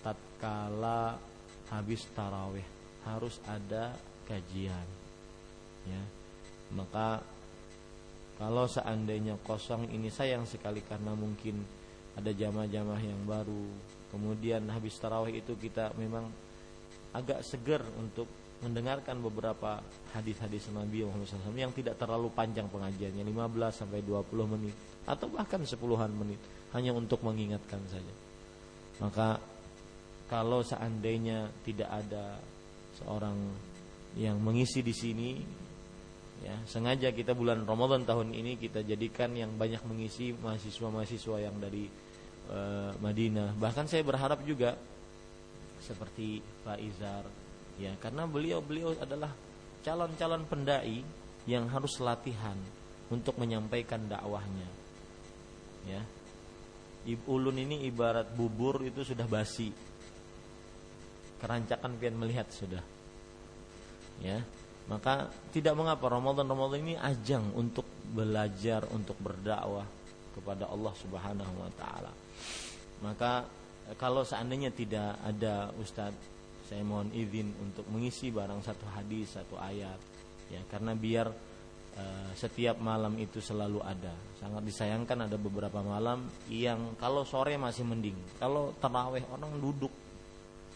Tatkala 0.05 1.17
habis 1.73 2.05
tarawih 2.13 2.65
harus 3.09 3.41
ada 3.49 3.89
kajian. 4.29 4.87
Ya 5.89 6.01
maka 6.71 7.19
kalau 8.41 8.65
seandainya 8.65 9.37
kosong 9.45 9.85
ini 9.93 10.09
sayang 10.09 10.49
sekali 10.49 10.81
karena 10.81 11.13
mungkin 11.13 11.61
ada 12.17 12.33
jamaah-jamaah 12.33 13.03
yang 13.05 13.21
baru. 13.29 13.69
Kemudian 14.09 14.65
habis 14.73 14.97
tarawih 14.97 15.45
itu 15.45 15.53
kita 15.61 15.93
memang 15.93 16.25
agak 17.13 17.45
seger 17.45 17.85
untuk 18.01 18.25
mendengarkan 18.65 19.21
beberapa 19.21 19.77
hadis-hadis 20.17 20.73
Nabi 20.73 21.05
Muhammad 21.05 21.29
SAW 21.29 21.53
yang 21.53 21.69
tidak 21.69 22.01
terlalu 22.01 22.33
panjang 22.33 22.65
pengajiannya 22.65 23.21
15 23.29 23.77
sampai 23.85 24.01
20 24.01 24.53
menit 24.57 24.75
atau 25.05 25.29
bahkan 25.29 25.61
sepuluhan 25.61 26.09
menit 26.09 26.41
hanya 26.73 26.97
untuk 26.97 27.21
mengingatkan 27.21 27.81
saja. 27.93 28.13
Maka 29.05 29.37
kalau 30.25 30.65
seandainya 30.65 31.45
tidak 31.61 31.93
ada 31.93 32.41
seorang 32.97 33.37
yang 34.17 34.41
mengisi 34.41 34.81
di 34.81 34.93
sini 34.97 35.29
ya 36.41 36.57
sengaja 36.65 37.13
kita 37.13 37.37
bulan 37.37 37.61
Ramadan 37.69 38.01
tahun 38.01 38.33
ini 38.33 38.57
kita 38.57 38.81
jadikan 38.81 39.37
yang 39.37 39.53
banyak 39.53 39.81
mengisi 39.85 40.33
mahasiswa-mahasiswa 40.33 41.37
yang 41.37 41.55
dari 41.61 41.85
e, 42.49 42.59
Madinah. 42.97 43.53
Bahkan 43.61 43.85
saya 43.85 44.01
berharap 44.01 44.41
juga 44.41 44.73
seperti 45.81 46.41
Pak 46.65 46.79
Izar 46.81 47.25
ya 47.77 47.93
karena 48.01 48.25
beliau-beliau 48.25 48.97
adalah 48.97 49.29
calon-calon 49.85 50.45
pendai 50.49 51.05
yang 51.45 51.69
harus 51.69 51.97
latihan 52.01 52.57
untuk 53.13 53.37
menyampaikan 53.37 54.01
dakwahnya. 54.09 54.69
Ya. 55.85 56.01
Ulun 57.25 57.57
ini 57.57 57.89
ibarat 57.89 58.29
bubur 58.37 58.85
itu 58.85 59.01
sudah 59.01 59.25
basi. 59.25 59.73
Kerancakan 61.41 61.97
pian 61.97 62.13
melihat 62.13 62.45
sudah. 62.53 62.85
Ya 64.21 64.45
maka 64.89 65.29
tidak 65.53 65.77
mengapa 65.77 66.09
Ramadan 66.09 66.49
Ramadan 66.49 66.81
ini 66.81 66.95
ajang 66.97 67.53
untuk 67.53 67.85
belajar 68.11 68.85
untuk 68.91 69.15
berdakwah 69.21 69.85
kepada 70.33 70.67
Allah 70.71 70.93
Subhanahu 70.95 71.53
wa 71.59 71.71
taala. 71.77 72.11
Maka 73.01 73.45
kalau 73.99 74.23
seandainya 74.23 74.71
tidak 74.71 75.19
ada 75.25 75.69
Ustadz 75.75 76.31
saya 76.71 76.87
mohon 76.87 77.11
izin 77.11 77.51
untuk 77.59 77.83
mengisi 77.91 78.31
barang 78.31 78.63
satu 78.63 78.87
hadis 78.95 79.35
satu 79.35 79.59
ayat 79.59 79.99
ya 80.47 80.63
karena 80.71 80.95
biar 80.95 81.27
uh, 81.99 82.31
setiap 82.31 82.79
malam 82.79 83.19
itu 83.19 83.43
selalu 83.43 83.83
ada 83.83 84.15
sangat 84.39 84.63
disayangkan 84.63 85.27
ada 85.27 85.35
beberapa 85.35 85.83
malam 85.83 86.31
yang 86.47 86.95
kalau 86.95 87.27
sore 87.27 87.59
masih 87.59 87.83
mending 87.83 88.15
kalau 88.39 88.71
terawih 88.79 89.19
orang 89.35 89.51
duduk 89.59 89.91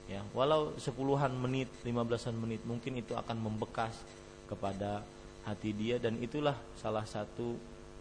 ya 0.06 0.22
walau 0.38 0.78
sepuluhan 0.78 1.34
menit 1.34 1.70
lima 1.82 2.06
belasan 2.06 2.38
menit 2.38 2.62
mungkin 2.62 3.02
itu 3.02 3.18
akan 3.18 3.38
membekas 3.42 3.94
kepada 4.46 5.02
hati 5.46 5.72
dia. 5.74 6.02
Dan 6.02 6.18
itulah 6.20 6.58
salah 6.78 7.06
satu 7.06 7.54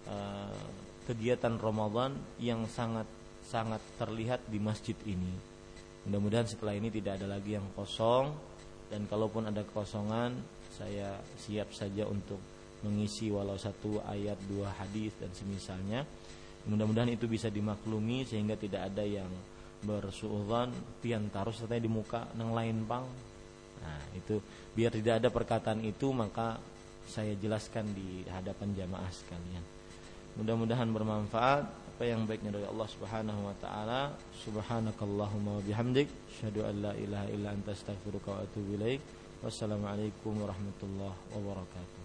uh, 0.08 0.64
kegiatan 1.04 1.60
Ramadan 1.60 2.16
yang 2.40 2.64
sangat 2.68 3.06
sangat 3.44 3.80
terlihat 4.00 4.40
di 4.48 4.56
masjid 4.56 4.96
ini. 5.04 5.32
Mudah-mudahan 6.08 6.48
setelah 6.48 6.76
ini 6.76 6.88
tidak 6.88 7.20
ada 7.20 7.36
lagi 7.36 7.56
yang 7.56 7.68
kosong. 7.76 8.32
Dan 8.84 9.08
kalaupun 9.08 9.48
ada 9.48 9.64
kekosongan 9.64 10.36
saya 10.68 11.16
siap 11.40 11.72
saja 11.72 12.04
untuk 12.04 12.38
mengisi 12.84 13.32
walau 13.32 13.56
satu 13.56 14.04
ayat 14.04 14.36
dua 14.44 14.68
hadis 14.76 15.16
dan 15.16 15.32
semisalnya. 15.32 16.04
Mudah-mudahan 16.68 17.12
itu 17.12 17.28
bisa 17.28 17.48
dimaklumi 17.52 18.24
sehingga 18.24 18.56
tidak 18.56 18.92
ada 18.92 19.04
yang 19.04 19.28
bersuudzon 19.84 20.72
pian 20.98 21.28
taruh 21.28 21.52
serta 21.52 21.76
di 21.76 21.86
muka 21.86 22.26
nang 22.34 22.56
lain 22.56 22.82
pang 22.88 23.04
nah 23.84 24.00
itu 24.16 24.40
biar 24.72 24.90
tidak 24.96 25.20
ada 25.20 25.28
perkataan 25.28 25.84
itu 25.84 26.08
maka 26.10 26.56
saya 27.08 27.36
jelaskan 27.36 27.92
di 27.92 28.24
hadapan 28.28 28.72
jamaah 28.72 29.12
sekalian. 29.12 29.64
Mudah-mudahan 30.40 30.88
bermanfaat. 30.90 31.64
Apa 31.94 32.10
yang 32.10 32.26
baiknya 32.26 32.50
dari 32.50 32.66
Allah 32.66 32.88
Subhanahu 32.90 33.40
wa 33.46 33.54
taala? 33.62 34.00
Subhanakallahumma 34.42 35.62
wa 35.62 35.62
bihamdik. 35.62 36.10
Syahadu 36.26 36.66
an 36.66 36.90
la 36.90 36.92
ilaha 36.98 37.26
illa 37.30 37.54
anta 37.54 37.70
astaghfiruka 37.70 38.34
wa 38.34 38.38
atubu 38.42 38.74
ilaik. 38.74 38.98
Wassalamualaikum 39.46 40.34
warahmatullahi 40.42 41.14
wabarakatuh 41.38 42.03